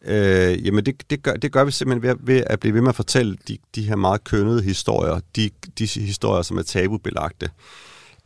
Øh, 0.05 0.67
jamen 0.67 0.87
det, 0.87 1.11
det, 1.11 1.23
gør, 1.23 1.33
det 1.33 1.53
gør 1.53 1.65
vi 1.65 1.73
simpelthen 1.73 2.03
ved, 2.03 2.17
ved 2.21 2.43
at 2.47 2.61
blive 2.61 2.75
ved 2.75 2.81
med 2.81 2.89
at 2.89 2.95
fortælle 2.95 3.37
de, 3.49 3.59
de 3.75 3.83
her 3.83 3.97
meget 3.97 4.25
kønnede 4.25 4.63
historier. 4.63 5.21
De, 5.37 5.51
de 5.79 5.87
historier, 5.87 6.43
som 6.43 6.59
er 6.59 6.63
tabubelagte. 6.63 7.51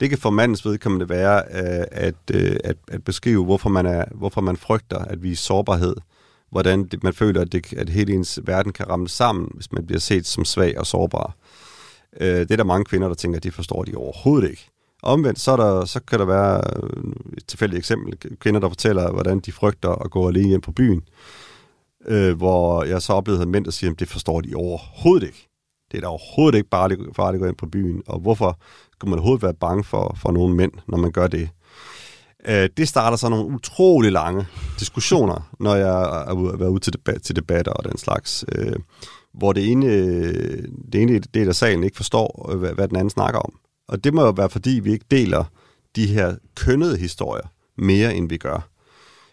Det 0.00 0.08
kan 0.08 0.18
for 0.18 0.30
mandens 0.30 0.64
vedkommende 0.64 1.08
være 1.08 1.42
øh, 1.52 1.84
at, 1.90 2.14
øh, 2.34 2.56
at, 2.64 2.76
at 2.88 3.04
beskrive, 3.04 3.44
hvorfor 3.44 3.68
man, 3.68 3.86
er, 3.86 4.04
hvorfor 4.14 4.40
man 4.40 4.56
frygter 4.56 4.98
at 4.98 5.22
vise 5.22 5.42
sårbarhed 5.42 5.94
hvordan 6.50 6.84
det, 6.84 7.02
man 7.04 7.12
føler, 7.12 7.40
at, 7.40 7.52
det, 7.52 7.72
at 7.72 7.88
hele 7.88 8.12
ens 8.12 8.40
verden 8.44 8.72
kan 8.72 8.88
ramme 8.88 9.08
sammen, 9.08 9.50
hvis 9.54 9.72
man 9.72 9.86
bliver 9.86 10.00
set 10.00 10.26
som 10.26 10.44
svag 10.44 10.78
og 10.78 10.86
sårbar. 10.86 11.36
Øh, 12.20 12.38
det 12.38 12.50
er 12.50 12.56
der 12.56 12.64
mange 12.64 12.84
kvinder, 12.84 13.08
der 13.08 13.14
tænker, 13.14 13.36
at 13.36 13.44
de 13.44 13.50
forstår 13.50 13.84
de 13.84 13.94
overhovedet 13.94 14.50
ikke. 14.50 14.68
Omvendt, 15.02 15.40
så, 15.40 15.52
er 15.52 15.56
der, 15.56 15.84
så 15.84 16.00
kan 16.00 16.18
der 16.18 16.24
være 16.24 16.62
øh, 16.76 17.12
et 17.36 17.46
tilfældigt 17.46 17.78
eksempel, 17.78 18.38
kvinder, 18.40 18.60
der 18.60 18.68
fortæller, 18.68 19.12
hvordan 19.12 19.40
de 19.40 19.52
frygter 19.52 19.90
at 19.90 20.10
gå 20.10 20.28
alene 20.28 20.48
hjem 20.48 20.60
på 20.60 20.72
byen, 20.72 20.98
øh, 20.98 21.45
Øh, 22.08 22.36
hvor 22.36 22.84
jeg 22.84 23.02
så 23.02 23.12
oplevede 23.12 23.46
mænd, 23.46 23.64
der 23.64 23.70
siger, 23.70 23.90
at 23.90 24.00
det 24.00 24.08
forstår 24.08 24.40
de 24.40 24.54
overhovedet 24.54 25.26
ikke. 25.26 25.48
Det 25.90 25.96
er 25.96 26.00
da 26.00 26.06
overhovedet 26.06 26.58
ikke 26.58 26.70
bare 26.70 26.96
farligt 27.16 27.40
at 27.40 27.40
gå 27.40 27.48
ind 27.48 27.56
på 27.56 27.66
byen, 27.66 28.02
og 28.06 28.20
hvorfor 28.20 28.58
skulle 28.92 29.10
man 29.10 29.18
overhovedet 29.18 29.42
være 29.42 29.54
bange 29.54 29.84
for, 29.84 30.16
for 30.22 30.32
nogle 30.32 30.54
mænd, 30.54 30.72
når 30.88 30.98
man 30.98 31.12
gør 31.12 31.26
det? 31.26 31.48
Øh, 32.48 32.68
det 32.76 32.88
starter 32.88 33.16
så 33.16 33.28
nogle 33.28 33.54
utrolig 33.54 34.12
lange 34.12 34.46
diskussioner, 34.78 35.50
når 35.60 35.74
jeg 35.74 36.24
er 36.28 36.32
ude, 36.32 36.70
ude 36.70 36.80
til, 36.80 36.92
debat, 36.92 37.22
til 37.22 37.36
debatter 37.36 37.72
og 37.72 37.84
den 37.84 37.98
slags, 37.98 38.44
øh, 38.52 38.76
hvor 39.34 39.52
det 39.52 39.70
ene, 39.70 39.86
øh, 39.86 40.64
det 40.92 41.02
ene 41.02 41.18
del 41.18 41.48
af 41.48 41.54
salen 41.54 41.84
ikke 41.84 41.96
forstår, 41.96 42.50
øh, 42.52 42.58
hvad, 42.58 42.72
hvad 42.72 42.88
den 42.88 42.96
anden 42.96 43.10
snakker 43.10 43.40
om. 43.40 43.52
Og 43.88 44.04
det 44.04 44.14
må 44.14 44.22
jo 44.24 44.30
være, 44.30 44.50
fordi 44.50 44.70
vi 44.70 44.92
ikke 44.92 45.06
deler 45.10 45.44
de 45.96 46.06
her 46.06 46.36
kønnede 46.54 46.96
historier 46.96 47.46
mere, 47.78 48.14
end 48.14 48.28
vi 48.28 48.36
gør. 48.36 48.68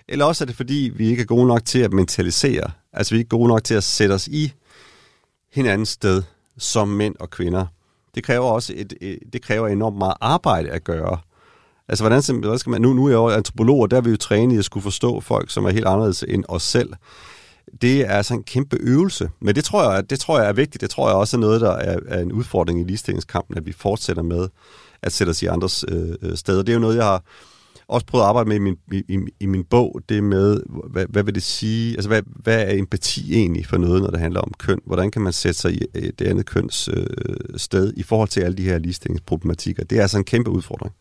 Eller 0.08 0.26
også 0.26 0.43
er 0.43 0.45
det, 0.45 0.56
fordi 0.56 0.91
vi 0.95 1.08
ikke 1.08 1.22
er 1.22 1.26
gode 1.26 1.47
nok 1.47 1.66
til 1.66 1.80
at 1.80 1.93
mentalisere. 1.93 2.72
Altså, 2.93 3.14
vi 3.14 3.18
er 3.18 3.20
ikke 3.20 3.30
gode 3.30 3.47
nok 3.47 3.64
til 3.64 3.74
at 3.74 3.84
sætte 3.84 4.14
os 4.14 4.28
i 4.28 4.54
hinandens 5.54 5.89
sted 5.89 6.24
som 6.58 6.88
mænd 6.88 7.16
og 7.20 7.30
kvinder. 7.30 7.66
Det 8.16 8.24
kræver 8.24 8.45
også 8.45 8.74
et, 8.76 8.93
et, 9.01 9.20
det 9.34 9.41
kræver 9.41 9.68
enormt 9.68 9.97
meget 9.97 10.14
arbejde 10.22 10.70
at 10.70 10.84
gøre. 10.84 11.18
Altså, 11.88 12.04
hvordan, 12.04 12.39
hvordan 12.39 12.60
skal 12.60 12.70
man... 12.70 12.82
Nu, 12.82 12.93
nu 12.93 13.06
er 13.06 13.10
jeg 13.10 13.16
jo 13.16 13.30
antropolog, 13.30 13.80
og 13.80 13.91
der 13.91 13.97
er 13.97 14.01
vi 14.01 14.10
jo 14.10 14.18
trænet 14.18 14.56
i 14.56 14.58
at 14.58 14.66
skulle 14.66 14.84
forstå 14.84 15.20
folk, 15.20 15.51
som 15.51 15.66
er 15.66 15.70
helt 15.70 15.86
anderledes 15.86 16.24
end 16.28 16.43
os 16.47 16.64
selv. 16.64 16.93
Det 17.82 18.01
er 18.01 18.10
altså 18.10 18.34
en 18.34 18.43
kæmpe 18.43 18.78
øvelse. 18.80 19.30
Men 19.39 19.56
det 19.56 19.64
tror 19.64 19.93
jeg, 19.93 20.10
det 20.10 20.20
tror 20.20 20.39
jeg 20.39 20.49
er 20.49 20.54
vigtigt. 20.54 20.82
Det 20.82 20.89
tror 20.89 21.08
jeg 21.10 21.18
også 21.18 21.38
er 21.38 21.41
noget, 21.41 21.62
der 21.62 21.72
er, 21.72 21.99
er 22.08 22.22
en 22.22 22.32
udfordring 22.32 22.82
i 22.82 22.84
ligestillingskampen, 22.84 23.58
at 23.58 23.66
vi 23.66 23.72
fortsætter 23.72 24.24
med 24.24 24.47
at 25.01 25.12
sætte 25.12 25.32
os 25.32 25.41
i 25.41 25.45
andres 25.45 25.86
øh, 25.88 26.16
øh 26.22 26.38
steder. 26.38 26.64
Det 26.64 26.70
er 26.70 26.74
jo 26.74 26.80
noget, 26.80 26.95
jeg 26.95 27.06
har 27.06 27.24
også 27.93 28.05
prøvet 28.05 28.23
at 28.23 28.27
arbejde 28.27 28.49
med 28.49 28.55
i 28.55 28.59
min, 28.59 28.77
i, 28.91 29.19
i 29.39 29.45
min 29.45 29.63
bog, 29.63 30.01
det 30.09 30.23
med, 30.23 30.61
hvad, 30.89 31.05
hvad 31.09 31.23
vil 31.23 31.35
det 31.35 31.43
sige, 31.43 31.93
altså 31.93 32.09
hvad, 32.09 32.21
hvad 32.25 32.61
er 32.61 32.79
empati 32.79 33.35
egentlig 33.35 33.65
for 33.65 33.77
noget, 33.77 34.01
når 34.01 34.09
det 34.09 34.19
handler 34.19 34.41
om 34.41 34.51
køn? 34.57 34.79
Hvordan 34.85 35.11
kan 35.11 35.21
man 35.21 35.33
sætte 35.33 35.59
sig 35.59 35.73
i 35.73 35.79
øh, 35.95 36.11
det 36.19 36.27
andet 36.27 36.45
køns 36.45 36.89
øh, 36.93 37.05
sted 37.57 37.93
i 37.97 38.03
forhold 38.03 38.29
til 38.29 38.41
alle 38.41 38.57
de 38.57 38.63
her 38.63 38.77
ligestillingsproblematikker? 38.77 39.83
Det 39.83 39.97
er 39.97 40.01
altså 40.01 40.17
en 40.17 40.23
kæmpe 40.23 40.49
udfordring. 40.49 40.93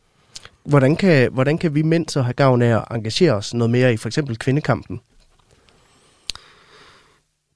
Hvordan 0.64 0.96
kan, 0.96 1.32
hvordan 1.32 1.58
kan 1.58 1.74
vi 1.74 1.82
mænd 1.82 2.08
så 2.08 2.22
have 2.22 2.34
gavn 2.34 2.62
af 2.62 2.76
at 2.76 2.84
engagere 2.90 3.32
os 3.32 3.54
noget 3.54 3.70
mere 3.70 3.92
i 3.92 3.96
for 3.96 4.08
eksempel 4.08 4.38
kvindekampen? 4.38 5.00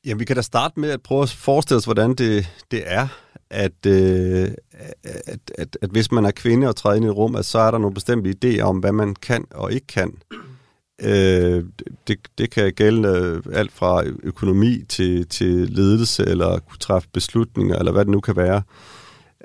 Jamen, 0.05 0.21
vi 0.21 0.25
kan 0.25 0.37
da 0.37 0.43
starte 0.43 0.81
med 0.81 0.91
at 0.91 1.03
prøve 1.03 1.23
at 1.23 1.31
forestille 1.31 1.79
os, 1.79 1.85
hvordan 1.85 2.15
det, 2.15 2.49
det 2.71 2.83
er, 2.87 3.09
at, 3.51 3.87
øh, 3.87 4.49
at, 5.05 5.41
at, 5.59 5.79
at 5.83 5.91
hvis 5.91 6.13
man 6.13 6.25
er 6.25 6.31
kvinde 6.31 6.69
og 6.69 6.77
træder 6.77 6.97
ind 6.97 7.05
i 7.05 7.09
et 7.09 7.17
rum, 7.17 7.37
at 7.37 7.45
så 7.45 7.59
er 7.59 7.71
der 7.71 7.79
nogle 7.79 7.95
bestemte 7.95 8.35
idéer 8.45 8.63
om, 8.63 8.79
hvad 8.79 8.93
man 8.93 9.15
kan 9.15 9.45
og 9.51 9.73
ikke 9.73 9.87
kan. 9.87 10.15
Øh, 11.03 11.65
det, 12.09 12.19
det 12.39 12.51
kan 12.51 12.73
gælde 12.73 13.43
alt 13.53 13.73
fra 13.73 14.05
økonomi 14.23 14.85
til, 14.89 15.29
til 15.29 15.71
ledelse, 15.71 16.25
eller 16.25 16.59
kunne 16.59 16.79
træffe 16.79 17.09
beslutninger, 17.13 17.77
eller 17.77 17.93
hvad 17.93 18.05
det 18.05 18.11
nu 18.11 18.21
kan 18.21 18.37
være. 18.37 18.63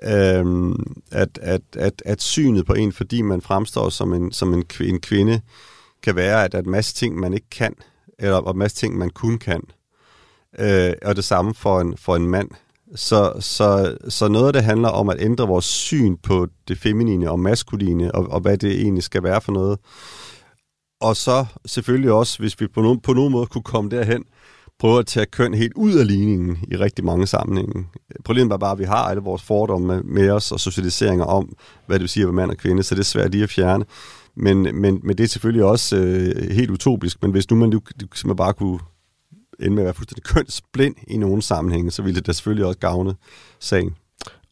Øh, 0.04 0.76
at, 1.12 1.39
at, 1.41 1.62
at, 1.78 2.02
at 2.06 2.22
synet 2.22 2.66
på 2.66 2.74
en, 2.74 2.91
fordi 2.91 3.22
man 3.22 3.41
fremstår 3.41 3.89
som 3.89 4.14
en, 4.14 4.32
som 4.32 4.54
en, 4.54 4.64
en 4.82 4.99
kvinde, 4.99 5.41
kan 6.04 6.16
være, 6.16 6.43
at 6.43 6.52
der 6.52 6.58
er 6.58 6.64
en 6.64 6.72
masse 6.72 6.95
ting, 6.95 7.20
man 7.20 7.34
ikke 7.34 7.49
kan, 7.52 7.76
eller 8.20 8.52
en 8.52 8.58
masse 8.58 8.78
ting, 8.78 8.97
man 8.97 9.10
kun 9.10 9.38
kan. 9.38 9.62
Øh, 10.60 10.93
og 11.02 11.16
det 11.16 11.24
samme 11.24 11.54
for 11.54 11.82
en, 11.82 11.97
for 11.97 12.16
en 12.16 12.30
mand. 12.30 12.49
Så, 12.95 13.33
så, 13.39 13.97
så 14.09 14.27
noget 14.27 14.47
af 14.47 14.53
det 14.53 14.63
handler 14.63 14.89
om 14.89 15.09
at 15.09 15.17
ændre 15.19 15.47
vores 15.47 15.65
syn 15.65 16.17
på 16.17 16.47
det 16.67 16.77
feminine 16.77 17.31
og 17.31 17.39
maskuline, 17.39 18.15
og, 18.15 18.31
og 18.31 18.39
hvad 18.39 18.57
det 18.57 18.81
egentlig 18.81 19.03
skal 19.03 19.23
være 19.23 19.41
for 19.41 19.51
noget. 19.51 19.79
Og 21.01 21.15
så 21.15 21.45
selvfølgelig 21.65 22.11
også, 22.11 22.39
hvis 22.39 22.61
vi 22.61 22.67
på 22.67 22.81
nogen, 22.81 22.99
på 22.99 23.13
nogen 23.13 23.31
måde 23.31 23.45
kunne 23.45 23.63
komme 23.63 23.89
derhen, 23.89 24.23
prøve 24.79 24.99
at 24.99 25.05
tage 25.05 25.25
køn 25.25 25.53
helt 25.53 25.73
ud 25.75 25.93
af 25.93 26.07
ligningen 26.07 26.57
i 26.71 26.75
rigtig 26.75 27.05
mange 27.05 27.27
sammenhænge. 27.27 27.87
Problemet 28.25 28.53
er 28.53 28.57
bare, 28.57 28.71
at 28.71 28.79
vi 28.79 28.83
har 28.83 29.03
alle 29.03 29.21
vores 29.21 29.41
fordomme 29.41 30.01
med 30.01 30.29
os 30.29 30.51
og 30.51 30.59
socialiseringer 30.59 31.25
om, 31.25 31.55
hvad 31.85 31.95
det 31.95 32.01
vil 32.01 32.09
sige 32.09 32.23
at 32.23 32.27
være 32.27 32.33
mand 32.33 32.51
og 32.51 32.57
kvinde, 32.57 32.83
så 32.83 32.95
det 32.95 32.99
er 32.99 33.05
svært 33.05 33.31
lige 33.31 33.43
at 33.43 33.49
fjerne. 33.49 33.85
Men, 34.35 34.61
men, 34.61 34.99
men 35.03 35.17
det 35.17 35.23
er 35.23 35.27
selvfølgelig 35.27 35.65
også 35.65 35.97
øh, 35.97 36.51
helt 36.51 36.71
utopisk, 36.71 37.21
men 37.21 37.31
hvis 37.31 37.49
nu 37.49 37.57
man 37.57 37.81
man 38.25 38.35
bare 38.35 38.53
kunne 38.53 38.79
ende 39.62 39.76
med 39.76 39.84
at 39.84 39.86
være 39.86 39.93
fuldstændig 39.93 40.24
kønsblind 40.24 40.95
i 41.07 41.18
nogle 41.18 41.41
sammenhænge, 41.41 41.91
så 41.91 42.01
ville 42.01 42.16
det 42.16 42.28
da 42.28 42.32
selvfølgelig 42.32 42.66
også 42.66 42.80
gavne 42.80 43.16
sagen. 43.59 43.95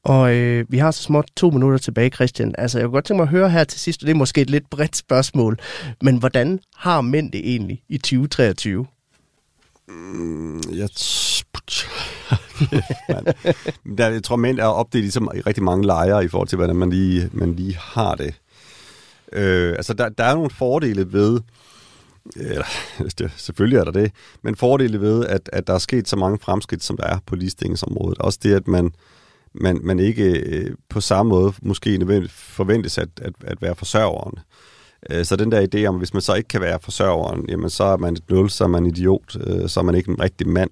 Og 0.03 0.36
øh, 0.36 0.66
vi 0.70 0.78
har 0.78 0.91
så 0.91 1.03
småt 1.03 1.26
to 1.36 1.49
minutter 1.49 1.78
tilbage, 1.78 2.10
Christian. 2.10 2.55
Altså, 2.57 2.80
jeg 2.80 2.86
kunne 2.86 2.93
godt 2.93 3.05
tænke 3.05 3.18
mig 3.18 3.24
at 3.24 3.30
høre 3.30 3.49
her 3.49 3.64
til 3.64 3.80
sidst, 3.80 4.03
og 4.03 4.07
det 4.07 4.14
er 4.14 4.18
måske 4.18 4.41
et 4.41 4.49
lidt 4.49 4.70
bredt 4.70 4.95
spørgsmål, 4.95 5.60
men 6.01 6.18
hvordan 6.18 6.60
har 6.76 7.01
mænd 7.01 7.32
det 7.32 7.49
egentlig 7.49 7.84
i 7.89 7.97
2023? 7.97 8.86
Mm, 9.88 10.62
jeg, 10.72 10.89
der, 13.97 14.10
jeg 14.10 14.24
tror, 14.24 14.36
mænd 14.36 14.60
er 14.60 14.66
opdelt 14.66 15.03
ligesom 15.03 15.30
i 15.36 15.41
rigtig 15.41 15.64
mange 15.64 15.86
lejre 15.86 16.26
i 16.26 16.28
forhold 16.28 16.47
til, 16.47 16.55
hvordan 16.55 16.76
man 16.76 16.89
lige, 16.89 17.30
man 17.34 17.53
lige 17.53 17.78
har 17.82 18.16
det. 18.16 18.34
Øh, 19.34 19.72
altså, 19.72 19.93
der, 19.93 20.10
der 20.10 20.24
er 20.24 20.36
nogle 20.36 20.49
fordele 20.49 21.14
ved, 21.14 21.39
eller, 22.36 22.65
det, 23.17 23.32
selvfølgelig 23.38 23.77
er 23.77 23.84
der 23.84 23.91
det, 23.91 24.11
men 24.43 24.55
fordele 24.55 25.01
ved, 25.01 25.25
at, 25.25 25.49
at 25.53 25.67
der 25.67 25.73
er 25.73 25.77
sket 25.77 26.07
så 26.07 26.15
mange 26.15 26.39
fremskridt, 26.39 26.84
som 26.84 26.97
der 26.97 27.03
er 27.03 27.19
på 27.25 27.36
ligestillingsområdet. 27.36 28.17
Også 28.17 28.39
det, 28.43 28.53
at 28.53 28.67
man, 28.67 28.91
man, 29.53 29.80
man 29.84 29.99
ikke 29.99 30.39
øh, 30.39 30.75
på 30.89 31.01
samme 31.01 31.30
måde 31.30 31.53
måske 31.61 31.97
nødvendigt 31.97 32.34
forventes 32.34 32.97
at, 32.97 33.09
at, 33.21 33.34
at 33.41 33.61
være 33.61 33.75
forsørgeren. 33.75 34.39
Øh, 35.09 35.25
så 35.25 35.36
den 35.36 35.51
der 35.51 35.67
idé 35.75 35.86
om, 35.86 35.95
hvis 35.95 36.13
man 36.13 36.21
så 36.21 36.34
ikke 36.34 36.47
kan 36.47 36.61
være 36.61 36.80
forsørgeren, 36.82 37.45
jamen 37.49 37.69
så 37.69 37.84
er 37.84 37.97
man 37.97 38.13
et 38.13 38.30
nul, 38.30 38.49
så 38.49 38.63
er 38.63 38.67
man 38.67 38.86
idiot, 38.86 39.38
øh, 39.47 39.69
så 39.69 39.80
er 39.80 39.84
man 39.84 39.95
ikke 39.95 40.11
en 40.11 40.19
rigtig 40.19 40.47
mand. 40.47 40.69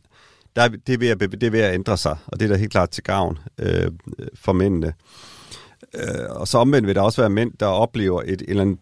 Der, 0.55 0.68
det, 0.68 0.93
er 0.93 0.97
ved 0.97 1.08
at, 1.08 1.20
det 1.20 1.43
er 1.43 1.51
ved 1.51 1.60
at 1.60 1.74
ændre 1.74 1.97
sig, 1.97 2.18
og 2.28 2.39
det 2.39 2.45
er 2.45 2.49
da 2.49 2.60
helt 2.60 2.72
klart 2.72 2.89
til 2.89 3.03
gavn 3.03 3.38
øh, 3.60 3.91
for 4.36 4.53
mændene. 4.53 4.93
Øh, 5.95 6.30
og 6.30 6.47
så 6.47 6.58
omvendt 6.58 6.88
vil 6.88 6.95
der 6.95 7.01
også 7.01 7.22
være 7.22 7.30
mænd, 7.30 7.51
der 7.60 7.66
oplever 7.66 8.22
et, 8.22 8.30
et 8.30 8.41
eller 8.47 8.62
andet 8.62 8.80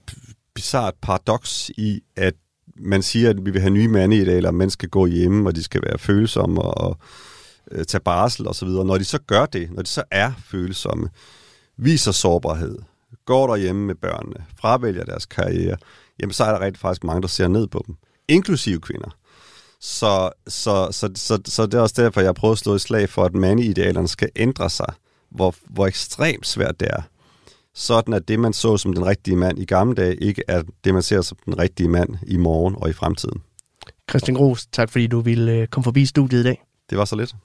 bizart 0.55 0.93
paradoks 1.01 1.71
i, 1.77 2.01
at 2.15 2.33
man 2.75 3.03
siger, 3.03 3.29
at 3.29 3.45
vi 3.45 3.51
vil 3.51 3.61
have 3.61 3.73
nye 3.73 3.87
mande 3.87 4.17
i 4.17 4.25
dag, 4.25 4.37
eller 4.37 4.51
mænd 4.51 4.69
skal 4.69 4.89
gå 4.89 5.05
hjemme, 5.05 5.49
og 5.49 5.55
de 5.55 5.63
skal 5.63 5.81
være 5.83 5.97
følsomme 5.97 6.61
og 6.61 6.97
øh, 7.71 7.85
tage 7.85 8.01
barsel 8.01 8.47
osv. 8.47 8.67
Når 8.67 8.97
de 8.97 9.03
så 9.03 9.19
gør 9.27 9.45
det, 9.45 9.71
når 9.71 9.81
de 9.81 9.89
så 9.89 10.03
er 10.11 10.31
følsomme, 10.45 11.09
viser 11.77 12.11
sårbarhed, 12.11 12.77
går 13.25 13.47
derhjemme 13.47 13.85
med 13.85 13.95
børnene, 13.95 14.45
fravælger 14.59 15.03
deres 15.03 15.25
karriere, 15.25 15.77
jamen 16.19 16.33
så 16.33 16.43
er 16.43 16.51
der 16.51 16.59
rigtig 16.59 16.79
faktisk 16.79 17.03
mange, 17.03 17.21
der 17.21 17.27
ser 17.27 17.47
ned 17.47 17.67
på 17.67 17.83
dem, 17.87 17.95
inklusive 18.27 18.79
kvinder. 18.79 19.17
Så, 19.79 20.31
så, 20.47 20.87
så, 20.91 21.09
så, 21.15 21.39
så 21.45 21.65
det 21.65 21.73
er 21.73 21.81
også 21.81 22.01
derfor, 22.01 22.21
jeg 22.21 22.35
prøver 22.35 22.51
at 22.51 22.57
slå 22.57 22.73
et 22.73 22.81
slag 22.81 23.09
for, 23.09 23.25
at 23.25 23.33
mandeidealerne 23.33 24.07
skal 24.07 24.29
ændre 24.35 24.69
sig, 24.69 24.93
hvor, 25.31 25.55
hvor 25.69 25.87
ekstremt 25.87 26.47
svært 26.47 26.79
det 26.79 26.87
er 26.91 27.01
sådan 27.75 28.13
at 28.13 28.27
det, 28.27 28.39
man 28.39 28.53
så 28.53 28.77
som 28.77 28.93
den 28.93 29.05
rigtige 29.05 29.37
mand 29.37 29.59
i 29.59 29.65
gamle 29.65 29.95
dage, 29.95 30.15
ikke 30.15 30.43
er 30.47 30.63
det, 30.83 30.93
man 30.93 31.03
ser 31.03 31.21
som 31.21 31.37
den 31.45 31.59
rigtige 31.59 31.89
mand 31.89 32.09
i 32.27 32.37
morgen 32.37 32.75
og 32.77 32.89
i 32.89 32.93
fremtiden. 32.93 33.41
Christian 34.09 34.35
Gros, 34.35 34.65
tak 34.65 34.89
fordi 34.89 35.07
du 35.07 35.19
ville 35.19 35.51
øh, 35.51 35.67
komme 35.67 35.83
forbi 35.83 36.05
studiet 36.05 36.39
i 36.39 36.43
dag. 36.43 36.63
Det 36.89 36.97
var 36.97 37.05
så 37.05 37.15
lidt. 37.15 37.35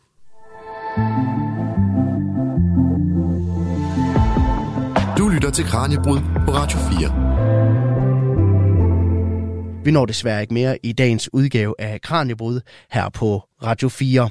Du 5.18 5.28
lytter 5.28 5.51
til 5.51 5.64
Kranjebrud 5.64 6.18
på 6.47 6.53
Radio 6.53 6.78
4. 6.78 7.31
Vi 9.85 9.91
når 9.91 10.07
desværre 10.07 10.41
ikke 10.41 10.55
mere 10.55 10.78
i 10.83 10.93
dagens 10.93 11.35
udgave 11.35 11.74
af 11.78 12.01
Kranjebrud 12.01 12.61
her 12.91 13.09
på 13.09 13.43
Radio 13.62 13.89
4. 13.89 14.31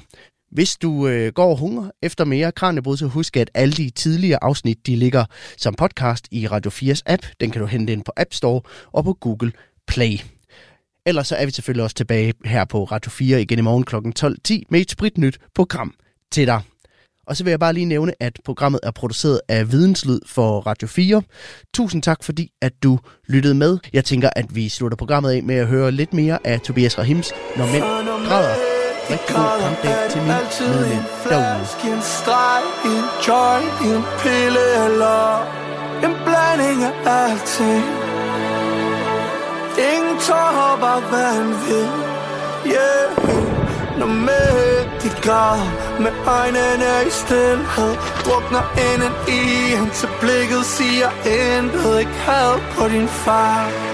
Hvis 0.51 0.77
du 0.77 1.07
øh, 1.07 1.33
går 1.33 1.55
hunger 1.55 1.91
efter 2.01 2.25
mere 2.25 2.51
Kranjebrud, 2.51 2.97
så 2.97 3.07
husk, 3.07 3.37
at 3.37 3.49
alle 3.53 3.73
de 3.73 3.89
tidligere 3.89 4.43
afsnit, 4.43 4.87
de 4.87 4.95
ligger 4.95 5.25
som 5.57 5.73
podcast 5.73 6.27
i 6.31 6.47
Radio 6.47 6.71
4's 6.71 7.01
app. 7.05 7.25
Den 7.39 7.51
kan 7.51 7.61
du 7.61 7.67
hente 7.67 7.93
ind 7.93 8.03
på 8.03 8.11
App 8.17 8.33
Store 8.33 8.61
og 8.91 9.03
på 9.03 9.13
Google 9.13 9.51
Play. 9.87 10.19
Ellers 11.05 11.27
så 11.27 11.35
er 11.35 11.45
vi 11.45 11.51
selvfølgelig 11.51 11.83
også 11.83 11.95
tilbage 11.95 12.33
her 12.45 12.65
på 12.65 12.83
Radio 12.83 13.09
4 13.09 13.41
igen 13.41 13.59
i 13.59 13.61
morgen 13.61 13.83
kl. 13.83 13.95
12.10 13.95 14.61
med 14.69 14.81
et 14.81 14.91
spritnyt 14.91 15.39
program 15.55 15.93
til 16.31 16.47
dig. 16.47 16.61
Og 17.27 17.37
så 17.37 17.43
vil 17.43 17.51
jeg 17.51 17.59
bare 17.59 17.73
lige 17.73 17.85
nævne, 17.85 18.13
at 18.19 18.39
programmet 18.45 18.79
er 18.83 18.91
produceret 18.91 19.41
af 19.47 19.71
Videnslyd 19.71 20.19
for 20.25 20.59
Radio 20.59 20.87
4. 20.87 21.21
Tusind 21.73 22.03
tak, 22.03 22.23
fordi 22.23 22.51
at 22.61 22.83
du 22.83 22.99
lyttede 23.27 23.55
med. 23.55 23.77
Jeg 23.93 24.05
tænker, 24.05 24.29
at 24.35 24.55
vi 24.55 24.69
slutter 24.69 24.95
programmet 24.95 25.31
af 25.31 25.43
med 25.43 25.55
at 25.55 25.67
høre 25.67 25.91
lidt 25.91 26.13
mere 26.13 26.39
af 26.43 26.61
Tobias 26.61 26.97
Rahims, 26.97 27.31
Når 27.57 27.65
mænd 27.65 27.83
græder 28.27 28.68
rigtig 29.09 29.35
god 29.35 29.61
kampdag 29.61 30.09
til 30.09 30.21
min 30.21 30.27
medlem 30.27 31.03
derude. 31.29 31.93
En 31.93 32.01
streg, 32.01 32.63
en 32.85 33.05
joy, 33.27 33.61
en 33.89 34.03
pille 34.19 34.65
eller 34.85 35.23
en 36.05 36.13
blanding 36.25 36.83
af 36.83 36.93
alting. 37.05 37.85
Ingen 39.93 40.17
tårer, 40.19 40.77
bare 40.81 41.01
vanvid. 41.11 41.87
Yeah. 42.65 43.39
Når 43.99 44.05
mænd 44.05 44.89
de 45.03 45.09
græder 45.21 45.99
med 45.99 46.11
øjnene 46.27 47.07
i 47.07 47.09
stillhed 47.09 47.95
Drukner 48.25 48.65
inden 48.87 49.13
i 49.27 49.43
til 49.93 50.09
blikket 50.19 50.65
siger 50.65 51.09
intet 51.25 51.99
Ikke 51.99 52.11
had 52.11 52.59
på 52.75 52.87
din 52.87 53.07
far 53.07 53.88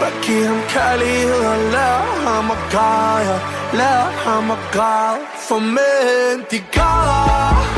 Bare 0.00 0.12
giv 0.22 0.44
ham 0.46 0.60
kærlighed 0.68 1.44
og 1.52 1.58
lær 1.74 1.98
ham 2.26 2.50
at 2.50 2.58
græde. 2.72 3.40
Lær 3.72 4.02
ham 4.24 4.50
at 4.50 4.58
græde. 4.72 5.18
For 5.48 5.58
mænd 5.58 6.40
de 6.50 6.58
græder. 6.72 7.77